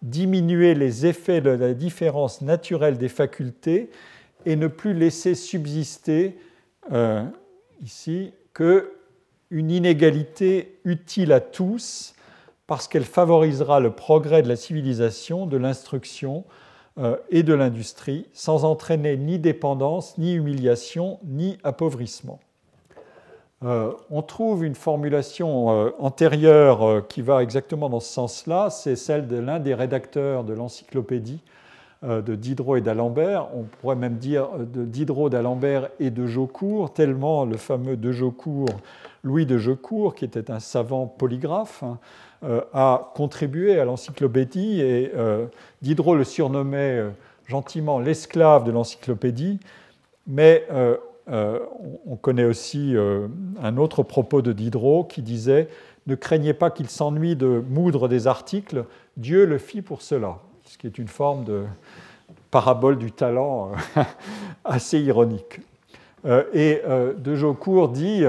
[0.02, 3.90] diminuer les effets de la différence naturelle des facultés
[4.46, 6.38] et ne plus laisser subsister
[6.92, 7.24] euh,
[7.84, 8.94] ici que
[9.50, 12.16] une inégalité utile à tous
[12.68, 16.46] parce qu'elle favorisera le progrès de la civilisation, de l'instruction,
[16.98, 22.40] euh, et de l'industrie, sans entraîner ni dépendance, ni humiliation, ni appauvrissement.
[23.64, 25.68] Euh, on trouve une formulation
[26.00, 31.42] antérieure qui va exactement dans ce sens-là, c'est celle de l'un des rédacteurs de l'encyclopédie
[32.04, 37.46] de Diderot et d'Alembert, on pourrait même dire de Diderot, d'Alembert et de Jaucourt, tellement
[37.46, 38.70] le fameux de Jaucourt,
[39.24, 42.00] Louis de Jaucourt, qui était un savant polygraphe, hein,
[42.44, 45.46] euh, a contribué à l'encyclopédie et euh,
[45.84, 47.10] Diderot le surnommait euh,
[47.46, 49.60] gentiment l'esclave de l'encyclopédie,
[50.26, 50.66] mais
[51.28, 52.96] on connaît aussi
[53.62, 55.68] un autre propos de Diderot qui disait
[56.08, 58.86] Ne craignez pas qu'il s'ennuie de moudre des articles,
[59.18, 60.38] Dieu le fit pour cela,
[60.72, 61.64] ce qui est une forme de
[62.50, 63.72] parabole du talent
[64.66, 65.60] assez ironique.
[66.54, 66.82] Et
[67.18, 68.24] De Jaucourt dit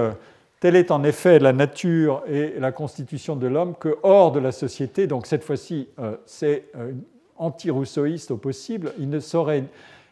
[0.63, 4.53] Telle est en effet la nature et la constitution de l'homme que hors de la
[4.53, 6.93] société, donc cette fois-ci euh, c'est euh,
[7.37, 9.65] anti-rousseauiste au possible, il ne saurait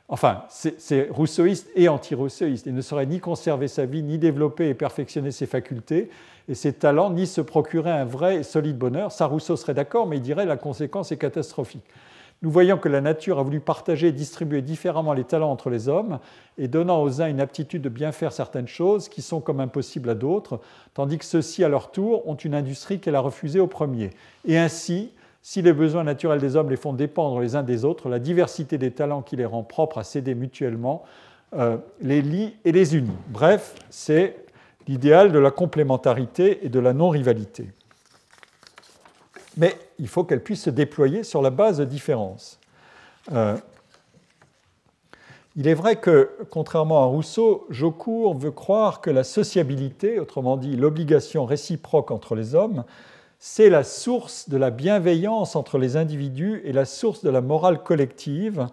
[0.08, 2.66] enfin, c'est rousseauiste et anti-rousseauiste.
[2.66, 6.10] Il ne saurait ni conserver sa vie, ni développer et perfectionner ses facultés
[6.48, 9.12] et ses talents, ni se procurer un vrai et solide bonheur.
[9.12, 11.84] Ça, Rousseau serait d'accord, mais il dirait la conséquence est catastrophique.
[12.42, 15.88] Nous voyons que la nature a voulu partager et distribuer différemment les talents entre les
[15.88, 16.20] hommes,
[16.56, 20.08] et donnant aux uns une aptitude de bien faire certaines choses qui sont comme impossibles
[20.08, 20.60] à d'autres,
[20.94, 24.10] tandis que ceux-ci, à leur tour, ont une industrie qu'elle a refusée au premier.
[24.46, 25.10] Et ainsi,
[25.42, 28.78] si les besoins naturels des hommes les font dépendre les uns des autres, la diversité
[28.78, 31.02] des talents qui les rend propres à s'aider mutuellement
[31.54, 33.10] euh, les lie et les unit.
[33.28, 34.44] Bref, c'est
[34.86, 37.68] l'idéal de la complémentarité et de la non-rivalité.
[39.56, 42.58] Mais il faut qu'elle puisse se déployer sur la base de différences.
[43.32, 43.56] Euh,
[45.56, 50.76] il est vrai que, contrairement à Rousseau, Jaucourt veut croire que la sociabilité, autrement dit
[50.76, 52.84] l'obligation réciproque entre les hommes,
[53.40, 57.82] c'est la source de la bienveillance entre les individus et la source de la morale
[57.82, 58.68] collective,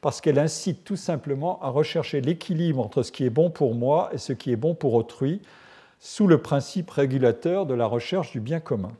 [0.00, 4.10] parce qu'elle incite tout simplement à rechercher l'équilibre entre ce qui est bon pour moi
[4.12, 5.42] et ce qui est bon pour autrui,
[5.98, 8.92] sous le principe régulateur de la recherche du bien commun.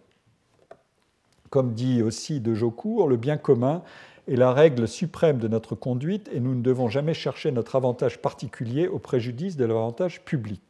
[1.50, 3.82] Comme dit aussi de Jaucourt, le bien commun
[4.28, 8.18] est la règle suprême de notre conduite et nous ne devons jamais chercher notre avantage
[8.18, 10.62] particulier au préjudice de l'avantage public.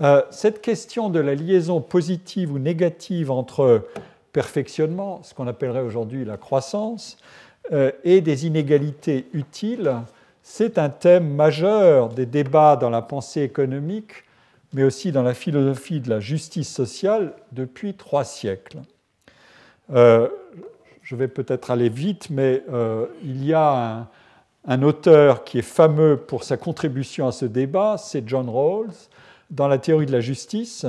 [0.00, 3.86] Euh, cette question de la liaison positive ou négative entre
[4.32, 7.18] perfectionnement, ce qu'on appellerait aujourd'hui la croissance,
[7.72, 9.92] euh, et des inégalités utiles,
[10.42, 14.24] c'est un thème majeur des débats dans la pensée économique,
[14.72, 18.78] mais aussi dans la philosophie de la justice sociale depuis trois siècles.
[19.90, 20.28] Euh,
[21.02, 22.62] je vais peut-être aller vite, mais
[23.24, 24.08] il y a un,
[24.66, 28.92] un, auteur qui est fameux pour sa contribution à ce débat, c'est John Rawls,
[29.50, 30.86] dans la théorie de la justice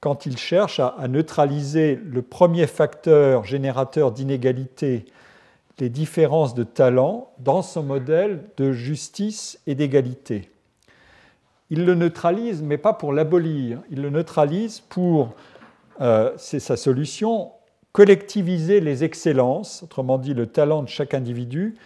[0.00, 5.06] quand il cherche à, neutraliser le premier facteur générateur d'inégalité,
[5.78, 10.50] les différences de talent, dans son modèle de justice et d'égalité.
[11.70, 13.80] Il le neutralise, mais pas pour l'abolir.
[13.90, 15.34] Il le neutralise pour,
[16.00, 17.52] euh, c'est sa solution,
[17.92, 21.76] collectiviser les excellences, autrement dit le talent de chaque individu,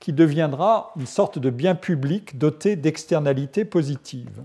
[0.00, 4.42] qui deviendra une sorte de bien public doté d'externalités positives.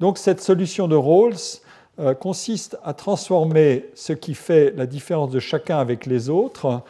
[0.00, 1.60] Donc cette solution de Rawls
[1.98, 6.82] euh, consiste à transformer ce qui fait la différence de chacun avec les autres,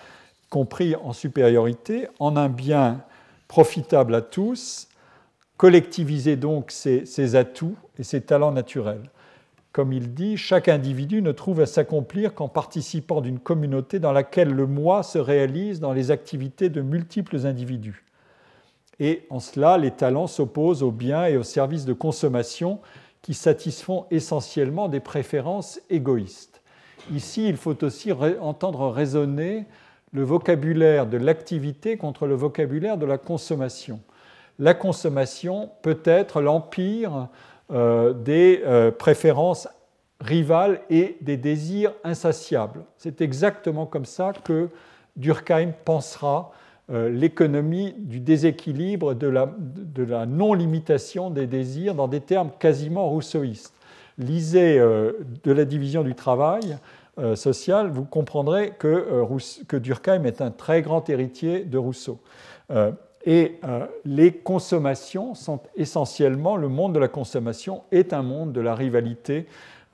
[0.51, 3.03] compris en supériorité, en un bien
[3.49, 4.89] profitable à tous,
[5.57, 9.11] collectiviser donc ses, atouts et ses talents naturels.
[9.75, 14.51] Comme il dit, chaque individu ne trouve à s'accomplir qu'en participant d'une communauté dans laquelle
[14.51, 18.05] le moi se réalise dans les activités de multiples individus.
[19.01, 22.79] Et en cela, les talents s'opposent aux biens et aux services de consommation
[23.21, 26.63] qui satisfont essentiellement des préférences égoïstes.
[27.13, 29.67] Ici, il faut aussi entendre résonner
[30.13, 33.99] le vocabulaire de l'activité contre le vocabulaire de la consommation.
[34.61, 37.29] La consommation peut être l'empire
[37.70, 39.69] des euh, préférences
[40.20, 42.85] rivales et des désirs insatiables.
[42.97, 44.69] C'est exactement comme ça que
[45.16, 46.53] Durkheim pensera
[46.91, 53.73] euh, l'économie du déséquilibre, de la, non-limitation des désirs dans des termes quasiment rousseauistes.
[54.19, 55.12] Lisez euh,
[55.45, 56.77] de la division du travail
[57.19, 62.20] euh, social, vous comprendrez que, Durkheim est un très grand héritier de Rousseau.
[63.27, 63.61] Et
[64.05, 69.47] les consommations sont essentiellement, le monde de la consommation est un monde de la rivalité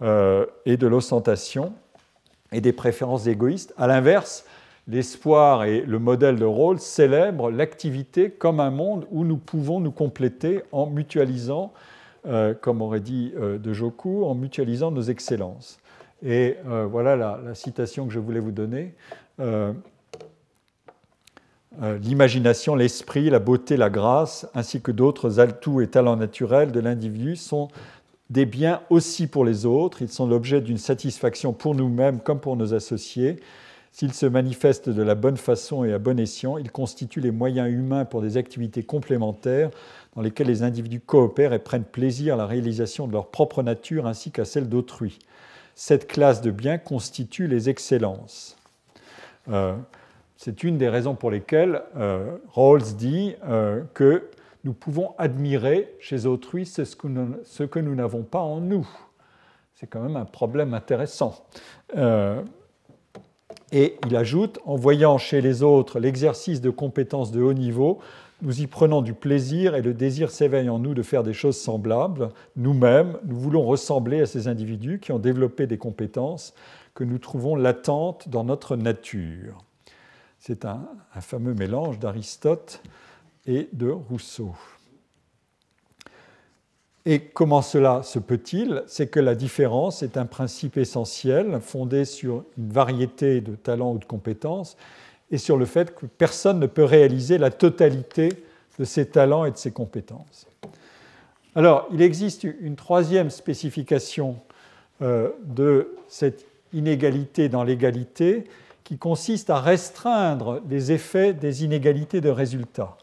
[0.02, 1.72] et de l'ostentation
[2.52, 3.72] et des préférences égoïstes.
[3.76, 4.44] À l'inverse,
[4.88, 9.92] l'espoir et le modèle de rôle célèbrent l'activité comme un monde où nous pouvons nous
[9.92, 11.72] compléter en mutualisant,
[12.26, 15.78] euh, comme aurait dit euh, de Jaucourt, en mutualisant nos excellences.
[16.22, 18.94] Et euh, voilà la, citation que je voulais vous donner.
[22.02, 27.36] L'imagination, l'esprit, la beauté, la grâce, ainsi que d'autres atouts et talents naturels de l'individu
[27.36, 27.68] sont
[28.28, 30.02] des biens aussi pour les autres.
[30.02, 33.36] Ils sont l'objet d'une satisfaction pour nous-mêmes comme pour nos associés.
[33.92, 37.68] S'ils se manifestent de la bonne façon et à bon escient, ils constituent les moyens
[37.68, 39.70] humains pour des activités complémentaires
[40.14, 44.06] dans lesquelles les individus coopèrent et prennent plaisir à la réalisation de leur propre nature
[44.06, 45.18] ainsi qu'à celle d'autrui.
[45.74, 48.56] Cette classe de biens constitue les excellences.
[49.48, 49.74] Euh,
[50.42, 54.30] c'est une des raisons pour lesquelles euh, Rawls dit euh, que
[54.64, 58.88] nous pouvons admirer chez autrui ce que nous n'avons pas en nous.
[59.74, 61.44] C'est quand même un problème intéressant.
[63.72, 67.98] Et il ajoute, en voyant chez les autres l'exercice de compétences de haut niveau,
[68.42, 71.58] nous y prenons du plaisir et le désir s'éveille en nous de faire des choses
[71.58, 72.30] semblables.
[72.56, 76.54] Nous-mêmes, nous voulons ressembler à ces individus qui ont développé des compétences
[76.94, 79.58] que nous trouvons latentes dans notre nature.
[80.40, 80.88] C'est un,
[81.20, 82.80] fameux mélange d'Aristote
[83.46, 84.54] et de Rousseau.
[87.04, 88.82] Et comment cela se peut-il?
[88.86, 93.98] C'est que la différence est un principe essentiel fondé sur une variété de talents ou
[93.98, 94.78] de compétences
[95.30, 98.30] et sur le fait que personne ne peut réaliser la totalité
[98.78, 100.46] de ses talents et de ses compétences.
[101.54, 104.36] Alors, il existe une troisième spécification
[105.02, 108.44] euh, de cette inégalité dans l'égalité
[108.90, 112.96] qui consiste à restreindre les effets des inégalités de résultats.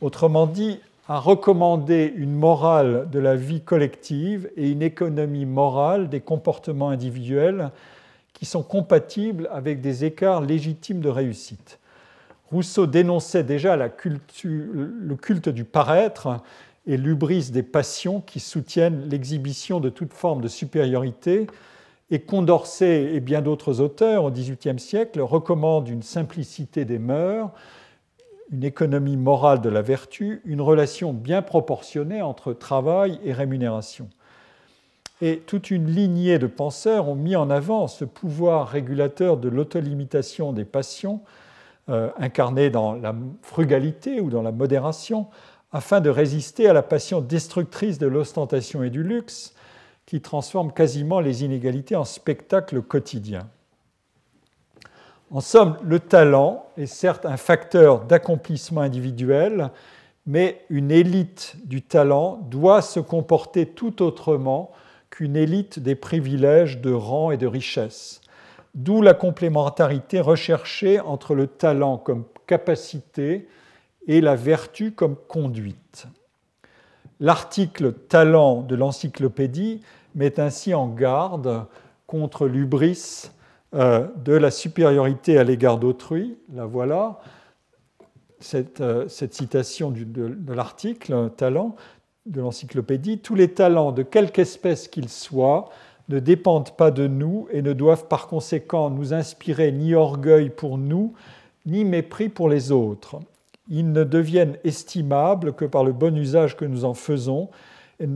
[0.00, 0.78] Autrement dit,
[1.08, 7.72] à recommander une morale de la vie collective et une économie morale des comportements individuels
[8.34, 11.80] qui sont compatibles avec des écarts légitimes de réussite.
[12.52, 16.38] Rousseau dénonçait déjà le culte du paraître
[16.86, 21.48] et l'ubris des passions qui soutiennent l'exhibition de toute forme de supériorité,
[22.12, 27.50] et Condorcet et bien d'autres auteurs au XVIIIe siècle recommandent une simplicité des mœurs,
[28.52, 34.10] une économie morale de la vertu, une relation bien proportionnée entre travail et rémunération.
[35.22, 40.52] Et toute une lignée de penseurs ont mis en avant ce pouvoir régulateur de l'autolimitation
[40.52, 41.22] des passions,
[41.88, 45.28] euh, incarné dans la frugalité ou dans la modération,
[45.72, 49.54] afin de résister à la passion destructrice de l'ostentation et du luxe,
[50.06, 53.48] qui transforme quasiment les inégalités en spectacle quotidien.
[55.30, 59.70] En somme, le talent est certes un facteur d'accomplissement individuel,
[60.26, 64.70] mais une élite du talent doit se comporter tout autrement
[65.08, 68.20] qu'une élite des privilèges de rang et de richesse.
[68.74, 73.48] D'où la complémentarité recherchée entre le talent comme capacité
[74.06, 76.06] et la vertu comme conduite.
[77.20, 79.80] L'article talent de l'encyclopédie
[80.14, 81.66] met ainsi en garde
[82.06, 83.30] contre l'ubris
[83.74, 86.36] euh, de la supériorité à l'égard d'autrui.
[86.52, 87.20] La voilà,
[88.40, 91.76] cette, euh, citation de, l'article Talent
[92.26, 93.18] de l'encyclopédie.
[93.18, 95.70] Tous les talents, de quelque espèce qu'ils soient,
[96.08, 100.76] ne dépendent pas de nous et ne doivent par conséquent nous inspirer ni orgueil pour
[100.76, 101.14] nous,
[101.64, 103.20] ni mépris pour les autres.
[103.68, 107.48] Ils ne deviennent estimables que par le bon usage que nous en faisons
[108.00, 108.06] et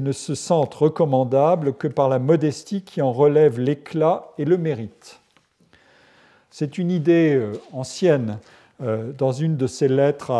[0.00, 5.20] ne, se sentent recommandables que par la modestie qui en relève l'éclat et le mérite.
[6.50, 8.38] C'est une idée euh, ancienne
[8.82, 10.30] euh, dans une de ses lettres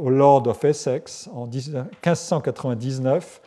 [0.00, 3.40] au Lord of Essex en 1599.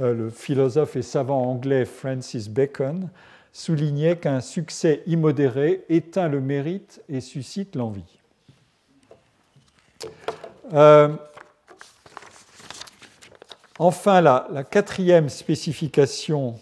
[0.00, 3.08] Euh, le philosophe et savant anglais Francis Bacon
[3.52, 8.17] soulignait qu'un succès immodéré éteint le mérite et suscite l'envie.
[13.78, 16.56] Enfin, la, quatrième spécification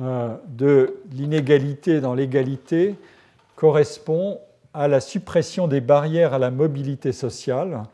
[0.00, 2.94] euh, de l'inégalité dans l'égalité
[3.56, 4.38] correspond
[4.74, 7.84] à la suppression des barrières à la mobilité sociale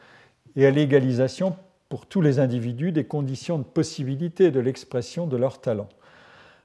[0.56, 1.54] et à l'égalisation
[1.88, 5.88] pour tous les individus des conditions de possibilité de l'expression de leurs talents.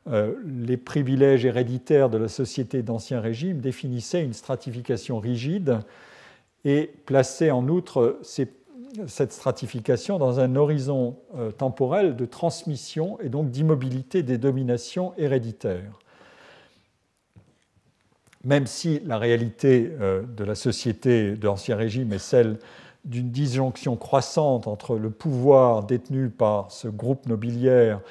[0.08, 5.80] Euh, les privilèges héréditaires de la société d'Ancien Régime définissaient une stratification rigide
[6.66, 13.52] et plaçaient en outre cette stratification dans un horizon euh, temporel de transmission et donc
[13.52, 16.00] d'immobilité des dominations héréditaires.
[18.44, 22.58] Même si la réalité euh, de la société de l'Ancien Régime est celle
[23.06, 28.02] d'une disjonction croissante entre le pouvoir détenu par ce groupe nobiliaire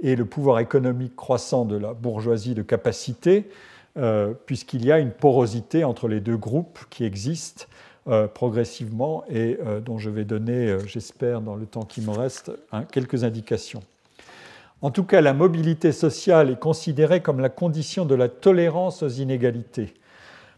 [0.00, 3.48] et le pouvoir économique croissant de la bourgeoisie de capacité,
[3.96, 7.66] euh, puisqu'il y a une porosité entre les deux groupes qui existent
[8.06, 12.10] euh, progressivement et euh, dont je vais donner, euh, j'espère, dans le temps qui me
[12.10, 12.52] reste,
[12.92, 13.82] quelques indications.
[14.82, 19.08] En tout cas, la mobilité sociale est considérée comme la condition de la tolérance aux
[19.08, 19.94] inégalités,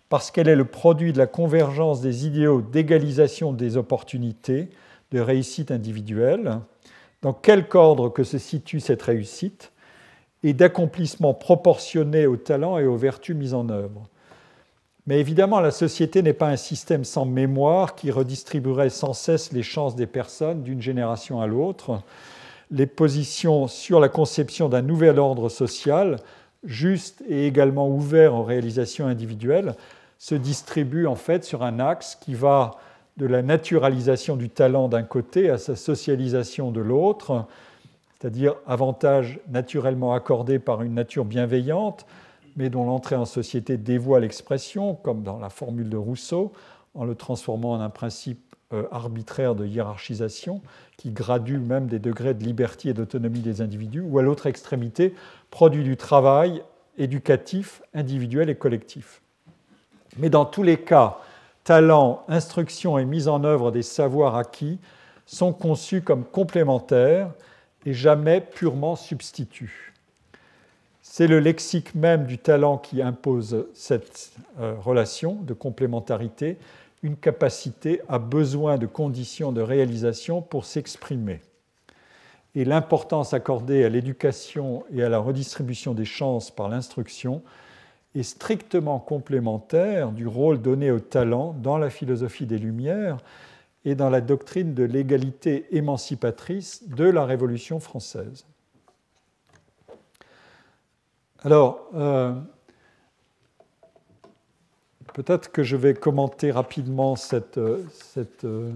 [0.09, 4.69] parce qu'elle est le produit de la convergence des idéaux d'égalisation des opportunités,
[5.13, 6.59] de réussite individuelle,
[7.23, 9.71] dans quelque ordre que se situe cette réussite,
[10.43, 14.09] et d'accomplissement proportionné au talent et aux vertus mises en œuvre.
[15.07, 19.63] Mais évidemment, la société n'est pas un système sans mémoire qui redistribuerait sans cesse les
[19.63, 22.03] chances des personnes d'une génération à l'autre.
[22.73, 26.17] Les positions sur la conception d'un nouvel ordre social,
[26.65, 29.77] juste et également ouvert aux réalisations individuelles,
[30.19, 32.73] se distribuent en fait sur un axe qui va
[33.17, 37.47] de la naturalisation du talent d'un côté à sa socialisation de l'autre,
[38.19, 42.07] c'est-à-dire avantage naturellement accordé par une nature bienveillante,
[42.57, 46.53] mais dont l'entrée en société dévoie l'expression, comme dans la formule de Rousseau,
[46.95, 48.41] en le transformant en un principe
[48.73, 50.61] euh, arbitraire de hiérarchisation
[50.97, 55.15] qui gradue même des degrés de liberté et d'autonomie des individus, ou à l'autre extrémité,
[55.51, 56.63] produit du travail
[56.99, 59.21] éducatif, individuel et collectif.
[60.17, 61.19] Mais dans tous les cas,
[61.63, 64.79] talent, instruction et mise en œuvre des savoirs acquis
[65.27, 67.31] sont conçus comme complémentaires
[67.85, 69.95] et jamais purement substituts.
[71.19, 76.59] C'est le lexique même du talent qui impose cette euh, relation de complémentarité,
[77.03, 81.41] une capacité à besoin de conditions de réalisation pour s'exprimer.
[82.55, 87.41] Et l'importance accordée à l'éducation et à la redistribution des chances par l'instruction
[88.15, 93.17] est strictement complémentaire du rôle donné au talent dans la philosophie des Lumières
[93.87, 98.45] et dans la doctrine de l'égalité émancipatrice de la Révolution française.
[101.45, 102.33] Alors, euh,
[105.15, 107.61] peut-être que je vais commenter rapidement cette,
[107.91, 108.73] cette euh,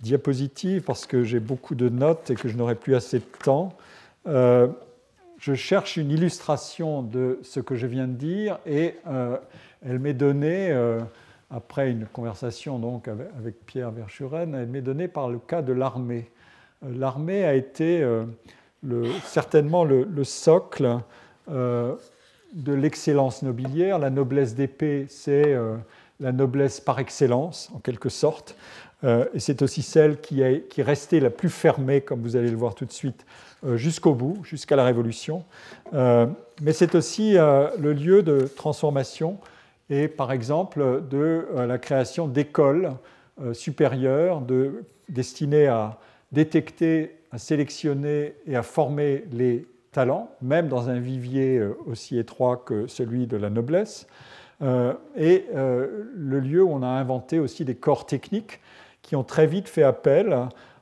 [0.00, 3.76] diapositive parce que j'ai beaucoup de notes et que je n'aurai plus assez de temps.
[4.26, 4.68] Euh,
[5.38, 8.96] je cherche une illustration de ce que je viens de dire et
[9.84, 10.72] elle m'est donnée
[11.50, 16.30] après une conversation donc avec Pierre Verschuren, elle m'est donnée par le cas de l'armée.
[16.84, 18.24] Euh, l'armée a été euh,
[19.24, 20.98] certainement le, socle
[21.50, 21.94] euh,
[22.52, 23.98] de l'excellence nobiliaire.
[23.98, 25.56] La noblesse d'épée, c'est
[26.20, 28.56] la noblesse par excellence, en quelque sorte.
[29.04, 32.56] et c'est aussi celle qui, est, qui restait la plus fermée, comme vous allez le
[32.56, 33.26] voir tout de suite,
[33.74, 35.44] jusqu'au bout, jusqu'à la Révolution.
[35.92, 39.38] mais c'est aussi le lieu de transformation
[39.90, 42.92] et par exemple de euh, la création d'écoles
[43.40, 44.42] euh, supérieures
[45.08, 45.98] destinées à
[46.32, 49.66] détecter, à sélectionner et à former les
[50.42, 54.06] même dans un vivier euh, aussi étroit que celui de la noblesse,
[55.18, 58.60] et le lieu où on a inventé aussi des corps techniques
[59.02, 60.34] qui ont très vite fait appel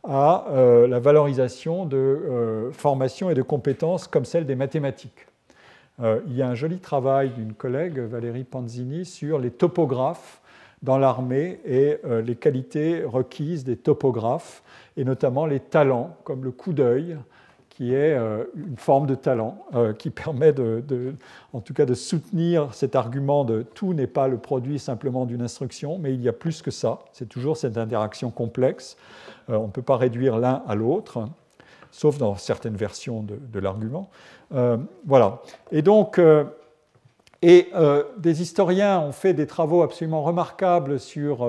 [0.05, 0.45] à
[0.89, 5.27] la valorisation de formations et de compétences comme celle des mathématiques.
[6.03, 10.41] Euh, il y a un joli travail d'une collègue, Valérie Panzini, sur les topographes
[10.83, 14.63] dans l'armée et euh, les qualités requises des topographes,
[14.97, 17.17] et notamment les talents, comme le coup d'œil,
[17.77, 19.59] qui est euh, une forme de talent
[19.99, 21.15] qui permet de,
[21.53, 25.43] en tout cas de soutenir cet argument de tout n'est pas le produit simplement d'une
[25.43, 27.01] instruction, mais il y a plus que ça.
[27.13, 28.97] C'est toujours cette interaction complexe.
[29.49, 31.29] on ne peut pas réduire l'un à l'autre,
[31.91, 34.11] sauf dans certaines versions de l'argument.
[34.53, 34.77] Euh,
[35.07, 35.41] voilà.
[35.73, 36.45] Et donc, euh,
[37.43, 41.49] et euh, des historiens ont fait des travaux absolument remarquables sur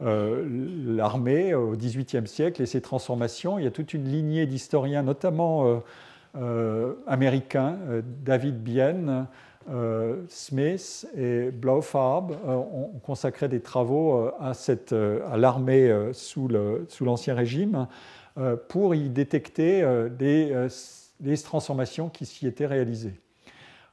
[0.00, 3.58] l'armée au XVIIIe siècle et ses transformations.
[3.58, 5.82] Il y a toute une lignée d'historiens, notamment
[7.06, 7.78] américains,
[8.22, 9.26] David Bien,
[10.28, 14.52] Smith et Blaufarb ont consacré des travaux à,
[15.36, 17.86] l'armée sous l'Ancien Régime
[18.68, 19.82] pour y détecter
[20.18, 20.68] des
[21.20, 23.14] les transformations qui s'y étaient réalisées.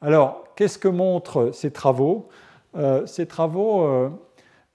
[0.02, 2.28] Alors, qu'est-ce que montrent ces travaux?
[2.76, 4.12] Euh, Ces travaux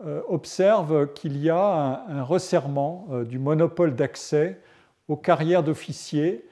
[0.00, 4.60] euh, euh, observent qu'il y a un, resserrement du monopole d'accès
[5.08, 6.44] aux carrières d'officiers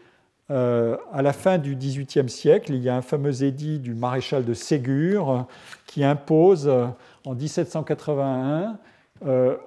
[0.49, 2.73] à la fin du XVIIIe siècle.
[2.73, 5.47] Il y a un fameux édit du maréchal de Ségur
[5.87, 6.69] qui impose
[7.25, 8.79] en 1781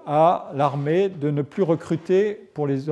[0.06, 2.89] à l'armée de ne plus recruter pour les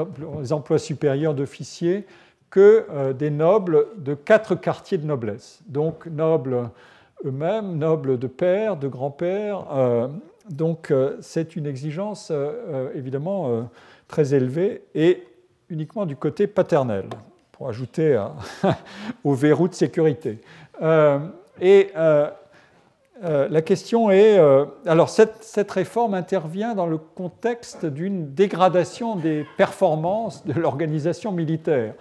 [0.51, 2.05] emplois supérieurs d'officiers
[2.49, 5.59] que euh, des nobles de quatre quartiers de noblesse.
[5.67, 6.69] Donc nobles
[7.25, 9.65] eux-mêmes, nobles de père, de grand-père.
[10.47, 12.31] Euh, donc euh, c'est une exigence
[12.93, 13.69] évidemment
[14.07, 15.23] très élevée et
[15.69, 17.09] uniquement du côté paternel,
[17.51, 18.21] pour ajouter
[19.23, 20.39] au verrou de sécurité.
[21.61, 21.89] et
[23.21, 24.37] la question est,
[24.85, 31.93] alors cette, cette, réforme intervient dans le contexte d'une dégradation des performances de l'organisation militaire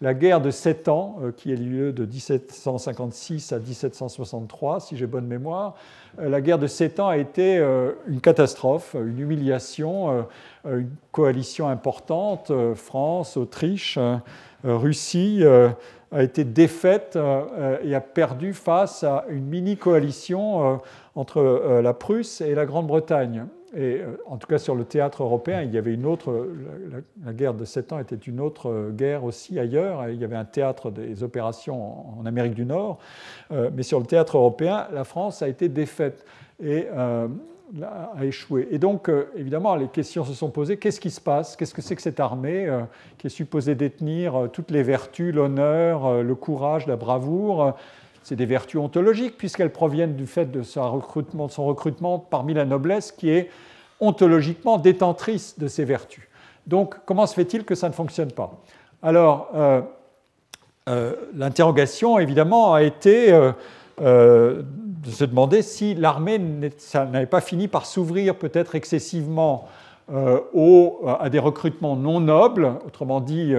[0.00, 5.06] la guerre de Sept Ans, euh, qui a lieu de 1756 à 1763, si j'ai
[5.06, 5.74] bonne mémoire,
[6.18, 10.26] euh, la guerre de Sept Ans a été euh, une catastrophe, une humiliation,
[10.64, 13.98] une coalition importante, France, Autriche,
[14.64, 15.42] Russie,
[16.12, 17.18] a été défaite
[17.82, 20.80] et a perdu face à une mini-coalition
[21.14, 23.46] entre la Prusse et la Grande-Bretagne.
[23.76, 26.48] Et euh, en tout cas, sur le théâtre européen, il y avait une autre.
[27.24, 30.08] La, guerre de Sept Ans était une autre guerre aussi ailleurs.
[30.08, 32.98] Il y avait un théâtre des opérations en, Amérique du Nord.
[33.52, 36.24] Euh, mais sur le théâtre européen, la France a été défaite
[36.62, 37.26] et euh,
[37.82, 38.68] a échoué.
[38.70, 41.56] Et donc, évidemment, les questions se sont posées qu'est-ce qui se passe?
[41.56, 42.68] Qu'est-ce que c'est que cette armée
[43.18, 47.74] qui est supposée détenir toutes les vertus, l'honneur, le courage, la bravoure?
[48.24, 53.28] C'est des vertus ontologiques, puisqu'elles proviennent du fait de son recrutement, parmi la noblesse, qui
[53.28, 53.50] est
[54.00, 56.26] ontologiquement détentrice de ces vertus.
[56.66, 58.50] Donc, comment se fait-il que ça ne fonctionne pas?
[59.02, 59.82] Alors, euh,
[60.88, 63.30] euh, l'interrogation, évidemment, a été,
[64.00, 69.68] euh, de se demander si l'armée n'avait pas fini par s'ouvrir peut-être excessivement
[70.08, 73.54] à des recrutements non nobles, autrement dit,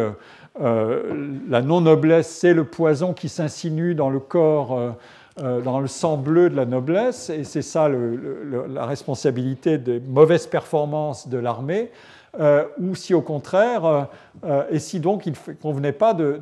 [0.59, 4.95] la non-noblesse, c'est le poison qui s'insinue dans le corps
[5.43, 10.47] euh, dans le sang bleu de la noblesse, et c'est ça la responsabilité des mauvaises
[10.47, 11.91] performances de l'armée,
[12.39, 14.07] euh, ou si au contraire,
[14.45, 16.39] euh, et si donc il ne convenait pas de,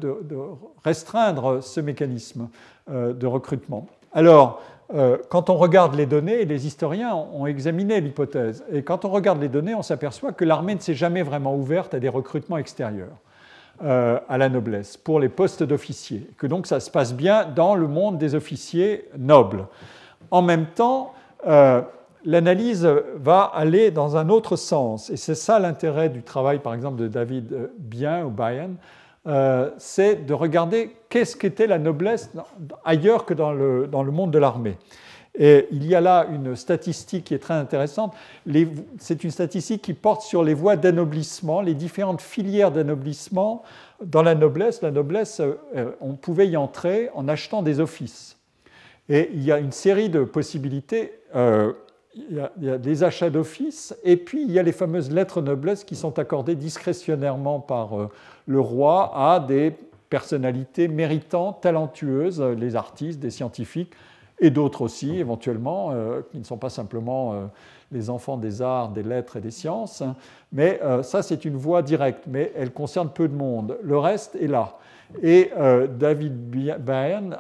[0.83, 2.49] restreindre ce mécanisme
[2.87, 3.87] de recrutement.
[4.11, 4.61] Alors,
[5.29, 9.49] quand on regarde les données, les historiens ont examiné l'hypothèse, et quand on regarde les
[9.49, 13.17] données, on s'aperçoit que l'armée ne s'est jamais vraiment ouverte à des recrutements extérieurs.
[13.83, 17.75] Euh, à la noblesse pour les postes d'officiers, que donc ça se passe bien dans
[17.75, 19.65] le monde des officiers nobles.
[20.31, 21.11] En même temps,
[21.45, 21.81] euh,
[22.23, 26.95] l'analyse va aller dans un autre sens, et c'est ça l'intérêt du travail, par exemple,
[26.95, 28.69] de David Bien ou Bayan,
[29.27, 32.31] euh, c'est de regarder qu'est-ce qu'était la noblesse
[32.85, 34.77] ailleurs que dans le, dans le monde de l'armée.
[35.35, 38.13] Et il y a là une statistique qui est très intéressante.
[38.99, 43.63] C'est une statistique qui porte sur les voies d'anoblissement, les différentes filières d'anoblissement
[44.03, 44.81] dans la noblesse.
[44.83, 48.37] La noblesse, euh, on pouvait y entrer en achetant des offices.
[49.09, 51.13] Et il y a une série de possibilités.
[51.35, 51.73] Euh,
[52.15, 55.83] il, y a, des achats d'offices, et puis il y a les fameuses lettres noblesse
[55.83, 58.09] qui sont accordées discrétionnairement par euh,
[58.45, 59.73] le roi à des
[60.11, 63.93] personnalités méritantes, talentueuses, les artistes, des scientifiques,
[64.39, 67.45] et d'autres aussi, éventuellement, euh, qui ne sont pas simplement euh,
[67.91, 70.03] les enfants des arts, des lettres et des sciences.
[70.51, 73.77] Mais euh, ça, c'est une voie directe, mais elle concerne peu de monde.
[73.83, 74.77] Le reste est là.
[75.21, 75.51] Et
[75.99, 76.49] David
[76.79, 77.37] Byrne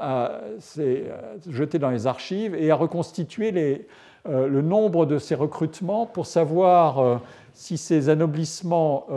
[0.59, 1.05] s'est
[1.49, 3.87] jeté dans les archives et a reconstitué
[4.25, 7.21] le nombre de ces recrutements pour savoir
[7.55, 9.07] si ces anoblissements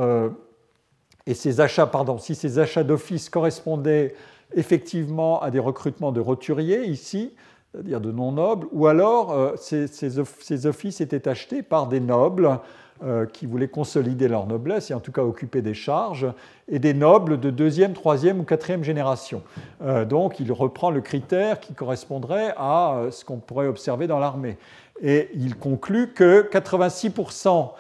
[1.27, 4.15] et ces achats, pardon, si ces achats d'office correspondaient
[4.55, 7.35] effectivement à des recrutements de roturiers ici,
[7.77, 12.59] c'est-à-dire de non-nobles, ou alors euh, ces, offices étaient achetés par des nobles
[13.05, 16.27] euh, qui voulaient consolider leur noblesse et en tout cas occuper des charges,
[16.69, 19.43] et des nobles de deuxième, troisième ou quatrième génération.
[19.83, 24.57] Euh, donc il reprend le critère qui correspondrait à ce qu'on pourrait observer dans l'armée.
[25.03, 27.73] Et il conclut que 86%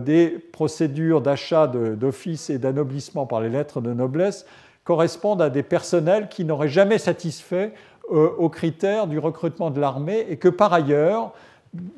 [0.00, 4.46] des procédures d'achat d'offices et d'anoblissement par les lettres de noblesse
[4.86, 7.72] correspondent à des personnels qui n'auraient jamais satisfait
[8.08, 11.32] aux critères du recrutement de l'armée et que par ailleurs,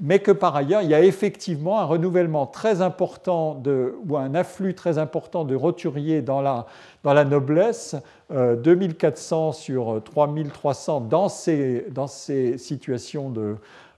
[0.01, 4.35] mais que par ailleurs, il y a effectivement un renouvellement très important de, ou un
[4.35, 6.67] afflux très important de roturiers dans la,
[7.05, 7.97] dans la noblesse,
[8.31, 13.33] 2400 euh, sur 3300 dans ces, dans ces situations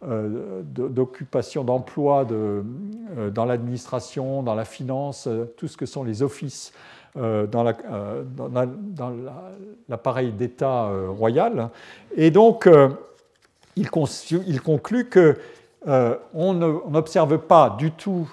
[0.07, 2.27] euh, d'occupation, d'emploi
[3.33, 7.65] dans l'administration, dans la finance, tout ce que sont les offices euh, dans
[9.89, 11.71] l'appareil la, d'État euh, royal.
[12.17, 12.91] Et donc, euh,
[13.77, 15.37] il, conclut que
[16.35, 18.31] on n'observe pas du tout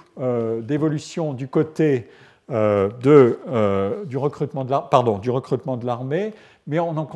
[0.62, 2.10] d'évolution du côté
[2.50, 6.34] de, du, recrutement de l'armée,
[6.68, 7.08] mais on en,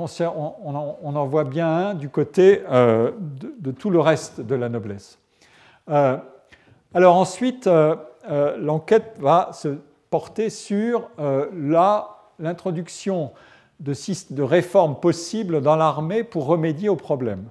[0.64, 3.14] on, en, voit bien un du côté de,
[3.60, 5.20] de, tout le reste de la noblesse.
[5.88, 7.70] alors ensuite,
[8.58, 9.76] l'enquête va se
[10.12, 11.48] porter sur euh,
[12.38, 13.32] l'introduction
[13.80, 17.46] de, réformes possibles dans l'armée pour remédier au problème.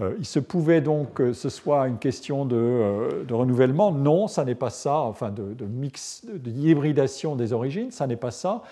[0.00, 3.92] Euh, il se pouvait donc que ce soit une question de, euh, renouvellement.
[3.92, 4.96] Non, ça n'est pas ça.
[4.96, 8.62] Enfin, de, de mix, des origines, ça n'est pas ça.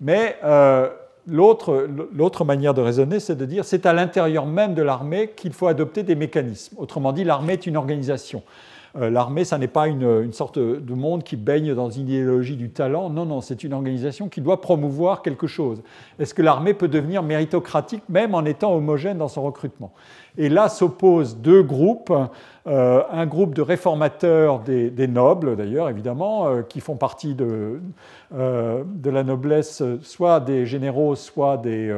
[0.00, 0.36] mais
[1.26, 5.66] l'autre manière de raisonner, c'est de dire c'est à l'intérieur même de l'armée qu'il faut
[5.66, 6.76] adopter des mécanismes.
[6.78, 8.44] Autrement dit, l'armée est une organisation.
[8.98, 12.70] Euh, l'armée, ça n'est pas une, sorte de monde qui baigne dans une idéologie du
[12.70, 13.10] talent.
[13.10, 15.82] Non, non, c'est une organisation qui doit promouvoir quelque chose.
[16.18, 19.92] Est-ce que l'armée peut devenir méritocratique même en étant homogène dans son recrutement?
[20.38, 22.12] Et là s'opposent deux groupes.
[22.66, 27.80] Euh, un groupe de réformateurs des, nobles, d'ailleurs, évidemment, euh, qui font partie de,
[28.32, 31.94] de, la noblesse, soit des généraux, soit des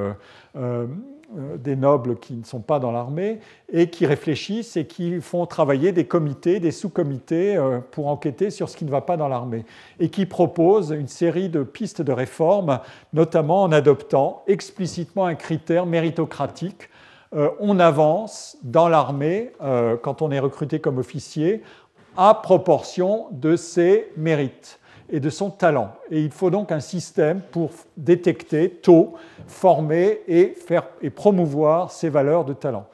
[1.37, 3.41] des nobles qui ne sont pas dans l'armée
[3.71, 8.69] et qui réfléchissent et qui font travailler des comités, des sous-comités euh, pour enquêter sur
[8.71, 9.67] ce qui ne va pas dans l'armée
[10.01, 12.81] et qui proposent une série de pistes de réforme,
[13.13, 16.89] notamment en adoptant explicitement un critère méritocratique.
[17.35, 19.53] Euh, on avance dans l'armée
[20.03, 21.63] quand on est recruté comme officier
[22.17, 24.81] à proportion de ses mérites
[25.11, 25.95] et de son talent.
[26.11, 29.15] Et il faut donc un système pour détecter tôt,
[29.47, 32.87] former et, faire, et promouvoir ces valeurs de talent.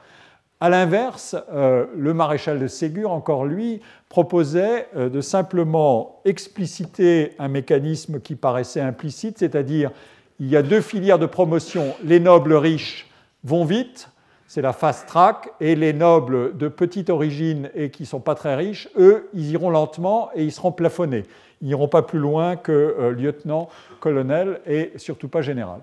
[0.61, 7.49] A l'inverse, euh, le maréchal de Ségur, encore lui, proposait euh, de simplement expliciter un
[7.49, 9.91] mécanisme qui paraissait implicite, c'est-à-dire
[10.39, 13.07] il y a deux filières de promotion, les nobles riches
[13.43, 14.09] vont vite,
[14.47, 18.35] c'est la fast track, et les nobles de petite origine et qui ne sont pas
[18.35, 21.23] très riches, eux, ils iront lentement et ils seront plafonnés.
[21.61, 23.69] Ils n'iront pas plus loin que euh, lieutenant,
[23.99, 25.79] colonel et surtout pas général.